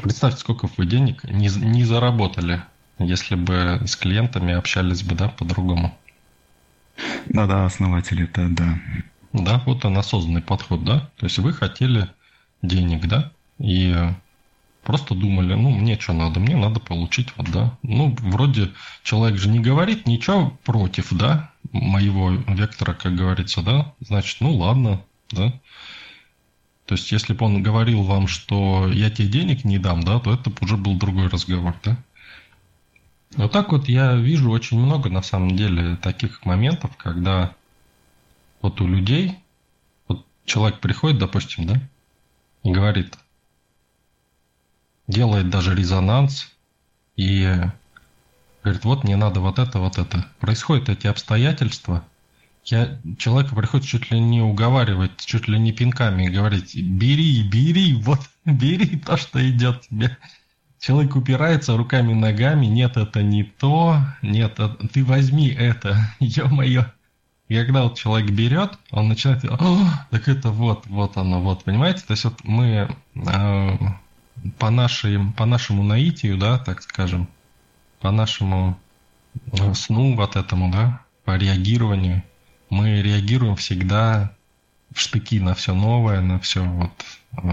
Представьте, 0.00 0.40
сколько 0.40 0.68
вы 0.76 0.86
денег 0.86 1.24
не, 1.24 1.48
не 1.48 1.84
заработали, 1.84 2.62
если 2.98 3.34
бы 3.34 3.82
с 3.84 3.96
клиентами 3.96 4.54
общались 4.54 5.02
бы, 5.02 5.14
да, 5.14 5.28
по-другому. 5.28 5.96
Да-да, 7.26 7.66
основатель, 7.66 8.22
это 8.24 8.48
да. 8.48 8.78
Да, 9.32 9.62
вот 9.66 9.84
он 9.84 9.98
осознанный 9.98 10.42
подход, 10.42 10.84
да. 10.84 11.10
То 11.16 11.26
есть 11.26 11.38
вы 11.38 11.52
хотели 11.52 12.08
денег, 12.62 13.06
да, 13.06 13.32
и 13.58 13.94
Просто 14.82 15.14
думали, 15.14 15.54
ну, 15.54 15.70
мне 15.70 15.98
что 15.98 16.12
надо, 16.12 16.40
мне 16.40 16.56
надо 16.56 16.80
получить 16.80 17.28
вот, 17.36 17.50
да. 17.50 17.78
Ну, 17.82 18.16
вроде 18.20 18.72
человек 19.04 19.38
же 19.38 19.48
не 19.48 19.60
говорит 19.60 20.06
ничего 20.06 20.58
против, 20.64 21.12
да, 21.12 21.52
моего 21.70 22.30
вектора, 22.30 22.92
как 22.94 23.14
говорится, 23.14 23.62
да. 23.62 23.94
Значит, 24.00 24.40
ну, 24.40 24.56
ладно, 24.56 25.00
да. 25.30 25.52
То 26.92 26.96
есть, 26.96 27.10
если 27.10 27.32
бы 27.32 27.46
он 27.46 27.62
говорил 27.62 28.02
вам, 28.02 28.28
что 28.28 28.86
я 28.86 29.08
тебе 29.08 29.26
денег 29.26 29.64
не 29.64 29.78
дам, 29.78 30.02
да, 30.02 30.20
то 30.20 30.34
это 30.34 30.52
уже 30.60 30.76
был 30.76 30.98
другой 30.98 31.28
разговор, 31.28 31.74
да. 31.82 31.96
Вот 33.34 33.50
так 33.50 33.72
вот 33.72 33.88
я 33.88 34.14
вижу 34.14 34.50
очень 34.50 34.78
много, 34.78 35.08
на 35.08 35.22
самом 35.22 35.56
деле, 35.56 35.96
таких 35.96 36.44
моментов, 36.44 36.94
когда 36.98 37.54
вот 38.60 38.82
у 38.82 38.86
людей, 38.86 39.38
вот 40.06 40.26
человек 40.44 40.80
приходит, 40.80 41.18
допустим, 41.18 41.66
да, 41.66 41.80
и 42.62 42.70
говорит, 42.70 43.16
делает 45.08 45.48
даже 45.48 45.74
резонанс 45.74 46.52
и 47.16 47.58
говорит, 48.62 48.84
вот 48.84 49.04
мне 49.04 49.16
надо 49.16 49.40
вот 49.40 49.58
это, 49.58 49.78
вот 49.78 49.96
это. 49.96 50.26
Происходят 50.40 50.90
эти 50.90 51.06
обстоятельства, 51.06 52.04
я 52.64 53.00
человека 53.18 53.54
приходит 53.56 53.86
чуть 53.86 54.10
ли 54.10 54.20
не 54.20 54.40
уговаривать, 54.40 55.24
чуть 55.24 55.48
ли 55.48 55.58
не 55.58 55.72
пинками 55.72 56.28
говорить, 56.28 56.76
бери, 56.76 57.42
бери, 57.42 57.94
вот, 57.94 58.20
бери 58.44 58.98
то, 58.98 59.16
что 59.16 59.46
идет 59.48 59.82
тебе. 59.82 60.16
Человек 60.78 61.14
упирается 61.14 61.76
руками, 61.76 62.12
ногами, 62.12 62.66
нет, 62.66 62.96
это 62.96 63.22
не 63.22 63.44
то, 63.44 63.98
нет, 64.20 64.58
ты 64.92 65.04
возьми 65.04 65.48
это, 65.48 65.96
ё-моё. 66.20 66.86
И 67.48 67.56
когда 67.56 67.82
вот 67.82 67.98
человек 67.98 68.30
берет, 68.30 68.78
он 68.90 69.08
начинает, 69.08 69.44
О, 69.44 69.78
так 70.10 70.28
это 70.28 70.50
вот, 70.50 70.86
вот 70.86 71.16
оно, 71.16 71.40
вот, 71.40 71.64
понимаете? 71.64 72.02
То 72.06 72.12
есть 72.12 72.24
вот 72.24 72.42
мы 72.44 72.88
э, 73.14 73.78
по, 74.58 74.70
нашей, 74.70 75.18
по 75.36 75.44
нашему 75.44 75.82
наитию, 75.82 76.38
да, 76.38 76.58
так 76.58 76.82
скажем, 76.82 77.28
по 78.00 78.10
нашему 78.10 78.78
э, 79.52 79.74
сну 79.74 80.16
вот 80.16 80.36
этому, 80.36 80.72
да, 80.72 81.00
по 81.24 81.36
реагированию, 81.36 82.22
мы 82.72 83.02
реагируем 83.02 83.54
всегда 83.56 84.32
в 84.94 84.98
штыки 84.98 85.38
на 85.38 85.54
все 85.54 85.74
новое, 85.74 86.22
на 86.22 86.40
все 86.40 86.64
вот 86.64 87.04
э, 87.42 87.48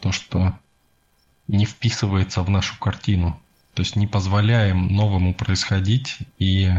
то, 0.00 0.10
что 0.10 0.52
не 1.46 1.64
вписывается 1.64 2.42
в 2.42 2.50
нашу 2.50 2.76
картину. 2.80 3.40
То 3.74 3.82
есть 3.82 3.94
не 3.94 4.08
позволяем 4.08 4.88
новому 4.88 5.32
происходить. 5.32 6.18
И 6.40 6.72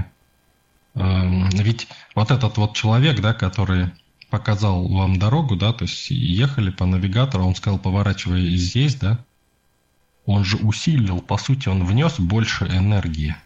э, 0.95 1.49
ведь 1.53 1.87
вот 2.15 2.31
этот 2.31 2.57
вот 2.57 2.75
человек, 2.75 3.21
да, 3.21 3.33
который 3.33 3.91
показал 4.29 4.85
вам 4.89 5.17
дорогу, 5.17 5.55
да, 5.55 5.71
то 5.71 5.85
есть 5.85 6.11
ехали 6.11 6.69
по 6.69 6.85
навигатору, 6.85 7.45
он 7.45 7.55
сказал, 7.55 7.79
поворачивай 7.79 8.57
здесь, 8.57 8.95
да, 8.95 9.23
он 10.25 10.43
же 10.43 10.57
усилил, 10.57 11.21
по 11.21 11.37
сути, 11.37 11.69
он 11.69 11.85
внес 11.85 12.19
больше 12.19 12.65
энергии 12.65 13.37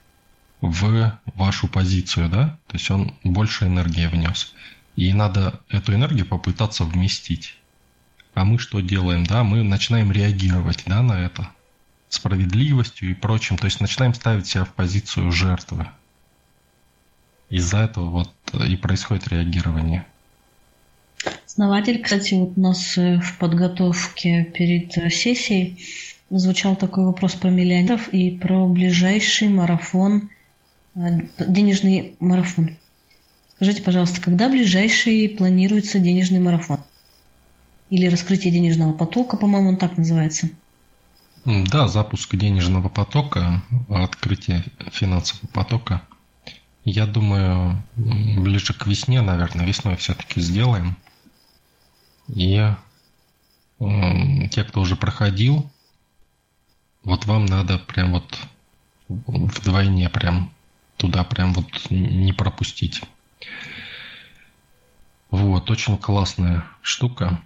в 0.61 1.19
вашу 1.35 1.67
позицию, 1.67 2.29
да, 2.29 2.57
то 2.67 2.77
есть 2.77 2.89
он 2.89 3.13
больше 3.23 3.65
энергии 3.65 4.07
внес. 4.07 4.53
И 4.95 5.11
надо 5.13 5.59
эту 5.69 5.93
энергию 5.93 6.25
попытаться 6.25 6.85
вместить. 6.85 7.57
А 8.33 8.45
мы 8.45 8.59
что 8.59 8.79
делаем? 8.79 9.25
Да, 9.25 9.43
мы 9.43 9.63
начинаем 9.63 10.11
реагировать 10.11 10.83
да, 10.85 11.01
на 11.01 11.19
это 11.19 11.49
справедливостью 12.09 13.11
и 13.11 13.13
прочим. 13.13 13.57
То 13.57 13.65
есть 13.65 13.81
начинаем 13.81 14.13
ставить 14.13 14.47
себя 14.47 14.65
в 14.65 14.73
позицию 14.73 15.31
жертвы. 15.31 15.87
Из-за 17.49 17.79
этого 17.79 18.09
вот 18.09 18.33
и 18.67 18.75
происходит 18.75 19.27
реагирование. 19.27 20.05
Основатель, 21.45 22.01
кстати, 22.01 22.33
вот 22.33 22.53
у 22.57 22.59
нас 22.59 22.97
э, 22.97 23.19
в 23.19 23.37
подготовке 23.37 24.43
перед 24.43 24.97
э, 24.97 25.09
сессией 25.09 25.85
звучал 26.29 26.75
такой 26.75 27.05
вопрос 27.05 27.33
про 27.35 27.49
миллионеров 27.49 28.09
и 28.09 28.31
про 28.31 28.67
ближайший 28.67 29.47
марафон, 29.47 30.29
денежный 30.95 32.15
марафон. 32.19 32.77
Скажите, 33.55 33.83
пожалуйста, 33.83 34.21
когда 34.21 34.49
ближайший 34.49 35.29
планируется 35.29 35.99
денежный 35.99 36.39
марафон? 36.39 36.79
Или 37.89 38.07
раскрытие 38.07 38.51
денежного 38.51 38.93
потока, 38.93 39.37
по-моему, 39.37 39.69
он 39.69 39.77
так 39.77 39.97
называется. 39.97 40.49
Да, 41.45 41.87
запуск 41.87 42.35
денежного 42.35 42.89
потока, 42.89 43.61
открытие 43.89 44.63
финансового 44.91 45.47
потока. 45.47 46.01
Я 46.83 47.05
думаю, 47.05 47.83
ближе 47.95 48.73
к 48.73 48.87
весне, 48.87 49.21
наверное, 49.21 49.65
весной 49.65 49.95
все-таки 49.97 50.41
сделаем. 50.41 50.97
И 52.27 52.73
те, 53.79 54.63
кто 54.63 54.81
уже 54.81 54.95
проходил, 54.95 55.69
вот 57.03 57.25
вам 57.25 57.45
надо 57.45 57.77
прям 57.77 58.13
вот 58.13 58.39
вдвойне 59.07 60.09
прям 60.09 60.51
туда 60.97 61.23
прям 61.23 61.53
вот 61.53 61.89
не 61.89 62.33
пропустить. 62.33 63.01
Вот, 65.31 65.69
очень 65.69 65.97
классная 65.97 66.65
штука 66.81 67.41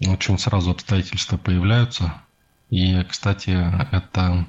очень 0.00 0.38
сразу 0.38 0.70
обстоятельства 0.70 1.36
появляются. 1.36 2.14
И, 2.70 3.02
кстати, 3.04 3.50
это 3.92 4.46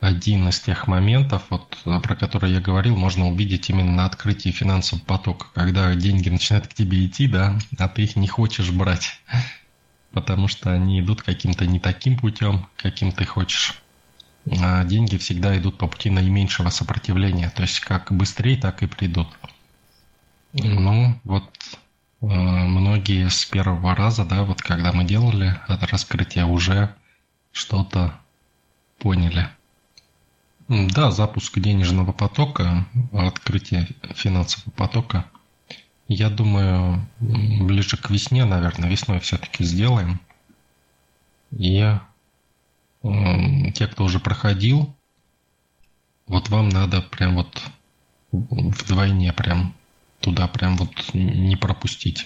один 0.00 0.48
из 0.48 0.60
тех 0.60 0.86
моментов, 0.86 1.44
вот, 1.50 1.78
про 2.02 2.16
которые 2.16 2.54
я 2.54 2.60
говорил, 2.60 2.96
можно 2.96 3.28
увидеть 3.28 3.70
именно 3.70 3.92
на 3.92 4.06
открытии 4.06 4.50
финансового 4.50 5.04
потока, 5.04 5.46
когда 5.54 5.94
деньги 5.94 6.28
начинают 6.28 6.66
к 6.66 6.74
тебе 6.74 7.06
идти, 7.06 7.26
да, 7.26 7.58
а 7.78 7.88
ты 7.88 8.02
их 8.02 8.16
не 8.16 8.28
хочешь 8.28 8.70
брать, 8.70 9.20
потому 10.12 10.48
что 10.48 10.72
они 10.72 11.00
идут 11.00 11.22
каким-то 11.22 11.66
не 11.66 11.78
таким 11.78 12.18
путем, 12.18 12.66
каким 12.76 13.12
ты 13.12 13.24
хочешь. 13.24 13.80
А 14.60 14.84
деньги 14.84 15.16
всегда 15.16 15.56
идут 15.56 15.78
по 15.78 15.86
пути 15.86 16.10
наименьшего 16.10 16.70
сопротивления, 16.70 17.50
то 17.50 17.62
есть 17.62 17.80
как 17.80 18.12
быстрее, 18.12 18.56
так 18.56 18.82
и 18.82 18.86
придут. 18.86 19.28
Ну, 20.52 21.18
вот 21.24 21.50
Э, 22.24 22.64
многие 22.64 23.28
с 23.28 23.44
первого 23.44 23.94
раза, 23.94 24.24
да, 24.24 24.44
вот 24.44 24.62
когда 24.62 24.92
мы 24.92 25.04
делали 25.04 25.60
это 25.68 25.86
раскрытие, 25.86 26.46
уже 26.46 26.94
что-то 27.52 28.14
поняли. 28.98 29.48
Да, 30.68 31.10
запуск 31.10 31.58
денежного 31.58 32.12
потока, 32.12 32.86
открытие 33.12 33.88
финансового 34.14 34.70
потока. 34.70 35.26
Я 36.08 36.30
думаю, 36.30 37.06
ближе 37.20 37.98
к 37.98 38.08
весне, 38.08 38.46
наверное, 38.46 38.88
весной 38.88 39.20
все-таки 39.20 39.64
сделаем. 39.64 40.20
И 41.50 41.98
те, 43.74 43.86
кто 43.86 44.04
уже 44.04 44.18
проходил, 44.18 44.94
вот 46.26 46.48
вам 46.48 46.70
надо 46.70 47.02
прям 47.02 47.34
вот 47.34 47.62
вдвойне 48.32 49.32
прям 49.32 49.74
туда 50.20 50.48
прям 50.48 50.76
вот 50.76 51.12
не 51.12 51.56
пропустить. 51.56 52.24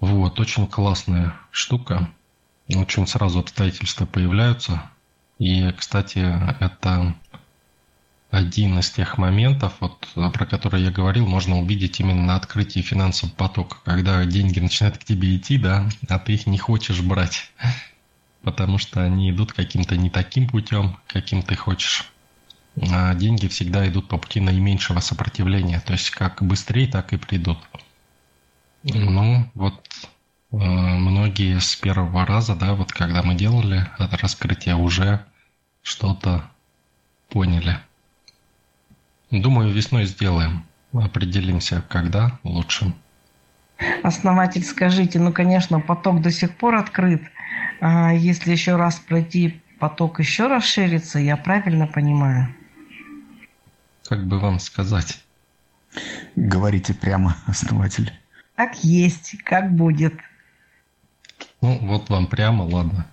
Вот, 0.00 0.40
очень 0.40 0.66
классная 0.66 1.34
штука. 1.50 2.10
Очень 2.74 3.06
сразу 3.06 3.38
обстоятельства 3.38 4.06
появляются. 4.06 4.82
И, 5.38 5.70
кстати, 5.72 6.18
это 6.60 7.14
один 8.30 8.78
из 8.78 8.90
тех 8.90 9.18
моментов, 9.18 9.74
вот, 9.80 10.08
про 10.14 10.46
которые 10.46 10.84
я 10.84 10.90
говорил, 10.90 11.26
можно 11.26 11.58
увидеть 11.58 12.00
именно 12.00 12.22
на 12.22 12.36
открытии 12.36 12.80
финансового 12.80 13.34
потока, 13.34 13.78
когда 13.84 14.24
деньги 14.24 14.60
начинают 14.60 14.98
к 14.98 15.04
тебе 15.04 15.36
идти, 15.36 15.58
да, 15.58 15.88
а 16.08 16.18
ты 16.18 16.34
их 16.34 16.46
не 16.46 16.58
хочешь 16.58 17.00
брать, 17.00 17.50
потому 18.42 18.78
что 18.78 19.02
они 19.02 19.30
идут 19.30 19.52
каким-то 19.52 19.96
не 19.96 20.10
таким 20.10 20.48
путем, 20.48 20.98
каким 21.06 21.42
ты 21.42 21.56
хочешь 21.56 22.10
а 22.80 23.14
деньги 23.14 23.48
всегда 23.48 23.86
идут 23.88 24.08
по 24.08 24.16
пути 24.16 24.40
наименьшего 24.40 25.00
сопротивления. 25.00 25.80
То 25.80 25.92
есть 25.92 26.10
как 26.10 26.42
быстрее, 26.42 26.86
так 26.86 27.12
и 27.12 27.16
придут. 27.16 27.58
Ну, 28.82 29.50
вот 29.54 29.86
э, 30.52 30.56
многие 30.56 31.58
с 31.58 31.76
первого 31.76 32.24
раза, 32.24 32.54
да, 32.56 32.74
вот 32.74 32.92
когда 32.92 33.22
мы 33.22 33.34
делали 33.34 33.86
это 33.98 34.16
раскрытие, 34.16 34.76
уже 34.76 35.24
что-то 35.82 36.50
поняли. 37.28 37.78
Думаю, 39.30 39.72
весной 39.72 40.06
сделаем. 40.06 40.66
Определимся, 40.92 41.84
когда 41.88 42.38
лучше. 42.42 42.92
Основатель, 44.02 44.64
скажите, 44.64 45.18
ну, 45.18 45.32
конечно, 45.32 45.80
поток 45.80 46.20
до 46.20 46.30
сих 46.30 46.56
пор 46.56 46.76
открыт. 46.76 47.22
А 47.80 48.12
если 48.12 48.52
еще 48.52 48.76
раз 48.76 48.96
пройти, 48.96 49.60
поток 49.78 50.20
еще 50.20 50.46
расширится, 50.46 51.18
я 51.18 51.36
правильно 51.36 51.86
понимаю? 51.86 52.54
как 54.10 54.26
бы 54.26 54.40
вам 54.40 54.58
сказать? 54.58 55.22
Говорите 56.34 56.94
прямо, 56.94 57.36
основатель. 57.46 58.12
Как 58.56 58.82
есть, 58.82 59.40
как 59.44 59.72
будет. 59.72 60.14
Ну, 61.60 61.78
вот 61.86 62.10
вам 62.10 62.26
прямо, 62.26 62.64
ладно. 62.64 63.06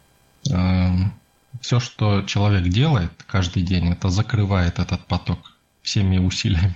Эм, 0.50 1.14
Все, 1.62 1.80
что 1.80 2.24
человек 2.24 2.68
делает 2.70 3.12
каждый 3.28 3.62
день, 3.62 3.92
это 3.92 4.10
закрывает 4.10 4.80
этот 4.80 5.06
поток 5.06 5.56
всеми 5.84 6.18
усилиями. 6.18 6.76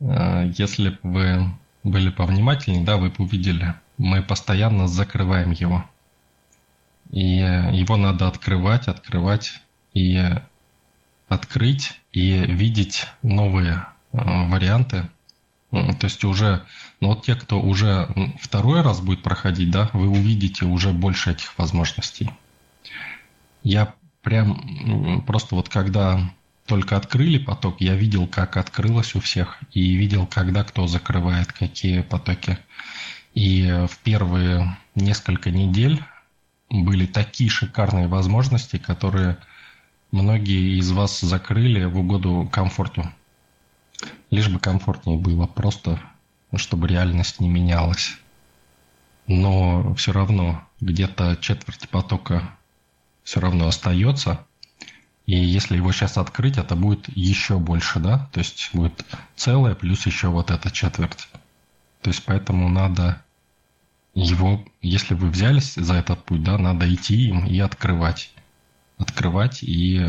Э, 0.00 0.50
если 0.58 0.90
бы 0.90 0.98
вы 1.02 1.50
были 1.84 2.10
повнимательнее, 2.10 2.84
да, 2.84 2.96
вы 2.96 3.10
бы 3.10 3.24
увидели, 3.24 3.74
мы 3.98 4.22
постоянно 4.22 4.88
закрываем 4.88 5.52
его. 5.52 5.84
И 7.10 7.20
его 7.20 7.96
надо 7.96 8.26
открывать, 8.26 8.88
открывать. 8.88 9.60
И 9.92 10.18
открыть 11.28 12.00
и 12.12 12.38
видеть 12.38 13.06
новые 13.22 13.86
э, 14.12 14.18
варианты. 14.48 15.08
То 15.70 16.04
есть 16.04 16.24
уже, 16.24 16.64
ну 17.00 17.08
вот 17.08 17.24
те, 17.24 17.34
кто 17.34 17.60
уже 17.60 18.08
второй 18.40 18.82
раз 18.82 19.00
будет 19.00 19.22
проходить, 19.22 19.70
да, 19.72 19.90
вы 19.92 20.08
увидите 20.08 20.64
уже 20.64 20.92
больше 20.92 21.32
этих 21.32 21.58
возможностей. 21.58 22.30
Я 23.64 23.94
прям 24.22 25.22
просто 25.26 25.56
вот 25.56 25.68
когда 25.68 26.20
только 26.66 26.96
открыли 26.96 27.38
поток, 27.38 27.80
я 27.80 27.94
видел, 27.94 28.26
как 28.26 28.56
открылось 28.56 29.14
у 29.14 29.20
всех, 29.20 29.58
и 29.72 29.94
видел, 29.94 30.26
когда 30.26 30.64
кто 30.64 30.86
закрывает 30.86 31.52
какие 31.52 32.00
потоки. 32.00 32.58
И 33.34 33.86
в 33.90 33.98
первые 33.98 34.76
несколько 34.94 35.50
недель 35.50 36.02
были 36.70 37.06
такие 37.06 37.50
шикарные 37.50 38.08
возможности, 38.08 38.78
которые 38.78 39.38
многие 40.10 40.78
из 40.78 40.90
вас 40.92 41.20
закрыли 41.20 41.84
в 41.84 41.98
угоду 41.98 42.48
комфорту. 42.50 43.10
Лишь 44.30 44.48
бы 44.48 44.58
комфортнее 44.58 45.18
было, 45.18 45.46
просто 45.46 46.00
чтобы 46.56 46.88
реальность 46.88 47.40
не 47.40 47.48
менялась. 47.48 48.16
Но 49.26 49.94
все 49.94 50.12
равно 50.12 50.62
где-то 50.80 51.36
четверть 51.40 51.88
потока 51.88 52.56
все 53.22 53.40
равно 53.40 53.66
остается. 53.66 54.44
И 55.26 55.36
если 55.36 55.76
его 55.76 55.90
сейчас 55.92 56.18
открыть, 56.18 56.58
это 56.58 56.76
будет 56.76 57.08
еще 57.16 57.58
больше, 57.58 57.98
да? 57.98 58.28
То 58.32 58.40
есть 58.40 58.70
будет 58.74 59.04
целое 59.36 59.74
плюс 59.74 60.04
еще 60.06 60.28
вот 60.28 60.50
эта 60.50 60.70
четверть. 60.70 61.28
То 62.02 62.10
есть 62.10 62.22
поэтому 62.24 62.68
надо 62.68 63.22
его, 64.14 64.64
если 64.82 65.14
вы 65.14 65.30
взялись 65.30 65.74
за 65.74 65.94
этот 65.94 66.24
путь, 66.24 66.42
да, 66.42 66.58
надо 66.58 66.92
идти 66.92 67.28
им 67.28 67.46
и 67.46 67.58
открывать. 67.58 68.32
Открывать 68.98 69.62
и 69.62 70.06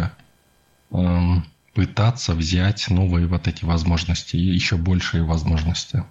эм, 0.91 1.45
пытаться 1.73 2.33
взять 2.33 2.89
новые 2.89 3.27
вот 3.27 3.47
эти 3.47 3.63
возможности, 3.65 4.35
еще 4.35 4.75
большие 4.75 5.23
возможности. 5.23 6.03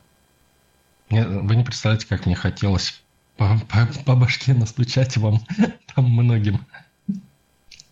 Мне, 1.10 1.26
вы 1.26 1.56
не 1.56 1.64
представляете, 1.64 2.06
как 2.06 2.24
мне 2.24 2.34
хотелось 2.34 3.02
по, 3.36 3.58
по, 3.68 3.86
по 4.04 4.16
башке 4.16 4.54
настучать 4.54 5.16
вам 5.18 5.40
там 5.94 6.10
многим 6.10 6.66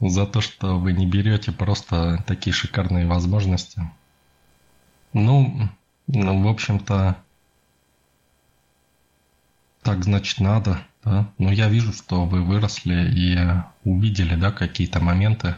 за 0.09 0.27
то, 0.27 0.41
что 0.41 0.79
вы 0.79 0.93
не 0.93 1.07
берете 1.07 1.53
просто 1.53 2.25
такие 2.27 2.53
шикарные 2.53 3.07
возможности. 3.07 3.89
Ну, 5.13 5.69
ну 6.09 6.43
в 6.43 6.49
общем-то, 6.49 7.17
так 9.83 10.05
значит 10.05 10.41
надо, 10.41 10.81
да. 11.05 11.31
Но 11.39 11.53
я 11.53 11.69
вижу, 11.69 11.93
что 11.93 12.25
вы 12.25 12.43
выросли 12.43 13.11
и 13.11 13.89
увидели, 13.89 14.35
да, 14.35 14.51
какие-то 14.51 15.01
моменты. 15.01 15.57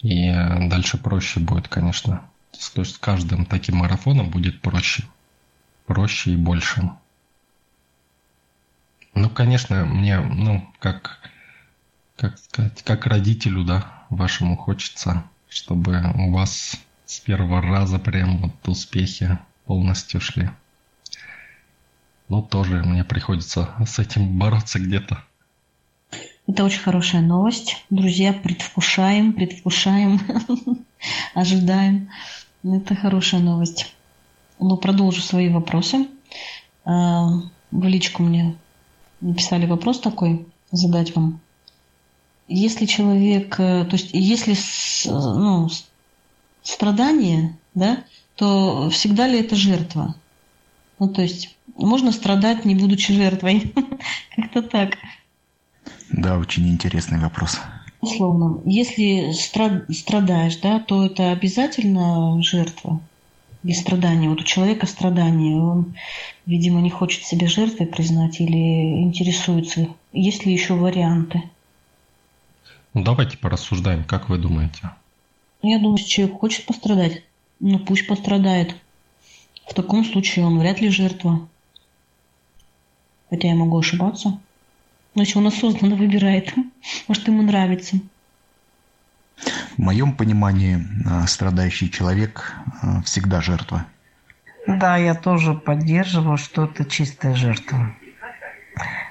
И 0.00 0.30
дальше 0.32 0.98
проще 0.98 1.40
будет, 1.40 1.68
конечно. 1.68 2.28
То 2.74 2.80
есть 2.80 2.96
с 2.96 2.98
каждым 2.98 3.46
таким 3.46 3.76
марафоном 3.76 4.30
будет 4.30 4.60
проще. 4.60 5.04
Проще 5.86 6.32
и 6.32 6.36
больше. 6.36 6.90
Ну, 9.14 9.30
конечно, 9.30 9.84
мне, 9.84 10.20
ну, 10.20 10.66
как, 10.78 11.20
как 12.22 12.38
сказать, 12.38 12.82
как 12.84 13.06
родителю, 13.06 13.64
да, 13.64 14.04
вашему 14.08 14.56
хочется, 14.56 15.24
чтобы 15.48 16.00
у 16.14 16.30
вас 16.30 16.76
с 17.04 17.18
первого 17.18 17.60
раза 17.60 17.98
прям 17.98 18.38
вот 18.38 18.68
успехи 18.68 19.40
полностью 19.64 20.20
шли. 20.20 20.48
Ну, 22.28 22.40
тоже 22.40 22.84
мне 22.84 23.02
приходится 23.02 23.74
с 23.84 23.98
этим 23.98 24.38
бороться 24.38 24.78
где-то. 24.78 25.24
Это 26.46 26.62
очень 26.62 26.78
хорошая 26.78 27.22
новость. 27.22 27.84
Друзья, 27.90 28.32
предвкушаем, 28.32 29.32
предвкушаем, 29.32 30.20
ожидаем. 31.34 32.08
Это 32.62 32.94
хорошая 32.94 33.40
новость. 33.40 33.96
Ну, 34.60 34.76
продолжу 34.76 35.22
свои 35.22 35.48
вопросы. 35.48 36.06
А, 36.84 37.30
в 37.72 37.84
личку 37.84 38.22
мне 38.22 38.54
написали 39.20 39.66
вопрос 39.66 39.98
такой, 39.98 40.46
задать 40.70 41.16
вам. 41.16 41.40
Если 42.52 42.86
человек, 42.86 43.58
э, 43.58 43.84
то 43.84 43.96
есть 43.96 44.10
если 44.12 44.54
ну, 45.06 45.68
страдание, 46.62 47.56
да, 47.74 48.04
то 48.36 48.90
всегда 48.90 49.26
ли 49.26 49.40
это 49.40 49.56
жертва? 49.56 50.14
Ну, 50.98 51.08
то 51.08 51.22
есть 51.22 51.56
можно 51.76 52.12
страдать, 52.12 52.64
не 52.64 52.74
будучи 52.74 53.12
жертвой. 53.12 53.72
Как-то 54.36 54.62
так. 54.62 54.96
Да, 56.10 56.38
очень 56.38 56.68
интересный 56.68 57.18
вопрос. 57.18 57.58
Условно, 58.00 58.60
если 58.64 59.32
страдаешь, 59.32 60.56
да, 60.56 60.80
то 60.80 61.06
это 61.06 61.30
обязательно 61.30 62.42
жертва 62.42 63.00
или 63.62 63.72
страдание. 63.72 64.28
Вот 64.28 64.40
у 64.40 64.44
человека 64.44 64.86
страдание, 64.86 65.56
он, 65.56 65.94
видимо, 66.44 66.80
не 66.80 66.90
хочет 66.90 67.24
себя 67.24 67.46
жертвой 67.46 67.86
признать 67.86 68.40
или 68.40 69.02
интересуется. 69.02 69.88
Есть 70.12 70.44
ли 70.44 70.52
еще 70.52 70.74
варианты? 70.74 71.42
Ну, 72.94 73.02
давайте 73.02 73.38
порассуждаем, 73.38 74.04
как 74.04 74.28
вы 74.28 74.36
думаете? 74.36 74.90
Я 75.62 75.78
думаю, 75.78 75.96
если 75.96 76.10
человек 76.10 76.38
хочет 76.38 76.66
пострадать, 76.66 77.22
ну 77.58 77.78
пусть 77.78 78.06
пострадает. 78.06 78.76
В 79.68 79.74
таком 79.74 80.04
случае 80.04 80.44
он 80.44 80.58
вряд 80.58 80.80
ли 80.80 80.90
жертва. 80.90 81.48
Хотя 83.30 83.48
я 83.48 83.54
могу 83.54 83.78
ошибаться. 83.78 84.38
Но 85.14 85.22
если 85.22 85.38
он 85.38 85.46
осознанно 85.46 85.96
выбирает, 85.96 86.52
может, 87.08 87.26
ему 87.28 87.42
нравится. 87.42 87.98
В 89.76 89.78
моем 89.78 90.14
понимании 90.14 90.78
а, 91.06 91.26
страдающий 91.26 91.90
человек 91.90 92.54
а, 92.82 93.00
всегда 93.02 93.40
жертва. 93.40 93.86
Да, 94.66 94.96
я 94.98 95.14
тоже 95.14 95.54
поддерживаю, 95.54 96.36
что 96.36 96.64
это 96.64 96.84
чистая 96.84 97.34
жертва. 97.34 97.96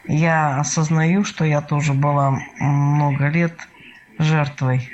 Я 0.08 0.60
осознаю, 0.60 1.24
что 1.24 1.46
я 1.46 1.62
тоже 1.62 1.94
была 1.94 2.40
много 2.60 3.28
лет 3.28 3.54
жертвой. 4.22 4.90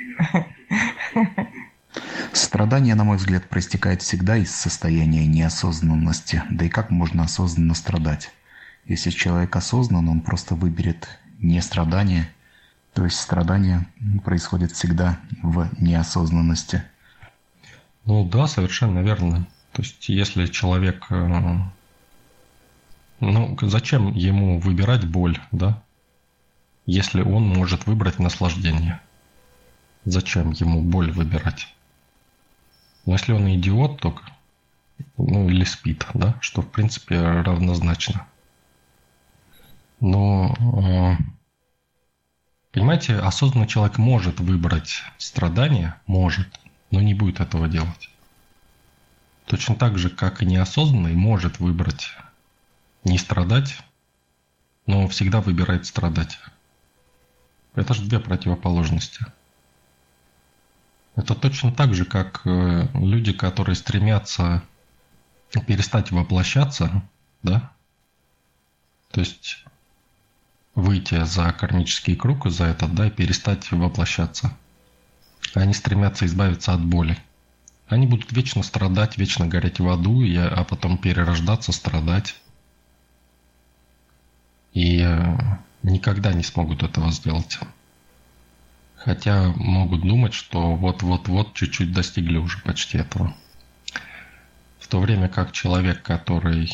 Страдание, 2.32 2.94
на 2.94 3.04
мой 3.04 3.16
взгляд, 3.16 3.48
проистекает 3.48 4.02
всегда 4.02 4.36
из 4.36 4.54
состояния 4.54 5.26
неосознанности. 5.26 6.42
Да 6.50 6.64
и 6.64 6.68
как 6.68 6.90
можно 6.90 7.24
осознанно 7.24 7.74
страдать? 7.74 8.30
Если 8.86 9.10
человек 9.10 9.54
осознан, 9.56 10.08
он 10.08 10.20
просто 10.20 10.54
выберет 10.54 11.08
не 11.38 11.60
страдание, 11.60 12.28
то 12.94 13.04
есть 13.04 13.20
страдание 13.20 13.86
происходит 14.24 14.72
всегда 14.72 15.20
в 15.42 15.68
неосознанности. 15.78 16.82
Ну 18.04 18.28
да, 18.28 18.46
совершенно 18.46 19.00
верно. 19.00 19.46
То 19.72 19.82
есть 19.82 20.08
если 20.08 20.46
человек... 20.46 21.06
Э, 21.10 21.58
ну, 23.20 23.56
зачем 23.62 24.12
ему 24.14 24.58
выбирать 24.58 25.06
боль, 25.06 25.38
да? 25.52 25.82
Если 26.86 27.22
он 27.22 27.46
может 27.46 27.86
выбрать 27.86 28.18
наслаждение. 28.18 29.00
Зачем 30.08 30.52
ему 30.52 30.80
боль 30.80 31.10
выбирать? 31.10 31.68
Если 33.04 33.32
он 33.32 33.46
идиот, 33.54 34.00
то 34.00 34.18
ну 35.18 35.50
или 35.50 35.64
спит, 35.64 36.06
да, 36.14 36.34
что 36.40 36.62
в 36.62 36.70
принципе 36.70 37.20
равнозначно. 37.20 38.26
Но, 40.00 40.56
э, 40.58 41.22
понимаете, 42.72 43.16
осознанный 43.16 43.66
человек 43.66 43.98
может 43.98 44.40
выбрать 44.40 45.02
страдания, 45.18 46.00
может, 46.06 46.48
но 46.90 47.02
не 47.02 47.12
будет 47.12 47.40
этого 47.40 47.68
делать. 47.68 48.08
Точно 49.44 49.74
так 49.74 49.98
же, 49.98 50.08
как 50.08 50.42
и 50.42 50.46
неосознанный 50.46 51.14
может 51.14 51.60
выбрать 51.60 52.12
не 53.04 53.18
страдать, 53.18 53.76
но 54.86 55.06
всегда 55.06 55.42
выбирает 55.42 55.84
страдать. 55.84 56.38
Это 57.74 57.92
же 57.92 58.04
две 58.04 58.20
противоположности. 58.20 59.26
Это 61.18 61.34
точно 61.34 61.72
так 61.72 61.94
же, 61.94 62.04
как 62.04 62.42
э, 62.44 62.86
люди, 62.94 63.32
которые 63.32 63.74
стремятся 63.74 64.62
перестать 65.66 66.12
воплощаться, 66.12 67.02
да? 67.42 67.72
То 69.10 69.18
есть 69.18 69.64
выйти 70.76 71.24
за 71.24 71.50
кармический 71.50 72.14
круг, 72.14 72.48
за 72.48 72.66
этот, 72.66 72.94
да, 72.94 73.08
и 73.08 73.10
перестать 73.10 73.68
воплощаться. 73.72 74.56
Они 75.54 75.74
стремятся 75.74 76.24
избавиться 76.24 76.72
от 76.72 76.84
боли. 76.84 77.18
Они 77.88 78.06
будут 78.06 78.30
вечно 78.30 78.62
страдать, 78.62 79.18
вечно 79.18 79.44
гореть 79.48 79.80
в 79.80 79.88
аду, 79.88 80.22
и, 80.22 80.36
а 80.36 80.62
потом 80.62 80.98
перерождаться, 80.98 81.72
страдать. 81.72 82.36
И 84.72 85.00
э, 85.00 85.36
никогда 85.82 86.32
не 86.32 86.44
смогут 86.44 86.84
этого 86.84 87.10
сделать. 87.10 87.58
Хотя 88.98 89.52
могут 89.56 90.02
думать, 90.02 90.34
что 90.34 90.74
вот-вот-вот 90.76 91.54
чуть-чуть 91.54 91.92
достигли 91.92 92.36
уже 92.36 92.58
почти 92.60 92.98
этого. 92.98 93.34
В 94.80 94.88
то 94.88 95.00
время 95.00 95.28
как 95.28 95.52
человек, 95.52 96.02
который 96.02 96.70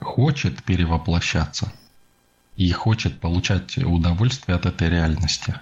хочет 0.00 0.62
перевоплощаться– 0.62 1.72
и 2.56 2.70
хочет 2.72 3.20
получать 3.20 3.76
удовольствие 3.78 4.56
от 4.56 4.66
этой 4.66 4.88
реальности, 4.88 5.54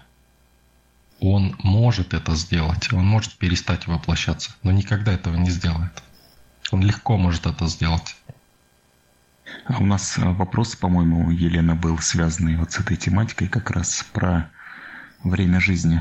он 1.20 1.56
может 1.62 2.14
это 2.14 2.34
сделать, 2.36 2.92
он 2.92 3.04
может 3.04 3.34
перестать 3.34 3.86
воплощаться, 3.86 4.52
но 4.62 4.70
никогда 4.70 5.12
этого 5.12 5.36
не 5.36 5.50
сделает. 5.50 6.02
Он 6.70 6.82
легко 6.82 7.16
может 7.16 7.46
это 7.46 7.66
сделать. 7.66 8.16
А 9.66 9.78
у 9.78 9.86
нас 9.86 10.16
вопрос, 10.16 10.76
по-моему, 10.76 11.30
Елена 11.30 11.74
был 11.74 11.98
связанный 11.98 12.56
вот 12.56 12.72
с 12.72 12.80
этой 12.80 12.96
тематикой 12.96 13.48
как 13.48 13.70
раз 13.70 14.04
про 14.12 14.50
время 15.24 15.60
жизни. 15.60 16.00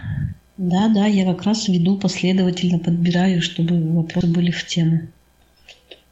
Да, 0.58 0.88
да, 0.88 1.08
я 1.08 1.26
как 1.26 1.44
раз 1.44 1.68
веду 1.68 1.98
последовательно, 1.98 2.78
подбираю, 2.78 3.42
чтобы 3.42 3.80
вопросы 3.94 4.28
были 4.28 4.52
в 4.52 4.66
тему. 4.66 5.08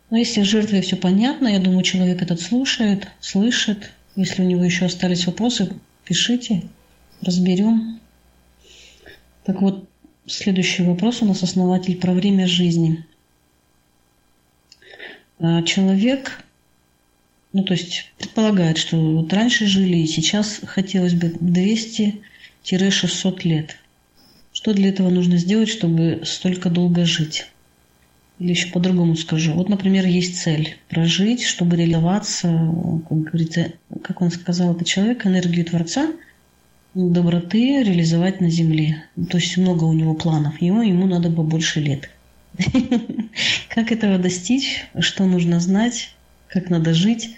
Но 0.09 0.17
если 0.17 0.41
жертве 0.41 0.81
все 0.81 0.95
понятно, 0.95 1.47
я 1.47 1.59
думаю, 1.59 1.83
человек 1.83 2.21
этот 2.21 2.41
слушает, 2.41 3.07
слышит. 3.19 3.91
Если 4.15 4.41
у 4.41 4.45
него 4.45 4.63
еще 4.63 4.85
остались 4.85 5.25
вопросы, 5.25 5.73
пишите, 6.05 6.63
разберем. 7.21 7.99
Так 9.43 9.61
вот, 9.61 9.87
следующий 10.25 10.83
вопрос 10.83 11.21
у 11.21 11.25
нас 11.25 11.43
основатель 11.43 11.97
про 11.97 12.11
время 12.11 12.47
жизни. 12.47 13.05
А, 15.39 15.63
человек, 15.63 16.43
ну 17.53 17.63
то 17.63 17.73
есть 17.73 18.11
предполагает, 18.17 18.77
что 18.77 18.97
вот 18.97 19.31
раньше 19.33 19.65
жили 19.65 19.97
и 19.97 20.07
сейчас 20.07 20.59
хотелось 20.65 21.13
бы 21.13 21.33
200-600 22.63 23.41
лет. 23.43 23.77
Что 24.53 24.73
для 24.73 24.89
этого 24.89 25.09
нужно 25.09 25.37
сделать, 25.37 25.69
чтобы 25.69 26.21
столько 26.25 26.69
долго 26.69 27.05
жить? 27.05 27.47
Или 28.39 28.51
еще 28.51 28.67
по-другому 28.69 29.15
скажу. 29.15 29.53
Вот, 29.53 29.69
например, 29.69 30.05
есть 30.05 30.41
цель 30.41 30.77
прожить, 30.89 31.43
чтобы 31.43 31.75
реализоваться, 31.75 32.47
как 33.07 33.21
говорится, 33.21 33.73
как 34.03 34.21
он 34.21 34.31
сказал, 34.31 34.75
это 34.75 34.83
человек, 34.83 35.25
энергию 35.25 35.63
Творца, 35.63 36.11
доброты 36.93 37.83
реализовать 37.83 38.41
на 38.41 38.49
Земле. 38.49 39.03
То 39.29 39.37
есть 39.37 39.57
много 39.57 39.85
у 39.85 39.93
него 39.93 40.13
планов. 40.15 40.61
Ему, 40.61 40.81
ему 40.81 41.05
надо 41.05 41.29
бы 41.29 41.43
больше 41.43 41.79
лет. 41.79 42.09
Как 43.69 43.91
этого 43.91 44.17
достичь, 44.17 44.85
что 44.99 45.25
нужно 45.25 45.59
знать, 45.61 46.13
как 46.49 46.69
надо 46.69 46.93
жить. 46.93 47.37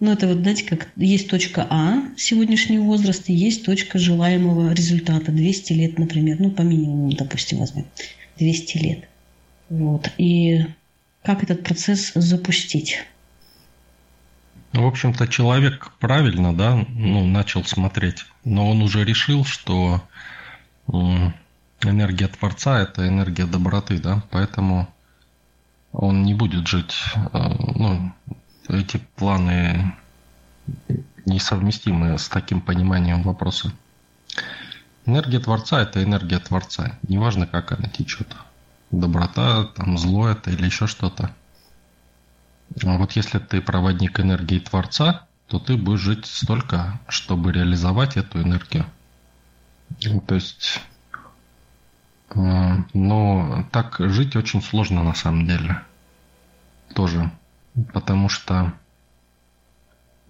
Ну, 0.00 0.12
это 0.12 0.26
вот, 0.26 0.38
знаете, 0.38 0.64
как 0.64 0.88
есть 0.96 1.28
точка 1.28 1.66
А, 1.68 2.02
сегодняшний 2.16 2.78
возраст, 2.78 3.28
и 3.28 3.34
есть 3.34 3.66
точка 3.66 3.98
желаемого 3.98 4.72
результата, 4.72 5.30
200 5.30 5.72
лет, 5.74 5.98
например, 5.98 6.38
ну, 6.40 6.50
по 6.50 6.62
минимуму, 6.62 7.12
допустим, 7.12 7.58
возьмем, 7.58 7.84
200 8.38 8.78
лет. 8.78 9.08
Вот, 9.68 10.10
и 10.16 10.64
как 11.22 11.42
этот 11.42 11.62
процесс 11.64 12.12
запустить? 12.14 13.04
Ну, 14.72 14.84
в 14.84 14.86
общем-то, 14.86 15.28
человек 15.28 15.92
правильно, 16.00 16.56
да, 16.56 16.86
ну, 16.88 17.26
начал 17.26 17.62
смотреть, 17.64 18.24
но 18.42 18.70
он 18.70 18.80
уже 18.80 19.04
решил, 19.04 19.44
что 19.44 20.02
энергия 21.82 22.28
Творца– 22.28 22.80
это 22.82 23.06
энергия 23.06 23.44
доброты, 23.44 23.98
да, 23.98 24.22
поэтому 24.30 24.88
он 25.92 26.22
не 26.22 26.34
будет 26.34 26.66
жить, 26.68 26.94
э, 27.32 27.38
ну, 27.74 28.12
эти 28.70 28.98
планы 29.16 29.94
несовместимы 31.26 32.18
с 32.18 32.28
таким 32.28 32.60
пониманием 32.60 33.22
вопроса. 33.22 33.72
Энергия 35.06 35.40
Творца– 35.40 35.80
это 35.82 36.02
энергия 36.02 36.38
Творца. 36.38 36.98
Неважно, 37.08 37.46
как 37.46 37.72
она 37.72 37.88
течет. 37.88 38.34
Доброта, 38.90 39.64
там, 39.64 39.98
зло 39.98 40.28
это 40.28 40.50
или 40.50 40.66
еще 40.66 40.86
что-то. 40.86 41.34
А 42.84 42.96
вот 42.98 43.12
если 43.12 43.38
ты 43.38 43.60
проводник 43.60 44.20
энергии 44.20 44.58
Творца, 44.58 45.26
то 45.48 45.58
ты 45.58 45.76
будешь 45.76 46.00
жить 46.00 46.26
столько, 46.26 47.00
чтобы 47.08 47.52
реализовать 47.52 48.16
эту 48.16 48.42
энергию. 48.42 48.86
То 50.26 50.36
есть, 50.36 50.80
э, 52.30 52.76
но 52.94 53.66
так 53.72 53.96
жить 53.98 54.36
очень 54.36 54.62
сложно 54.62 55.02
на 55.02 55.14
самом 55.14 55.46
деле. 55.46 55.82
Тоже 56.94 57.30
потому 57.92 58.28
что 58.28 58.72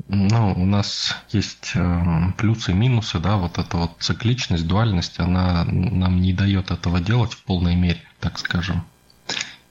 ну, 0.08 0.52
у 0.56 0.66
нас 0.66 1.16
есть 1.30 1.72
э, 1.74 2.32
плюсы 2.36 2.72
и 2.72 2.74
минусы, 2.74 3.18
да, 3.18 3.36
вот 3.36 3.58
эта 3.58 3.76
вот 3.76 3.92
цикличность, 4.00 4.66
дуальность, 4.66 5.20
она 5.20 5.64
нам 5.64 6.20
не 6.20 6.32
дает 6.32 6.70
этого 6.70 7.00
делать 7.00 7.32
в 7.32 7.44
полной 7.44 7.76
мере, 7.76 8.00
так 8.18 8.38
скажем. 8.38 8.84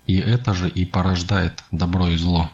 И 0.07 0.17
это 0.17 0.53
же 0.53 0.69
и 0.69 0.85
порождает 0.85 1.63
добро 1.71 2.07
и 2.07 2.17
зло. 2.17 2.49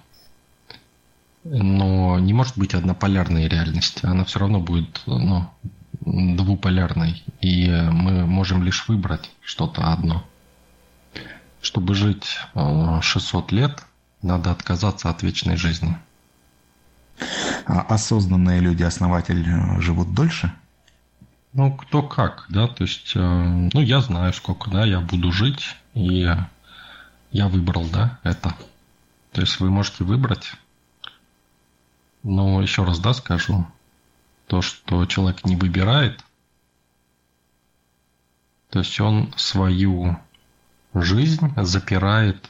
Но 1.43 2.17
не 2.19 2.33
может 2.33 2.57
быть 2.57 2.73
однополярной 2.73 3.47
реальности, 3.47 4.05
она 4.05 4.25
все 4.25 4.39
равно 4.39 4.59
будет 4.59 5.03
ну, 5.05 5.47
двуполярной, 6.01 7.23
и 7.41 7.69
мы 7.69 8.25
можем 8.25 8.63
лишь 8.63 8.87
выбрать 8.87 9.29
что-то 9.41 9.93
одно. 9.93 10.25
Чтобы 11.61 11.93
жить 11.93 12.39
600 13.01 13.51
э, 13.51 13.55
лет, 13.55 13.85
надо 14.25 14.51
отказаться 14.51 15.09
от 15.09 15.23
вечной 15.23 15.55
жизни. 15.55 15.97
А 17.65 17.81
осознанные 17.81 18.59
люди, 18.59 18.83
основатель, 18.83 19.47
э, 19.47 19.81
живут 19.81 20.13
дольше? 20.13 20.53
Ну, 21.53 21.73
кто 21.73 22.03
как, 22.03 22.45
да, 22.49 22.67
то 22.67 22.83
есть, 22.83 23.15
э, 23.15 23.19
ну, 23.19 23.79
я 23.79 24.01
знаю, 24.01 24.33
сколько, 24.33 24.69
да, 24.69 24.85
я 24.85 24.99
буду 24.99 25.31
жить, 25.31 25.77
и 25.93 26.27
я 27.31 27.47
выбрал, 27.47 27.85
да, 27.85 28.19
это. 28.23 28.53
То 29.31 29.41
есть 29.41 29.59
вы 29.59 29.69
можете 29.69 30.03
выбрать, 30.03 30.53
но 32.23 32.61
еще 32.61 32.83
раз, 32.83 32.99
да, 32.99 33.13
скажу, 33.13 33.65
то, 34.47 34.61
что 34.61 35.05
человек 35.05 35.45
не 35.45 35.55
выбирает, 35.55 36.23
то 38.69 38.79
есть 38.79 38.99
он 38.99 39.33
свою 39.37 40.17
жизнь 40.93 41.53
запирает 41.57 42.49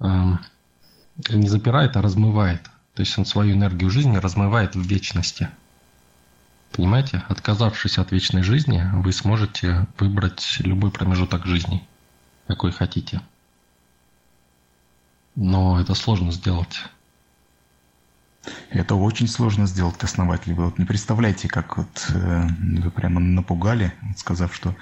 эм, 0.00 0.40
не 1.28 1.48
запирает, 1.48 1.96
а 1.96 2.02
размывает. 2.02 2.62
То 2.94 3.00
есть 3.00 3.16
он 3.18 3.26
свою 3.26 3.54
энергию 3.54 3.90
жизни 3.90 4.16
размывает 4.16 4.74
в 4.74 4.80
вечности. 4.80 5.48
Понимаете? 6.72 7.24
Отказавшись 7.28 7.98
от 7.98 8.12
вечной 8.12 8.42
жизни, 8.42 8.82
вы 8.94 9.12
сможете 9.12 9.86
выбрать 9.98 10.58
любой 10.60 10.90
промежуток 10.90 11.46
жизни, 11.46 11.86
какой 12.46 12.72
хотите. 12.72 13.20
Но 15.34 15.80
это 15.80 15.94
сложно 15.94 16.32
сделать. 16.32 16.82
Это 18.70 18.94
очень 18.94 19.28
сложно 19.28 19.66
сделать, 19.66 20.02
основатель. 20.02 20.54
Вы 20.54 20.66
вот 20.66 20.78
не 20.78 20.84
представляете, 20.84 21.48
как 21.48 21.76
вот 21.76 22.06
э, 22.10 22.46
вы 22.80 22.90
прямо 22.90 23.20
напугали, 23.20 23.92
сказав, 24.16 24.54
что 24.54 24.74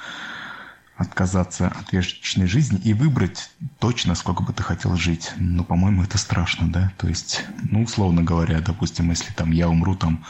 отказаться 0.96 1.68
от 1.68 1.92
вечной 1.92 2.46
жизни 2.46 2.78
и 2.78 2.94
выбрать 2.94 3.50
точно, 3.78 4.14
сколько 4.14 4.42
бы 4.42 4.52
ты 4.52 4.62
хотел 4.62 4.96
жить. 4.96 5.32
Ну, 5.36 5.64
по-моему, 5.64 6.04
это 6.04 6.18
страшно, 6.18 6.70
да? 6.70 6.92
То 6.98 7.08
есть, 7.08 7.44
ну, 7.62 7.82
условно 7.82 8.22
говоря, 8.22 8.60
допустим, 8.60 9.10
если 9.10 9.32
там 9.32 9.50
я 9.50 9.68
умру 9.68 9.96
там 9.96 10.24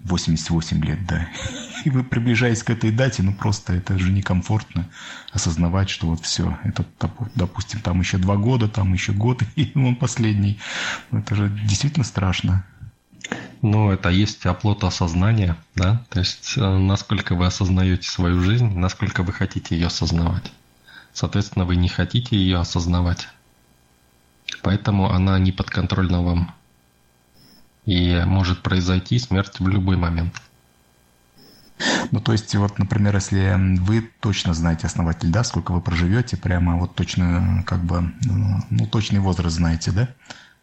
88 0.00 0.82
лет, 0.84 1.06
да, 1.06 1.28
и 1.84 1.90
вы 1.90 2.04
приближаясь 2.04 2.62
к 2.62 2.70
этой 2.70 2.90
дате, 2.90 3.22
ну, 3.22 3.34
просто 3.34 3.74
это 3.74 3.98
же 3.98 4.12
некомфортно 4.12 4.88
осознавать, 5.32 5.90
что 5.90 6.06
вот 6.06 6.20
все, 6.20 6.58
это, 6.64 6.86
допустим, 7.34 7.80
там 7.80 8.00
еще 8.00 8.16
два 8.18 8.36
года, 8.36 8.68
там 8.68 8.92
еще 8.92 9.12
год, 9.12 9.42
и 9.56 9.72
он 9.74 9.96
последний. 9.96 10.58
Ну, 11.10 11.18
это 11.18 11.34
же 11.34 11.48
действительно 11.48 12.04
страшно. 12.04 12.64
Ну, 13.60 13.90
это 13.90 14.08
есть 14.08 14.46
оплот 14.46 14.84
осознания, 14.84 15.56
да, 15.74 16.04
то 16.10 16.20
есть 16.20 16.56
э, 16.56 16.60
насколько 16.60 17.34
вы 17.34 17.46
осознаете 17.46 18.08
свою 18.08 18.40
жизнь, 18.40 18.72
насколько 18.78 19.24
вы 19.24 19.32
хотите 19.32 19.74
ее 19.76 19.88
осознавать. 19.88 20.52
Соответственно, 21.12 21.64
вы 21.64 21.74
не 21.74 21.88
хотите 21.88 22.36
ее 22.36 22.58
осознавать, 22.58 23.28
поэтому 24.62 25.10
она 25.10 25.38
не 25.40 25.50
подконтрольна 25.50 26.22
вам. 26.22 26.54
И 27.84 28.22
может 28.26 28.62
произойти 28.62 29.18
смерть 29.18 29.58
в 29.58 29.66
любой 29.66 29.96
момент. 29.96 30.40
Ну, 32.10 32.20
то 32.20 32.32
есть, 32.32 32.54
вот, 32.54 32.78
например, 32.78 33.14
если 33.14 33.54
вы 33.80 34.10
точно 34.20 34.54
знаете, 34.54 34.86
основатель, 34.86 35.30
да, 35.30 35.42
сколько 35.44 35.72
вы 35.72 35.80
проживете, 35.80 36.36
прямо 36.36 36.76
вот 36.76 36.94
точно, 36.94 37.64
как 37.66 37.82
бы, 37.84 38.12
ну, 38.70 38.86
точный 38.86 39.20
возраст 39.20 39.56
знаете, 39.56 39.90
да, 39.92 40.08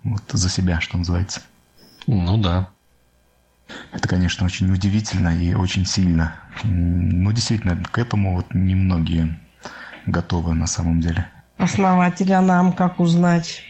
вот 0.04 0.24
за 0.32 0.50
себя, 0.50 0.82
что 0.82 0.98
называется. 0.98 1.42
Ну 2.08 2.38
да. 2.38 2.70
Это, 3.92 4.08
конечно, 4.08 4.46
очень 4.46 4.72
удивительно 4.72 5.30
и 5.30 5.54
очень 5.54 5.86
сильно. 5.86 6.36
Ну, 6.64 7.32
действительно, 7.32 7.84
к 7.84 7.98
этому 7.98 8.36
вот 8.36 8.54
немногие 8.54 9.40
готовы 10.06 10.54
на 10.54 10.68
самом 10.68 11.02
деле. 11.02 11.28
Основателя 11.58 12.42
нам 12.42 12.74
как 12.74 13.00
узнать? 13.00 13.62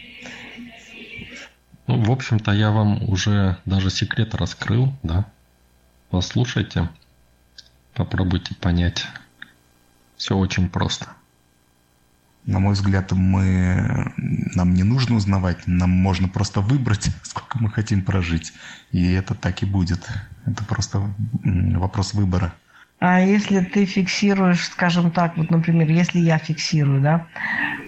Ну, 1.86 2.02
в 2.02 2.10
общем-то, 2.10 2.52
я 2.52 2.72
вам 2.72 3.02
уже 3.08 3.58
даже 3.64 3.90
секрет 3.90 4.34
раскрыл, 4.34 4.92
да. 5.02 5.24
Послушайте, 6.10 6.88
попробуйте 7.94 8.54
понять. 8.56 9.06
Все 10.16 10.36
очень 10.36 10.68
просто. 10.68 11.06
На 12.46 12.60
мой 12.60 12.74
взгляд, 12.74 13.10
мы, 13.10 14.12
нам 14.54 14.72
не 14.72 14.84
нужно 14.84 15.16
узнавать, 15.16 15.66
нам 15.66 15.90
можно 15.90 16.28
просто 16.28 16.60
выбрать, 16.60 17.10
сколько 17.22 17.58
мы 17.58 17.70
хотим 17.70 18.02
прожить. 18.02 18.52
И 18.92 19.12
это 19.12 19.34
так 19.34 19.62
и 19.62 19.66
будет. 19.66 20.08
Это 20.46 20.64
просто 20.64 21.02
вопрос 21.44 22.14
выбора. 22.14 22.54
А 22.98 23.20
если 23.20 23.60
ты 23.60 23.84
фиксируешь, 23.84 24.68
скажем 24.68 25.10
так, 25.10 25.36
вот, 25.36 25.50
например, 25.50 25.90
если 25.90 26.18
я 26.20 26.38
фиксирую, 26.38 27.02
да, 27.02 27.26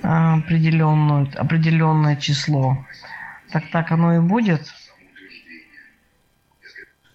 определенную, 0.03 1.31
определенное 1.41 2.17
число, 2.17 2.85
так 3.51 3.71
так 3.71 3.91
оно 3.93 4.17
и 4.17 4.21
будет? 4.21 4.71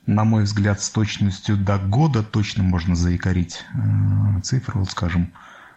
на 0.06 0.24
мой 0.26 0.44
взгляд, 0.44 0.82
с 0.82 0.90
точностью 0.90 1.58
до 1.58 1.78
года 1.78 2.24
точно 2.24 2.64
можно 2.64 2.96
заикарить 2.96 3.64
э, 3.74 4.42
цифры, 4.42 4.80
вот 4.80 4.92
скажем, 4.92 5.32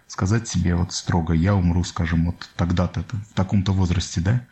сказать 0.06 0.48
себе 0.48 0.74
вот 0.74 0.92
строго, 0.92 1.32
я 1.32 1.54
умру, 1.54 1.84
скажем, 1.84 2.26
вот 2.26 2.50
тогда-то, 2.56 3.04
в 3.30 3.34
таком-то 3.34 3.72
возрасте, 3.72 4.20
да, 4.20 4.42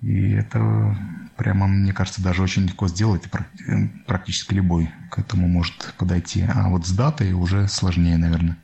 и 0.00 0.32
это 0.32 0.96
прямо, 1.36 1.66
мне 1.66 1.92
кажется, 1.92 2.22
даже 2.22 2.42
очень 2.42 2.64
легко 2.64 2.88
сделать, 2.88 3.24
практически 4.06 4.54
любой 4.54 4.90
к 5.10 5.18
этому 5.18 5.48
может 5.48 5.94
подойти, 5.96 6.42
а 6.42 6.68
вот 6.68 6.86
с 6.86 6.90
датой 6.90 7.32
уже 7.32 7.68
сложнее, 7.68 8.18
наверное. 8.18 8.58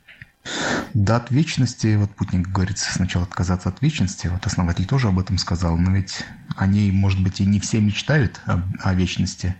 Дат 0.93 1.31
вечности, 1.31 1.95
вот 1.95 2.15
Путник 2.15 2.47
говорит 2.47 2.77
сначала 2.77 3.25
отказаться 3.25 3.69
от 3.69 3.81
вечности, 3.81 4.27
вот 4.27 4.45
основатель 4.45 4.85
тоже 4.85 5.07
об 5.07 5.19
этом 5.19 5.37
сказал, 5.37 5.77
но 5.77 5.91
ведь 5.91 6.25
о 6.55 6.67
ней, 6.67 6.91
может 6.91 7.21
быть, 7.23 7.39
и 7.41 7.45
не 7.45 7.59
все 7.59 7.79
мечтают 7.79 8.41
о, 8.45 8.63
о 8.83 8.93
вечности. 8.93 9.55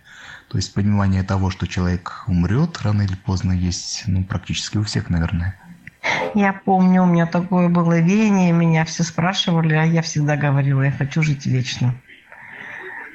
То 0.49 0.57
есть 0.57 0.73
понимание 0.73 1.23
того, 1.23 1.49
что 1.49 1.67
человек 1.67 2.23
умрет 2.27 2.81
рано 2.81 3.03
или 3.03 3.15
поздно, 3.15 3.53
есть 3.53 4.03
ну, 4.07 4.23
практически 4.23 4.77
у 4.77 4.83
всех, 4.83 5.09
наверное. 5.09 5.60
Я 6.33 6.53
помню, 6.53 7.03
у 7.03 7.05
меня 7.05 7.25
такое 7.25 7.69
было 7.69 7.99
веяние, 7.99 8.51
меня 8.51 8.85
все 8.85 9.03
спрашивали, 9.03 9.75
а 9.75 9.83
я 9.83 10.01
всегда 10.01 10.37
говорила, 10.37 10.81
я 10.81 10.91
хочу 10.91 11.21
жить 11.21 11.45
вечно. 11.45 11.93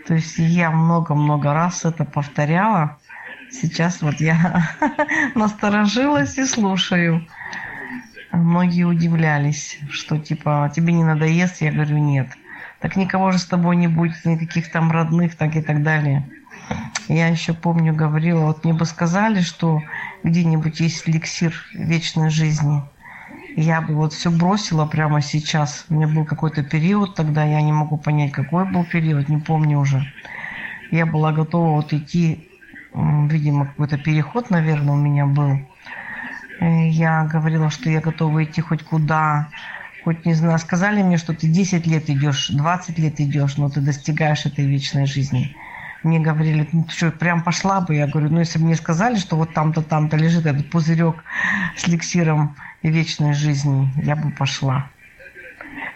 То 0.07 0.15
есть 0.15 0.39
я 0.39 0.71
много-много 0.71 1.53
раз 1.53 1.85
это 1.85 2.05
повторяла. 2.05 2.99
Сейчас 3.51 4.03
вот 4.03 4.21
я 4.21 4.69
насторожилась 5.35 6.39
и 6.39 6.45
слушаю. 6.45 7.27
Многие 8.33 8.85
удивлялись, 8.85 9.79
что 9.91 10.19
типа 10.19 10.71
тебе 10.75 10.93
не 10.93 11.05
надоест, 11.05 11.63
я 11.63 11.73
говорю 11.73 11.99
нет. 11.99 12.29
Так 12.81 12.97
никого 12.97 13.33
же 13.33 13.39
с 13.39 13.47
тобой 13.47 13.77
не 13.77 13.89
будет, 13.89 14.25
никаких 14.25 14.71
там 14.71 14.93
родных, 14.93 15.37
так 15.37 15.57
и 15.57 15.63
так 15.63 15.83
далее. 15.83 16.29
Я 17.09 17.29
еще 17.29 17.55
помню, 17.55 17.95
говорила, 17.95 18.41
вот 18.41 18.65
мне 18.65 18.75
бы 18.75 18.85
сказали, 18.85 19.41
что 19.41 19.83
где-нибудь 20.25 20.81
есть 20.81 21.09
эликсир 21.09 21.55
вечной 21.73 22.31
жизни. 22.31 22.83
Я 23.57 23.81
бы 23.81 23.95
вот 23.95 24.13
все 24.13 24.31
бросила 24.31 24.87
прямо 24.87 25.21
сейчас. 25.21 25.87
У 25.89 25.95
меня 25.95 26.09
был 26.09 26.25
какой-то 26.25 26.63
период 26.63 27.15
тогда, 27.15 27.45
я 27.45 27.63
не 27.63 27.73
могу 27.73 27.97
понять, 27.97 28.33
какой 28.33 28.65
был 28.65 28.85
период, 28.85 29.29
не 29.29 29.39
помню 29.39 29.79
уже. 29.79 30.05
Я 30.91 31.07
была 31.07 31.33
готова 31.33 31.71
вот 31.71 31.93
идти, 31.93 32.47
видимо, 32.95 33.67
какой-то 33.67 33.99
переход, 33.99 34.51
наверное, 34.51 34.95
у 34.95 34.99
меня 34.99 35.27
был 35.27 35.59
Э, 36.61 36.89
я 36.89 37.25
говорила, 37.25 37.71
что 37.71 37.91
я 37.91 38.01
готова 38.01 38.45
идти 38.45 38.61
хоть 38.61 38.83
куда, 38.83 39.49
хоть, 40.05 40.25
не 40.25 40.35
знаю, 40.35 40.59
сказали 40.59 41.03
мне, 41.03 41.17
что 41.17 41.35
ты 41.35 41.49
10 41.49 41.87
лет 41.87 42.09
идешь, 42.09 42.49
20 42.49 42.99
лет 42.99 43.21
идешь, 43.21 43.57
но 43.57 43.69
ты 43.69 43.81
достигаешь 43.81 44.47
этой 44.47 44.67
вечной 44.67 45.07
жизни. 45.07 45.55
Мне 46.07 46.21
говорили, 46.21 46.69
ну 46.71 46.85
ты 46.85 46.93
что, 46.93 47.11
прям 47.11 47.43
пошла 47.43 47.81
бы? 47.81 47.97
Я 47.97 48.07
говорю, 48.07 48.31
ну 48.31 48.39
если 48.39 48.61
бы 48.61 48.67
мне 48.67 48.77
сказали, 48.77 49.17
что 49.17 49.37
вот 49.37 49.53
там-то, 49.53 49.83
там-то 49.83 50.17
лежит 50.17 50.47
этот 50.47 50.71
пузырек 50.71 51.17
с 51.77 51.89
эликсиром 51.89 52.55
вечной 52.85 53.35
жизни, 53.35 53.91
я 54.05 54.15
бы 54.15 54.31
пошла. 54.31 54.89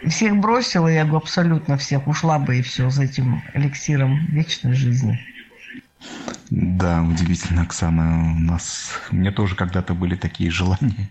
Всех 0.05 0.35
бросила, 0.35 0.89
я 0.89 1.03
говорю, 1.03 1.19
абсолютно 1.19 1.77
всех, 1.77 2.07
ушла 2.07 2.39
бы 2.39 2.59
и 2.59 2.61
все 2.61 2.89
за 2.89 3.03
этим 3.03 3.41
эликсиром 3.53 4.25
вечной 4.25 4.73
жизни. 4.73 5.17
Да, 6.49 7.03
удивительно, 7.03 7.61
Оксана. 7.61 8.33
У 8.35 8.39
нас, 8.39 8.91
меня 9.11 9.31
тоже 9.31 9.55
когда-то 9.55 9.93
были 9.93 10.15
такие 10.15 10.51
желания 10.51 11.09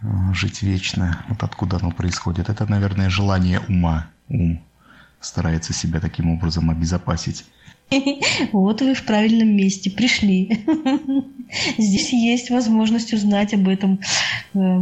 э, 0.00 0.06
жить 0.32 0.62
вечно. 0.62 1.22
Вот 1.28 1.42
откуда 1.42 1.76
оно 1.76 1.90
происходит. 1.90 2.48
Это, 2.48 2.64
наверное, 2.70 3.10
желание 3.10 3.60
ума. 3.68 4.06
Ум 4.30 4.62
старается 5.20 5.74
себя 5.74 6.00
таким 6.00 6.30
образом 6.30 6.70
обезопасить. 6.70 7.44
Вот 8.52 8.80
вы 8.80 8.94
в 8.94 9.04
правильном 9.04 9.56
месте 9.56 9.90
пришли. 9.90 10.64
Здесь 11.78 12.12
есть 12.12 12.50
возможность 12.50 13.12
узнать 13.12 13.54
об 13.54 13.68
этом 13.68 14.00
э, 14.54 14.80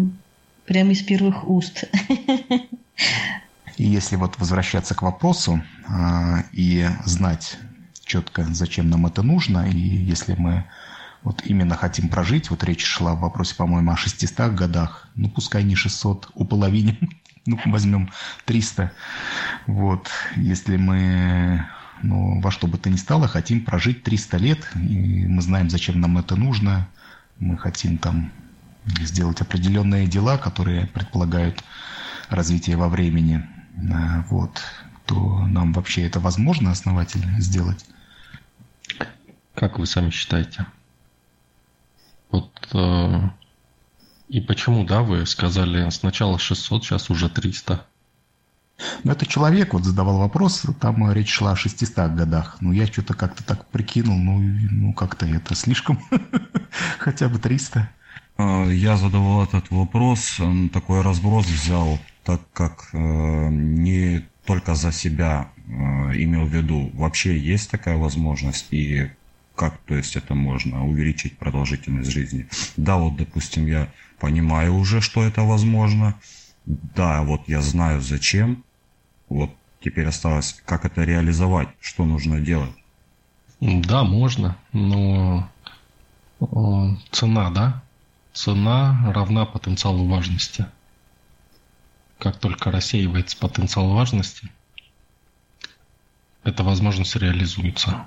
прямо 0.67 0.93
из 0.93 1.03
первых 1.03 1.49
уст. 1.49 1.85
И 3.77 3.85
если 3.85 4.17
вот 4.17 4.39
возвращаться 4.39 4.95
к 4.95 5.03
вопросу 5.03 5.63
э, 5.89 6.43
и 6.53 6.89
знать 7.05 7.59
четко, 8.05 8.45
зачем 8.51 8.91
нам 8.91 9.07
это 9.07 9.23
нужно. 9.23 9.69
И 9.69 9.79
если 9.79 10.35
мы 10.35 10.65
вот 11.23 11.43
именно 11.45 11.77
хотим 11.77 12.09
прожить, 12.09 12.51
вот 12.51 12.65
речь 12.65 12.85
шла 12.85 13.15
в 13.15 13.21
вопросе, 13.21 13.55
по-моему, 13.55 13.93
о 13.93 13.97
600 13.97 14.53
годах, 14.53 15.09
ну 15.15 15.29
пускай 15.29 15.63
не 15.63 15.77
600, 15.77 16.31
у 16.35 16.45
половины, 16.45 16.99
ну 17.47 17.59
возьмем 17.67 18.11
300. 18.45 18.93
Вот, 19.67 20.11
если 20.37 20.77
мы 20.77 21.67
ну, 22.03 22.41
во 22.41 22.51
что 22.51 22.67
бы 22.67 22.79
то 22.79 22.91
ни 22.91 22.97
стало, 22.97 23.29
хотим 23.29 23.65
прожить 23.65 24.03
300 24.03 24.37
лет, 24.39 24.71
и 24.75 25.27
мы 25.27 25.41
знаем, 25.43 25.71
зачем 25.71 26.01
нам 26.01 26.19
это 26.19 26.37
нужно, 26.37 26.89
мы 27.39 27.57
хотим 27.57 27.99
там 27.99 28.33
сделать 29.01 29.41
определенные 29.41 30.07
дела, 30.07 30.39
которые 30.39 30.87
предполагают 30.87 31.63
развитие 32.29 32.77
во 32.77 32.89
времени, 32.89 33.47
э, 33.77 34.23
вот, 34.29 34.63
то 35.07 35.47
нам 35.47 35.73
вообще 35.73 36.03
это 36.07 36.21
возможно 36.21 36.71
основательно 36.71 37.41
сделать. 37.41 37.85
Как 39.55 39.79
вы 39.79 39.87
сами 39.87 40.11
считаете? 40.11 40.67
Вот 42.31 42.51
э, 42.73 43.29
и 44.29 44.41
почему, 44.41 44.85
да, 44.85 45.03
вы 45.03 45.27
сказали 45.27 45.91
сначала 45.91 46.39
600, 46.39 46.85
сейчас 46.85 47.11
уже 47.11 47.29
300? 47.29 47.85
Ну, 49.05 49.13
это 49.13 49.27
человек 49.27 49.75
вот 49.75 49.85
задавал 49.85 50.19
вопрос, 50.19 50.65
там 50.81 51.11
речь 51.13 51.31
шла 51.31 51.53
о 51.53 51.57
600 51.57 52.13
годах. 52.13 52.57
Ну, 52.61 52.73
я 52.73 52.87
что-то 52.87 53.15
как-то 53.15 53.45
так 53.45 53.67
прикинул, 53.67 54.17
ну, 54.17 54.39
ну 54.71 54.93
как-то 54.93 55.27
это 55.27 55.55
слишком, 55.55 56.01
хотя 56.99 57.29
бы 57.29 57.39
300. 57.39 57.89
Э, 58.39 58.69
я 58.73 58.97
задавал 58.97 59.45
этот 59.45 59.71
вопрос, 59.71 60.41
такой 60.73 61.03
разброс 61.03 61.47
взял, 61.47 61.99
так 62.25 62.41
как 62.53 62.89
э, 62.93 62.99
не 63.51 64.27
только 64.47 64.75
за 64.75 64.93
себя 64.93 65.51
э, 65.57 65.71
имел 65.71 66.47
в 66.47 66.55
виду, 66.55 66.91
вообще 66.95 67.39
есть 67.39 67.71
такая 67.71 67.97
возможность, 67.97 68.67
и 68.73 69.11
как, 69.55 69.79
то 69.87 69.95
есть, 69.95 70.17
это 70.17 70.35
можно 70.35 70.87
увеличить 70.87 71.39
продолжительность 71.39 72.11
жизни. 72.11 72.49
Да, 72.77 72.97
вот, 72.97 73.17
допустим, 73.17 73.67
я 73.67 73.89
понимаю 74.19 74.75
уже, 74.75 75.01
что 75.01 75.23
это 75.23 75.43
возможно. 75.43 76.15
Да, 76.65 77.23
вот 77.23 77.49
я 77.49 77.61
знаю 77.61 78.01
зачем. 78.01 78.65
Вот 79.29 79.51
теперь 79.81 80.07
осталось, 80.07 80.61
как 80.65 80.85
это 80.85 81.05
реализовать, 81.05 81.69
что 81.81 82.05
нужно 82.05 82.41
делать. 82.41 82.73
Да, 83.61 84.05
можно, 84.05 84.57
но 84.73 85.49
цена, 87.11 87.51
да? 87.51 87.83
Цена 88.33 89.13
равна 89.13 89.45
потенциалу 89.45 90.07
важности. 90.09 90.67
Как 92.19 92.39
только 92.39 92.71
рассеивается 92.71 93.37
потенциал 93.37 93.93
важности, 93.93 94.49
эта 96.45 96.65
возможность 96.65 97.15
реализуется. 97.17 98.07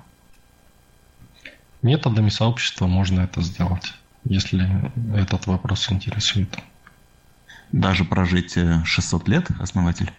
Методами 1.81 2.29
сообщества 2.29 2.87
можно 2.87 3.21
это 3.21 3.41
сделать, 3.41 3.93
если 4.23 4.91
этот 5.15 5.47
вопрос 5.47 5.91
интересует. 5.91 6.57
Даже 7.71 8.05
прожить 8.05 8.57
600 8.85 9.27
э, 9.27 9.31
лет, 9.31 9.47
основатель? 9.59 10.11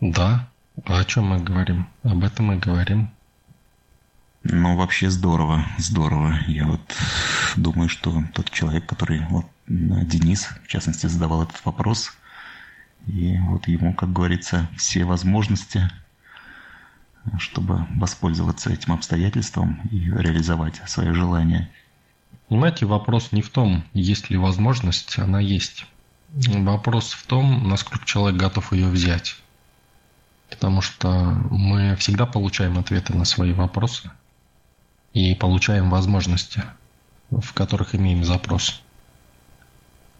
Да. 0.00 0.48
А 0.84 1.00
о 1.00 1.04
чем 1.04 1.26
мы 1.26 1.38
говорим? 1.38 1.88
Об 2.02 2.24
этом 2.24 2.46
мы 2.46 2.56
говорим. 2.56 3.10
Ну, 4.44 4.76
вообще 4.76 5.10
здорово, 5.10 5.64
здорово. 5.78 6.38
Я 6.48 6.66
вот 6.66 6.80
думаю, 7.56 7.88
что 7.88 8.24
тот 8.34 8.50
человек, 8.50 8.86
который, 8.86 9.20
вот 9.28 9.46
Денис, 9.68 10.48
в 10.64 10.66
частности, 10.66 11.06
задавал 11.06 11.44
этот 11.44 11.64
вопрос, 11.64 12.12
и 13.06 13.38
вот 13.38 13.68
ему, 13.68 13.94
как 13.94 14.12
говорится, 14.12 14.68
все 14.76 15.04
возможности 15.04 15.90
чтобы 17.38 17.86
воспользоваться 17.96 18.70
этим 18.70 18.92
обстоятельством 18.92 19.80
и 19.90 20.10
реализовать 20.10 20.80
свое 20.86 21.14
желание. 21.14 21.70
Понимаете, 22.52 22.84
вопрос 22.84 23.32
не 23.32 23.40
в 23.40 23.48
том, 23.48 23.82
есть 23.94 24.28
ли 24.28 24.36
возможность, 24.36 25.18
она 25.18 25.40
есть. 25.40 25.86
Вопрос 26.28 27.14
в 27.14 27.26
том, 27.26 27.66
насколько 27.66 28.04
человек 28.04 28.38
готов 28.38 28.74
ее 28.74 28.88
взять. 28.88 29.36
Потому 30.50 30.82
что 30.82 31.08
мы 31.50 31.96
всегда 31.96 32.26
получаем 32.26 32.76
ответы 32.76 33.16
на 33.16 33.24
свои 33.24 33.54
вопросы 33.54 34.10
и 35.14 35.34
получаем 35.34 35.88
возможности, 35.88 36.62
в 37.30 37.54
которых 37.54 37.94
имеем 37.94 38.22
запрос. 38.22 38.82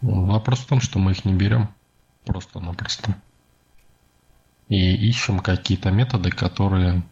Вопрос 0.01 0.61
в 0.61 0.65
том, 0.65 0.81
что 0.81 0.97
мы 0.97 1.11
их 1.11 1.25
не 1.25 1.35
берем 1.35 1.69
просто-напросто 2.25 3.15
и 4.69 4.95
ищем 5.07 5.39
какие-то 5.39 5.91
методы, 5.91 6.31
которые 6.31 7.03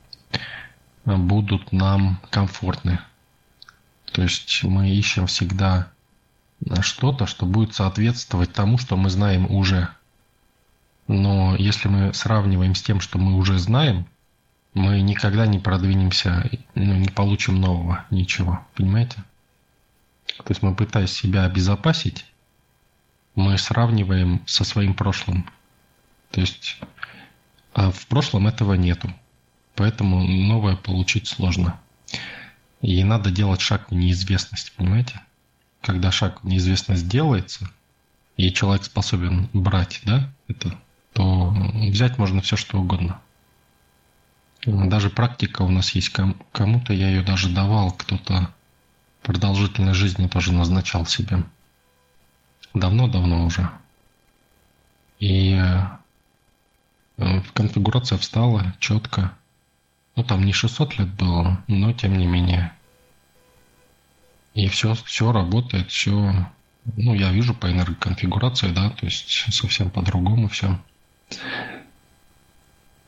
будут 1.05 1.71
нам 1.71 2.19
комфортны. 2.31 3.01
То 4.11 4.23
есть 4.23 4.63
мы 4.63 4.89
ищем 4.89 5.27
всегда 5.27 5.91
что-то, 6.81 7.25
что 7.25 7.45
будет 7.45 7.73
соответствовать 7.73 8.53
тому, 8.53 8.77
что 8.77 8.97
мы 8.97 9.09
знаем 9.09 9.49
уже. 9.49 9.89
Но 11.07 11.55
если 11.55 11.87
мы 11.87 12.13
сравниваем 12.13 12.75
с 12.75 12.81
тем, 12.81 13.01
что 13.01 13.17
мы 13.17 13.37
уже 13.37 13.57
знаем, 13.57 14.05
мы 14.73 15.01
никогда 15.01 15.45
не 15.47 15.59
продвинемся, 15.59 16.49
ну, 16.75 16.95
не 16.95 17.09
получим 17.09 17.59
нового 17.59 18.05
ничего, 18.09 18.65
понимаете? 18.75 19.17
То 20.37 20.49
есть 20.49 20.61
мы 20.61 20.75
пытаясь 20.75 21.11
себя 21.11 21.43
обезопасить, 21.43 22.25
мы 23.35 23.57
сравниваем 23.57 24.41
со 24.45 24.63
своим 24.63 24.93
прошлым. 24.93 25.49
То 26.31 26.41
есть 26.41 26.79
а 27.73 27.91
в 27.91 28.07
прошлом 28.07 28.47
этого 28.47 28.73
нету. 28.73 29.13
Поэтому 29.75 30.23
новое 30.23 30.75
получить 30.75 31.27
сложно. 31.27 31.79
И 32.81 33.03
надо 33.03 33.31
делать 33.31 33.61
шаг 33.61 33.89
в 33.91 33.93
неизвестность, 33.93 34.73
понимаете? 34.75 35.21
Когда 35.81 36.11
шаг 36.11 36.43
в 36.43 36.47
неизвестность 36.47 37.07
делается, 37.07 37.69
и 38.37 38.51
человек 38.51 38.85
способен 38.85 39.49
брать, 39.53 40.01
да, 40.03 40.31
это, 40.47 40.75
то 41.13 41.49
взять 41.89 42.17
можно 42.17 42.41
все, 42.41 42.55
что 42.55 42.79
угодно. 42.79 43.21
Даже 44.65 45.09
практика 45.09 45.63
у 45.63 45.69
нас 45.69 45.91
есть, 45.91 46.11
кому-то 46.51 46.93
я 46.93 47.09
ее 47.09 47.23
даже 47.23 47.49
давал, 47.49 47.91
кто-то 47.91 48.53
продолжительной 49.23 49.93
жизни 49.93 50.27
тоже 50.27 50.51
назначал 50.53 51.05
себе. 51.05 51.43
Давно-давно 52.73 53.45
уже. 53.45 53.69
И 55.19 55.59
э, 57.17 57.41
конфигурация 57.53 58.17
встала 58.17 58.73
четко. 58.79 59.37
Ну, 60.15 60.23
там 60.23 60.43
не 60.43 60.53
600 60.53 60.97
лет 60.99 61.13
было, 61.13 61.63
но 61.67 61.93
тем 61.93 62.17
не 62.17 62.25
менее. 62.25 62.73
И 64.53 64.67
все, 64.67 64.93
все 64.93 65.31
работает, 65.31 65.89
все, 65.89 66.49
ну, 66.97 67.13
я 67.13 67.31
вижу 67.31 67.53
по 67.53 67.71
энергоконфигурации, 67.71 68.71
да, 68.71 68.89
то 68.89 69.05
есть 69.05 69.53
совсем 69.53 69.89
по-другому 69.89 70.49
все. 70.49 70.77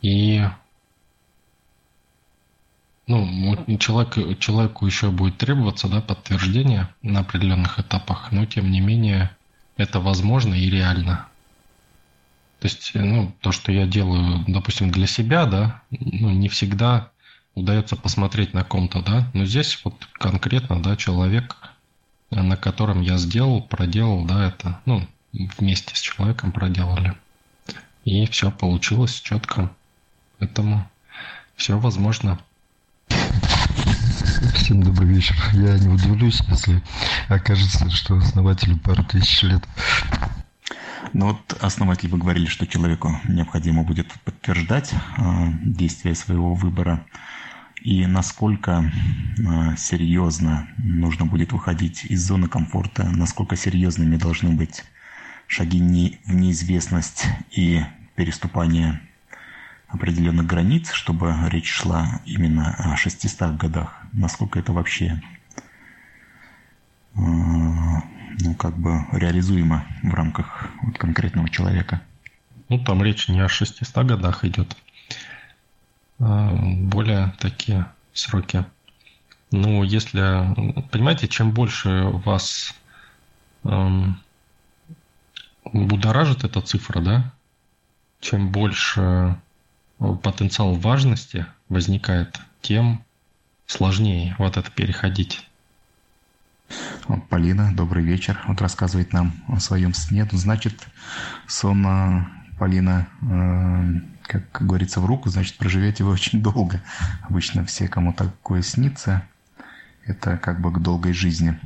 И 0.02 0.42
ну, 3.08 3.78
человек, 3.78 4.40
человеку 4.40 4.86
еще 4.86 5.12
будет 5.12 5.38
требоваться 5.38 5.90
да, 5.90 6.02
подтверждение 6.02 6.88
на 7.02 7.20
определенных 7.20 7.80
этапах, 7.80 8.32
но 8.32 8.46
тем 8.46 8.72
не 8.72 8.80
менее 8.80 9.36
это 9.76 10.00
возможно 10.00 10.54
и 10.54 10.70
реально. 10.70 11.28
То 12.64 12.70
есть, 12.70 12.92
ну, 12.94 13.36
то, 13.42 13.52
что 13.52 13.74
я 13.74 13.86
делаю, 13.86 14.46
допустим, 14.48 14.90
для 14.90 15.06
себя, 15.06 15.46
да, 15.46 15.82
ну, 15.90 16.30
не 16.30 16.48
всегда 16.48 17.10
удается 17.56 17.98
посмотреть 17.98 18.54
на 18.54 18.64
ком-то, 18.64 19.02
да, 19.02 19.30
но 19.34 19.44
здесь 19.44 19.82
вот 19.84 20.08
конкретно, 20.14 20.82
да, 20.82 20.96
человек, 20.96 21.58
на 22.32 22.56
котором 22.56 23.02
я 23.02 23.18
сделал, 23.18 23.62
проделал, 23.62 24.24
да, 24.24 24.48
это, 24.48 24.80
ну, 24.86 25.06
вместе 25.34 25.94
с 25.94 26.00
человеком 26.00 26.54
проделали. 26.54 27.18
И 28.06 28.26
все 28.28 28.50
получилось 28.50 29.20
четко. 29.20 29.70
Поэтому 30.40 30.90
все 31.58 31.78
возможно. 31.78 32.40
Всем 34.56 34.84
добрый 34.84 35.10
вечер. 35.10 35.36
Я 35.52 35.78
не 35.80 35.90
удивлюсь, 35.90 36.40
если 36.48 36.82
окажется, 37.28 37.90
что 37.90 38.16
основателю 38.16 38.78
пару 38.78 39.04
тысяч 39.04 39.44
лет. 39.44 39.64
Ну 41.12 41.28
вот 41.28 41.58
основатель 41.62 42.10
вы 42.10 42.18
говорили, 42.18 42.46
что 42.46 42.66
человеку 42.66 43.20
необходимо 43.28 43.84
будет 43.84 44.12
подтверждать 44.24 44.94
э, 44.94 45.24
действия 45.64 46.16
своего 46.16 46.54
выбора. 46.54 47.06
И 47.82 48.06
насколько 48.06 48.90
э, 49.38 49.76
серьезно 49.78 50.70
нужно 50.78 51.26
будет 51.26 51.52
выходить 51.52 52.06
из 52.06 52.26
зоны 52.26 52.48
комфорта, 52.48 53.04
насколько 53.10 53.58
серьезными 53.58 54.16
должны 54.16 54.52
быть 54.52 54.86
шаги 55.48 55.80
не, 55.80 56.20
в 56.26 56.34
неизвестность 56.34 57.26
и 57.52 57.82
переступание 58.16 59.02
определенных 59.88 60.48
границ, 60.48 60.92
чтобы 60.92 61.36
речь 61.50 61.70
шла 61.70 62.22
именно 62.26 62.74
о 62.74 62.96
600 62.96 63.58
годах. 63.58 64.02
Насколько 64.14 64.60
это 64.60 64.72
вообще 64.72 65.22
э, 67.16 67.22
ну, 68.40 68.56
как 68.56 68.78
бы 68.78 69.06
реализуемо 69.12 69.86
в 70.02 70.14
рамках 70.14 70.70
вот 70.84 70.98
конкретного 70.98 71.50
человека? 71.50 72.02
Ну, 72.70 72.84
там 72.84 73.04
речь 73.04 73.28
не 73.28 73.40
о 73.40 73.50
600 73.50 74.06
годах 74.06 74.46
идет, 74.46 74.76
а 76.20 76.54
более 76.54 77.34
такие 77.40 77.86
сроки. 78.14 78.66
Ну, 79.52 79.84
если, 79.84 80.20
понимаете, 80.90 81.28
чем 81.28 81.52
больше 81.52 82.06
вас 82.26 82.74
эм, 83.64 84.20
будоражит 85.66 86.44
эта 86.44 86.62
цифра, 86.62 87.02
да, 87.02 87.34
чем 88.20 88.52
больше 88.52 89.38
потенциал 90.24 90.74
важности 90.74 91.46
возникает, 91.70 92.40
тем 92.62 93.04
сложнее 93.68 94.36
вот 94.40 94.58
это 94.58 94.70
переходить. 94.72 95.48
Полина, 97.30 97.72
добрый 97.76 98.04
вечер. 98.04 98.40
Вот 98.48 98.62
рассказывает 98.62 99.14
нам 99.14 99.34
о 99.48 99.60
своем 99.60 99.94
сне. 99.94 100.28
Ну, 100.32 100.38
значит, 100.38 100.88
сон 101.48 101.86
э, 101.86 102.26
Полина, 102.58 103.08
э, 103.22 104.00
как 104.24 104.66
говорится, 104.66 105.02
в 105.02 105.06
руку, 105.06 105.30
значит, 105.30 105.58
проживете 105.58 106.04
вы 106.04 106.12
очень 106.12 106.42
долго. 106.42 106.82
Обычно 107.24 107.66
все, 107.66 107.88
кому 107.88 108.14
такое 108.14 108.62
снится, 108.62 109.24
это 110.06 110.38
как 110.38 110.62
бы 110.62 110.72
к 110.72 110.80
долгой 110.80 111.14
жизни. 111.14 111.60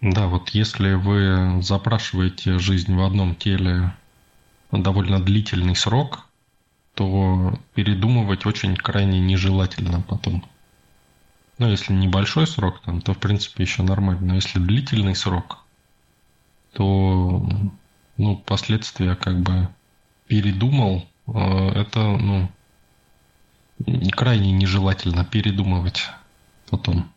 Да, 0.00 0.26
вот 0.26 0.50
если 0.50 0.94
вы 0.94 1.62
запрашиваете 1.62 2.58
жизнь 2.58 2.94
в 2.94 3.02
одном 3.02 3.34
теле 3.34 3.92
довольно 4.72 5.20
длительный 5.20 5.76
срок, 5.76 6.26
то 6.94 7.58
передумывать 7.74 8.46
очень 8.46 8.76
крайне 8.76 9.20
нежелательно 9.20 10.00
потом. 10.00 10.44
Ну, 11.60 11.68
если 11.68 11.92
небольшой 11.92 12.46
срок, 12.46 12.80
там, 12.80 13.02
то 13.02 13.12
в 13.12 13.18
принципе 13.18 13.64
еще 13.64 13.82
нормально. 13.82 14.28
Но 14.28 14.34
если 14.36 14.58
длительный 14.58 15.14
срок, 15.14 15.58
то 16.72 17.46
ну, 18.16 18.36
последствия 18.36 19.14
как 19.14 19.38
бы 19.40 19.68
передумал, 20.26 21.06
э, 21.26 21.32
это 21.74 22.00
ну, 22.00 22.48
крайне 24.12 24.52
нежелательно 24.52 25.22
передумывать 25.26 26.08
потом, 26.70 27.12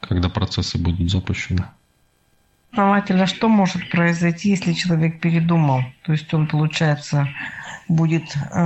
когда 0.00 0.28
процессы 0.28 0.76
будут 0.76 1.10
запущены. 1.10 1.64
Основатель, 2.72 3.18
а 3.22 3.26
что 3.26 3.48
может 3.48 3.88
произойти, 3.88 4.50
если 4.50 4.74
человек 4.74 5.22
передумал? 5.22 5.80
То 6.02 6.12
есть 6.12 6.34
он, 6.34 6.48
получается, 6.48 7.30
будет 7.88 8.36
э, 8.36 8.58